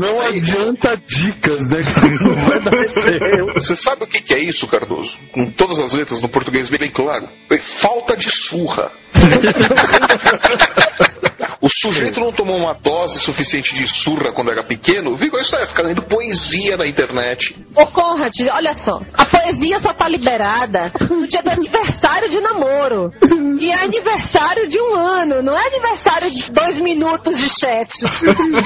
Não 0.00 0.20
adianta 0.20 1.00
dicas, 1.06 1.68
né? 1.68 1.82
Que 1.82 2.24
não 2.24 2.34
vai 2.34 2.60
dar 2.60 2.78
certo. 2.84 3.54
Você 3.54 3.76
sabe 3.76 4.04
o 4.04 4.06
que 4.06 4.20
que 4.20 4.34
é 4.34 4.38
isso, 4.38 4.66
Cardoso? 4.66 5.18
Com 5.32 5.50
todas 5.50 5.78
as 5.78 5.92
letras 5.92 6.22
no 6.22 6.28
português 6.28 6.70
bem 6.70 6.90
claro. 6.90 7.28
É 7.50 7.58
falta 7.58 8.16
de 8.16 8.30
surra. 8.30 8.90
O 11.60 11.68
sujeito 11.68 12.18
não 12.20 12.32
tomou 12.32 12.56
uma 12.56 12.74
dose 12.74 13.18
suficiente 13.18 13.74
de 13.74 13.86
surra 13.86 14.32
quando 14.32 14.50
era 14.50 14.66
pequeno, 14.66 15.14
viu? 15.14 15.30
Isso 15.38 15.54
é 15.56 15.66
ficar 15.66 15.84
lendo 15.84 16.02
poesia 16.02 16.76
na 16.76 16.86
internet. 16.86 17.54
Ô 17.76 17.86
Conrad, 17.86 18.34
olha 18.52 18.74
só, 18.74 19.00
a 19.14 19.24
poesia 19.24 19.78
só 19.78 19.92
tá 19.92 20.08
liberada 20.08 20.92
no 21.08 21.26
dia 21.28 21.42
do 21.42 21.50
aniversário 21.50 22.28
de 22.28 22.40
namoro. 22.40 23.12
E 23.60 23.70
é 23.70 23.74
aniversário 23.74 24.68
de 24.68 24.80
um 24.80 24.96
ano, 24.96 25.42
não 25.42 25.56
é 25.56 25.66
aniversário 25.66 26.30
de 26.30 26.50
dois 26.50 26.80
minutos 26.80 27.38
de 27.38 27.48
chat. 27.48 27.88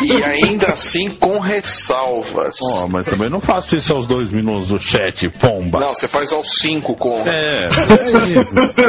E 0.02 0.24
ainda 0.24 0.72
assim 0.72 1.10
com 1.10 1.40
ressalvas. 1.40 2.56
Ó, 2.62 2.86
mas 2.88 3.06
também 3.06 3.30
não 3.30 3.40
faço 3.40 3.76
isso 3.76 3.92
aos 3.92 4.06
dois 4.06 4.32
minutos 4.32 4.68
do 4.68 4.78
chat, 4.78 5.28
pomba. 5.38 5.80
Não, 5.80 5.92
você 5.92 6.08
faz 6.08 6.32
aos 6.32 6.58
cinco 6.58 6.94
com. 6.94 7.12
É. 7.12 7.66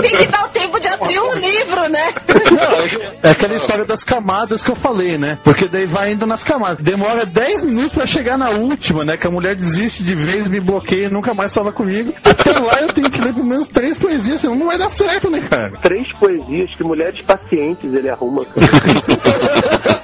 Tem 0.01 0.17
que 0.17 0.27
dar 0.27 0.45
o 0.45 0.49
tempo 0.49 0.79
de 0.79 0.87
abrir 0.87 1.19
um 1.19 1.33
livro, 1.33 1.89
né? 1.89 2.13
É 3.21 3.29
aquela 3.29 3.53
história 3.53 3.72
das 3.81 4.03
camadas 4.03 4.63
que 4.63 4.69
eu 4.69 4.75
falei, 4.75 5.17
né? 5.17 5.39
Porque 5.43 5.67
daí 5.67 5.87
vai 5.87 6.13
indo 6.13 6.27
nas 6.27 6.43
camadas. 6.43 6.83
Demora 6.83 7.25
10 7.25 7.65
minutos 7.65 7.95
pra 7.95 8.05
chegar 8.05 8.37
na 8.37 8.51
última, 8.51 9.03
né? 9.03 9.17
Que 9.17 9.27
a 9.27 9.31
mulher 9.31 9.55
desiste 9.55 10.03
de 10.03 10.13
vez, 10.13 10.47
me 10.47 10.61
bloqueia 10.61 11.09
nunca 11.09 11.33
mais 11.33 11.53
fala 11.53 11.73
comigo. 11.73 12.13
Até 12.23 12.51
lá 12.51 12.81
eu 12.81 12.93
tenho 12.93 13.09
que 13.09 13.21
ler 13.21 13.33
pelo 13.33 13.45
menos 13.45 13.67
três 13.67 13.99
poesias, 13.99 14.41
senão 14.41 14.55
não 14.55 14.67
vai 14.67 14.77
dar 14.77 14.89
certo, 14.89 15.29
né, 15.29 15.41
cara? 15.41 15.71
Três 15.81 16.07
poesias 16.19 16.71
que 16.77 16.83
mulheres 16.83 17.25
pacientes 17.25 17.91
ele 17.91 18.09
arruma. 18.09 18.43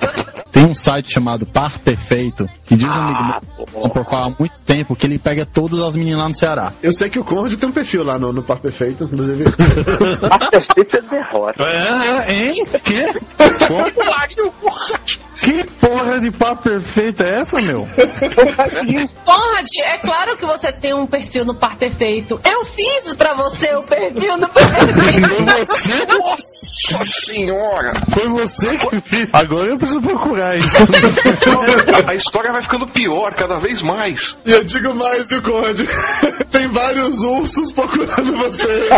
Tem 0.60 0.68
um 0.68 0.76
site 0.76 1.10
chamado 1.10 1.45
Par 1.45 1.80
Perfeito, 1.80 2.45
que 2.68 2.76
diz 2.76 2.93
um 2.93 2.99
amigo 2.99 3.24
meu, 3.24 3.66
que 3.66 3.72
comprou 3.72 4.05
há 4.12 4.30
muito 4.38 4.62
tempo, 4.62 4.93
que 4.93 5.07
ele 5.07 5.18
pega 5.18 5.45
todas 5.45 5.80
as 5.80 5.95
meninas 5.95 6.20
lá 6.20 6.28
no 6.28 6.36
Ceará. 6.36 6.74
Eu 6.84 6.91
sei 6.91 7.10
que 7.10 7.18
o 7.18 7.24
Conrad 7.24 7.53
tem 7.53 7.70
um 7.70 7.72
perfil 7.72 8.03
lá 8.03 8.20
no, 8.20 8.34
no 8.34 8.43
Par 8.43 8.60
Perfeito, 8.60 9.05
inclusive. 9.05 9.45
Par 10.20 10.49
Perfeito 10.51 10.97
é 10.97 11.01
derrota. 11.01 11.64
É, 11.64 12.34
hein? 12.34 12.66
Que? 12.84 13.05
Que 15.42 15.64
porra 15.80 16.20
de 16.20 16.32
papo 16.32 16.64
perfeito 16.64 17.24
é 17.24 17.40
essa, 17.40 17.60
meu? 17.62 17.88
Conrad, 19.26 19.68
é 19.86 19.98
claro 19.98 20.36
que 20.38 20.46
você 20.46 20.72
tem 20.72 20.94
um 20.94 21.08
perfil 21.08 21.46
no 21.46 21.58
par 21.58 21.78
perfeito. 21.78 22.40
Eu 22.44 22.66
fiz 22.66 23.14
pra 23.16 23.34
você 23.36 23.74
o 23.76 23.84
perfil 23.84 24.38
no 24.38 24.50
par 24.50 24.70
perfeito. 24.70 25.30
Foi 25.30 25.66
você? 25.66 26.06
Nossa 26.06 27.04
senhora! 27.06 27.94
Foi 28.10 28.28
você 28.28 28.78
que 28.78 29.00
fez. 29.00 29.30
Agora 29.34 29.70
eu 29.70 29.78
preciso 29.78 30.02
procurar 30.02 30.56
isso. 30.58 30.78
A, 32.08 32.12
a 32.12 32.16
história 32.16 32.52
vai 32.52 32.62
ficando 32.62 32.86
pior 32.88 33.34
cada 33.36 33.60
vez 33.60 33.82
mais. 33.82 34.38
E 34.46 34.52
eu 34.52 34.64
digo 34.64 34.94
mais, 34.96 35.30
viu, 35.30 35.42
Conde? 35.42 35.88
Tem 36.52 36.68
vários 36.74 37.22
ursos 37.22 37.72
procurando 37.72 38.36
você. 38.38 38.90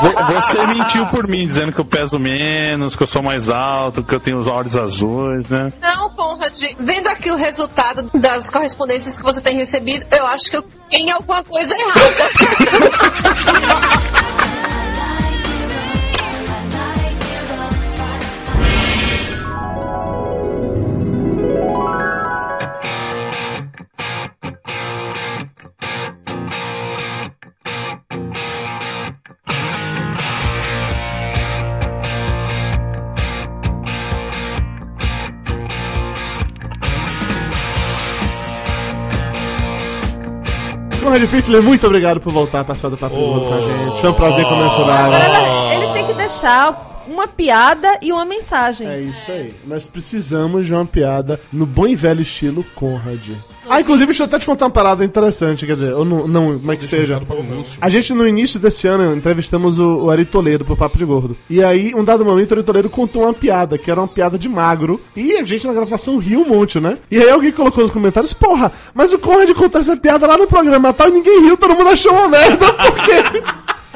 Vo- 0.00 0.34
Você 0.34 0.66
mentiu 0.66 1.06
por 1.06 1.26
mim, 1.28 1.46
dizendo 1.46 1.72
que 1.72 1.80
eu 1.80 1.84
peso 1.86 2.18
menos, 2.18 2.94
que 2.96 3.02
eu 3.02 3.06
sou 3.06 3.22
mais 3.22 3.48
alto, 3.50 4.02
que 4.02 4.14
eu 4.14 4.20
tenho 4.20 4.38
os 4.38 4.46
olhos 4.46 4.76
azuis, 4.76 5.48
né? 5.48 5.72
Não, 5.86 6.10
Conrad, 6.10 6.60
vendo 6.80 7.06
aqui 7.06 7.30
o 7.30 7.36
resultado 7.36 8.10
das 8.12 8.50
correspondências 8.50 9.18
que 9.18 9.22
você 9.22 9.40
tem 9.40 9.56
recebido, 9.56 10.04
eu 10.10 10.26
acho 10.26 10.50
que 10.50 10.56
eu 10.56 10.64
tenho 10.90 11.14
alguma 11.14 11.44
coisa 11.44 11.72
errada. 11.72 12.02
Conrad 41.16 41.30
Pittler, 41.30 41.62
muito 41.62 41.86
obrigado 41.86 42.20
por 42.20 42.30
voltar 42.30 42.60
a 42.60 42.64
participar 42.64 42.90
do 42.90 42.98
Papo 42.98 43.16
de 43.16 43.22
Gordo 43.22 43.46
com 43.46 43.54
a 43.54 43.60
gente. 43.62 44.00
Foi 44.02 44.10
um 44.10 44.12
prazer. 44.12 44.44
Agora 44.44 45.74
ele 45.74 45.92
tem 45.94 46.06
que 46.06 46.12
deixar 46.12 47.04
uma 47.08 47.26
piada 47.26 47.98
e 48.02 48.12
uma 48.12 48.26
mensagem. 48.26 48.86
É 48.86 49.00
isso 49.00 49.30
aí. 49.30 49.54
Nós 49.64 49.88
precisamos 49.88 50.66
de 50.66 50.74
uma 50.74 50.84
piada 50.84 51.40
no 51.50 51.64
bom 51.64 51.86
e 51.86 51.96
velho 51.96 52.20
estilo 52.20 52.62
Conrad. 52.74 53.30
Ah, 53.68 53.80
inclusive, 53.80 54.06
deixa 54.06 54.22
eu 54.22 54.26
até 54.26 54.38
te 54.38 54.46
contar 54.46 54.66
uma 54.66 54.70
parada 54.70 55.04
interessante, 55.04 55.66
quer 55.66 55.72
dizer, 55.72 55.94
ou 55.94 56.04
não, 56.04 56.28
não 56.28 56.58
como 56.58 56.72
é 56.72 56.76
que 56.76 56.84
seja. 56.84 57.20
A 57.80 57.88
gente, 57.88 58.12
no 58.12 58.26
início 58.26 58.60
desse 58.60 58.86
ano, 58.86 59.14
entrevistamos 59.14 59.78
o, 59.78 60.04
o 60.04 60.10
Ari 60.10 60.24
Toledo 60.24 60.64
pro 60.64 60.76
Papo 60.76 60.96
de 60.96 61.04
Gordo. 61.04 61.36
E 61.50 61.62
aí, 61.62 61.94
um 61.94 62.04
dado 62.04 62.24
momento, 62.24 62.50
o 62.52 62.54
Ari 62.54 62.62
Toledo 62.62 62.90
contou 62.90 63.22
uma 63.22 63.34
piada, 63.34 63.76
que 63.76 63.90
era 63.90 64.00
uma 64.00 64.08
piada 64.08 64.38
de 64.38 64.48
magro. 64.48 65.00
E 65.14 65.36
a 65.36 65.42
gente, 65.42 65.66
na 65.66 65.72
gravação, 65.72 66.18
riu 66.18 66.40
um 66.40 66.48
monte, 66.48 66.78
né? 66.78 66.98
E 67.10 67.18
aí 67.18 67.30
alguém 67.30 67.52
colocou 67.52 67.82
nos 67.82 67.92
comentários, 67.92 68.32
porra, 68.32 68.70
mas 68.94 69.12
o 69.12 69.18
Conrad 69.18 69.50
contou 69.54 69.80
essa 69.80 69.96
piada 69.96 70.26
lá 70.26 70.38
no 70.38 70.46
programa 70.46 70.92
tal 70.92 71.08
e 71.08 71.12
ninguém 71.12 71.42
riu, 71.42 71.56
todo 71.56 71.74
mundo 71.74 71.88
achou 71.88 72.12
uma 72.12 72.28
merda, 72.28 72.72
por 72.74 72.94
quê? 73.02 73.42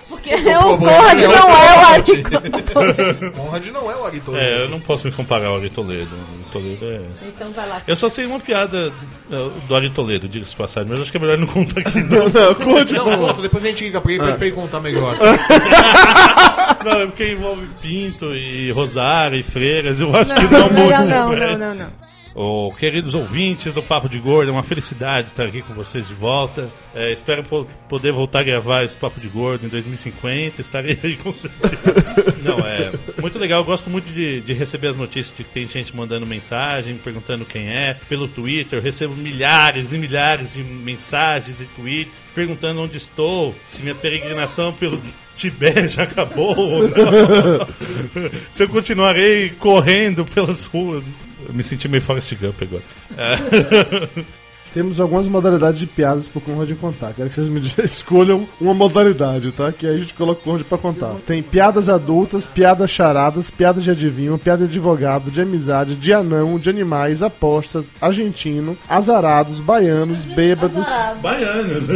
Porque 0.08 0.34
o 0.56 0.78
Conrad 0.78 1.22
não 1.22 1.32
é 1.32 1.76
o 1.76 1.86
Ari 1.86 2.22
Conrad 2.22 3.66
não 3.72 3.90
é 3.90 3.96
o 3.96 4.04
Ari 4.04 4.20
Toledo. 4.20 4.44
É, 4.44 4.64
eu 4.64 4.68
não 4.68 4.80
posso 4.80 5.06
me 5.06 5.12
comparar 5.12 5.48
ao 5.48 5.56
Ari 5.56 5.70
Toledo. 5.70 6.10
Toledo 6.50 6.84
é. 6.84 7.00
Então 7.28 7.50
vai 7.52 7.68
lá. 7.68 7.82
Eu 7.86 7.96
só 7.96 8.08
sei 8.08 8.26
uma 8.26 8.38
piada 8.40 8.92
eh, 9.30 9.50
do 9.68 9.74
Ari 9.76 9.90
Toledo, 9.90 10.28
diga-se 10.28 10.54
passagem, 10.56 10.90
mas 10.90 11.00
acho 11.00 11.10
que 11.10 11.16
é 11.16 11.20
melhor 11.20 11.38
não 11.38 11.46
contar 11.46 11.80
aqui. 11.80 12.00
Não, 12.10 12.28
não, 12.28 12.54
conte, 12.54 12.92
Não, 12.94 13.04
conta, 13.18 13.42
depois 13.42 13.64
a 13.64 13.68
gente 13.68 13.84
liga 13.84 14.00
pra 14.00 14.12
ele 14.12 14.22
Ah. 14.22 14.34
pra 14.34 14.46
ele 14.46 14.54
contar 14.54 14.80
melhor. 14.80 15.16
Não, 16.84 17.00
é 17.02 17.06
porque 17.06 17.32
envolve 17.32 17.66
Pinto 17.82 18.34
e 18.34 18.70
Rosário 18.72 19.38
e 19.38 19.42
Freiras, 19.42 20.00
eu 20.00 20.14
acho 20.16 20.30
Não, 20.30 20.36
que 20.36 20.52
não 20.52 20.58
é 20.60 20.64
um 20.64 20.68
bom 20.68 20.90
não, 20.90 21.06
não, 21.06 21.32
ele. 21.32 21.56
não, 21.56 21.74
não. 21.74 22.09
Ô, 22.32 22.72
queridos 22.78 23.12
ouvintes 23.14 23.72
do 23.74 23.82
Papo 23.82 24.08
de 24.08 24.16
Gordo, 24.20 24.50
é 24.50 24.52
uma 24.52 24.62
felicidade 24.62 25.26
estar 25.28 25.46
aqui 25.46 25.62
com 25.62 25.74
vocês 25.74 26.06
de 26.06 26.14
volta. 26.14 26.68
É, 26.94 27.12
espero 27.12 27.42
po- 27.42 27.66
poder 27.88 28.12
voltar 28.12 28.40
a 28.40 28.42
gravar 28.44 28.84
esse 28.84 28.96
Papo 28.96 29.20
de 29.20 29.26
Gordo 29.26 29.66
em 29.66 29.68
2050. 29.68 30.60
Estarei 30.60 30.96
aí 31.02 31.16
com 31.16 31.32
certeza. 31.32 31.76
Não, 32.44 32.58
é 32.60 32.92
muito 33.20 33.36
legal. 33.36 33.60
Eu 33.60 33.64
gosto 33.64 33.90
muito 33.90 34.12
de, 34.12 34.40
de 34.42 34.52
receber 34.52 34.86
as 34.88 34.96
notícias 34.96 35.36
de 35.36 35.42
que 35.42 35.50
tem 35.52 35.66
gente 35.66 35.94
mandando 35.96 36.24
mensagem, 36.24 36.96
perguntando 36.98 37.44
quem 37.44 37.68
é. 37.68 37.96
Pelo 38.08 38.28
Twitter, 38.28 38.78
eu 38.78 38.82
recebo 38.82 39.16
milhares 39.16 39.92
e 39.92 39.98
milhares 39.98 40.52
de 40.52 40.62
mensagens 40.62 41.60
e 41.60 41.64
tweets 41.64 42.22
perguntando 42.32 42.80
onde 42.80 42.96
estou, 42.96 43.52
se 43.66 43.82
minha 43.82 43.94
peregrinação 43.94 44.72
pelo 44.72 45.02
Tibete 45.36 45.88
já 45.88 46.04
acabou 46.04 46.56
ou 46.56 46.82
não. 46.82 47.66
se 48.50 48.62
eu 48.62 48.68
continuarei 48.68 49.50
correndo 49.50 50.24
pelas 50.24 50.66
ruas. 50.66 51.02
Eu 51.48 51.54
me 51.54 51.62
senti 51.62 51.88
meio 51.88 52.02
Forrest 52.02 52.34
Gump 52.34 52.62
agora. 52.62 52.82
É. 53.16 54.24
Temos 54.72 55.00
algumas 55.00 55.26
modalidades 55.26 55.80
de 55.80 55.86
piadas 55.86 56.28
pro 56.28 56.40
Conrad 56.40 56.70
contar. 56.76 57.12
Quero 57.12 57.28
que 57.28 57.34
vocês 57.34 57.48
me 57.48 57.60
escolham 57.84 58.46
uma 58.60 58.72
modalidade, 58.72 59.50
tá? 59.50 59.72
Que 59.72 59.84
aí 59.86 59.96
a 59.96 59.98
gente 59.98 60.14
coloca 60.14 60.40
o 60.40 60.44
Conrad 60.44 60.62
pra 60.62 60.78
contar. 60.78 61.16
Tem 61.26 61.42
piadas 61.42 61.88
adultas, 61.88 62.46
piadas 62.46 62.88
charadas, 62.88 63.50
piadas 63.50 63.82
de 63.82 63.90
adivinho, 63.90 64.38
piada 64.38 64.64
de 64.64 64.70
advogado, 64.70 65.30
de 65.30 65.40
amizade, 65.40 65.96
de 65.96 66.12
anão, 66.12 66.56
de 66.56 66.70
animais, 66.70 67.20
apostas, 67.20 67.86
argentino, 68.00 68.78
azarados, 68.88 69.58
baianos, 69.58 70.24
bêbados. 70.24 70.86
Baianos. 71.20 71.86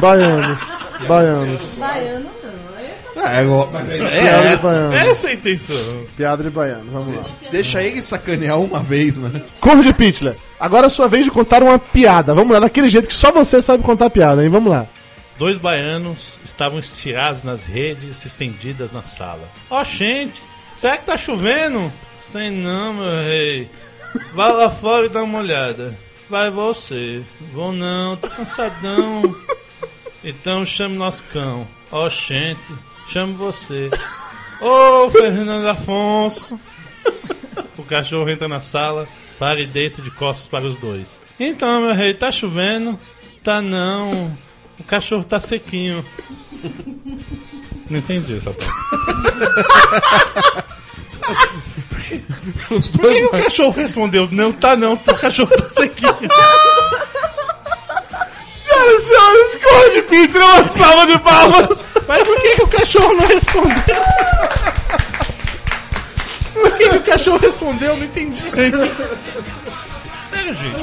Baianos. 0.00 0.60
Baianos. 1.06 1.62
Baiano 1.78 2.26
não. 2.42 2.75
É, 3.32 3.42
igual- 3.42 3.70
é, 3.74 3.94
é 3.96 4.20
Piada 4.22 4.42
de 4.42 4.54
essa. 4.54 4.62
baiano. 4.68 4.94
Essa 4.94 5.26
é 5.26 5.30
a 5.30 5.34
intenção. 5.34 6.06
Piada 6.16 6.42
de 6.42 6.50
baiano, 6.50 6.90
vamos 6.92 7.16
lá. 7.16 7.24
Deixa 7.50 7.82
ele 7.82 8.00
sacanear 8.02 8.58
uma 8.60 8.80
vez, 8.80 9.16
né? 9.18 9.42
Conrad 9.60 9.92
Pittler, 9.94 10.36
agora 10.60 10.86
é 10.86 10.88
a 10.88 10.90
sua 10.90 11.08
vez 11.08 11.24
de 11.24 11.30
contar 11.30 11.62
uma 11.62 11.78
piada. 11.78 12.34
Vamos 12.34 12.52
lá, 12.52 12.60
daquele 12.60 12.88
jeito 12.88 13.08
que 13.08 13.14
só 13.14 13.30
você 13.32 13.60
sabe 13.62 13.82
contar 13.82 14.10
piada, 14.10 14.42
hein? 14.42 14.48
Vamos 14.50 14.70
lá. 14.70 14.86
Dois 15.38 15.58
baianos 15.58 16.34
estavam 16.44 16.78
estirados 16.78 17.42
nas 17.42 17.66
redes 17.66 18.24
estendidas 18.24 18.90
na 18.92 19.02
sala. 19.02 19.46
Ó, 19.70 19.84
gente, 19.84 20.42
será 20.78 20.96
que 20.96 21.04
tá 21.04 21.16
chovendo? 21.18 21.92
Sei 22.20 22.50
não, 22.50 22.94
meu 22.94 23.22
rei. 23.22 23.68
Vai 24.32 24.52
lá 24.52 24.70
fora 24.70 25.06
e 25.06 25.08
dá 25.10 25.22
uma 25.22 25.40
olhada. 25.40 25.94
Vai 26.30 26.50
você. 26.50 27.22
Vou 27.52 27.70
não, 27.70 28.16
tô 28.16 28.28
cansadão. 28.28 29.22
Então 30.24 30.64
chame 30.64 30.96
nosso 30.96 31.22
cão. 31.32 31.68
Ó, 31.92 32.08
gente, 32.08 32.58
chame 33.08 33.34
você. 33.34 33.90
Ô, 34.60 35.10
Fernando 35.10 35.66
Afonso. 35.66 36.58
O 37.76 37.82
cachorro 37.82 38.28
entra 38.28 38.48
na 38.48 38.60
sala, 38.60 39.06
para 39.38 39.60
e 39.60 39.66
deita 39.66 40.02
de 40.02 40.10
costas 40.10 40.48
para 40.48 40.64
os 40.64 40.76
dois. 40.76 41.20
Então, 41.38 41.82
meu 41.82 41.94
rei, 41.94 42.14
tá 42.14 42.30
chovendo? 42.30 42.98
Tá 43.42 43.60
não. 43.60 44.36
O 44.78 44.84
cachorro 44.84 45.24
tá 45.24 45.38
sequinho. 45.38 46.04
Não 47.88 47.98
entendi 47.98 48.36
essa 48.36 48.52
parte. 48.52 48.72
Os 52.70 52.90
Por 52.90 53.12
que 53.12 53.24
o 53.24 53.30
cachorro 53.30 53.72
respondeu? 53.72 54.28
Não, 54.30 54.52
tá 54.52 54.76
não, 54.76 54.94
o 54.94 54.98
cachorro 54.98 55.50
tá 55.50 55.68
sequinho. 55.68 56.12
Senhoras 58.52 59.02
e 59.02 59.06
senhores, 59.06 59.56
Conrad 59.56 60.04
Pittler, 60.08 60.44
uma 60.44 60.68
salva 60.68 61.06
de 61.06 61.18
palmas. 61.18 61.86
Mas 62.08 62.22
por 62.22 62.40
que, 62.40 62.56
que 62.56 62.62
o 62.62 62.68
cachorro 62.68 63.14
não 63.14 63.26
respondeu? 63.26 64.02
Por 66.54 66.70
que, 66.78 66.88
que 66.88 66.96
o 66.96 67.02
cachorro 67.02 67.38
respondeu? 67.38 67.96
Não 67.96 68.04
entendi. 68.04 68.48
Sério, 70.30 70.54
gente. 70.54 70.78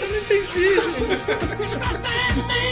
Eu 0.00 0.08
não 0.08 0.16
entendi, 0.18 0.74
gente. 0.80 2.71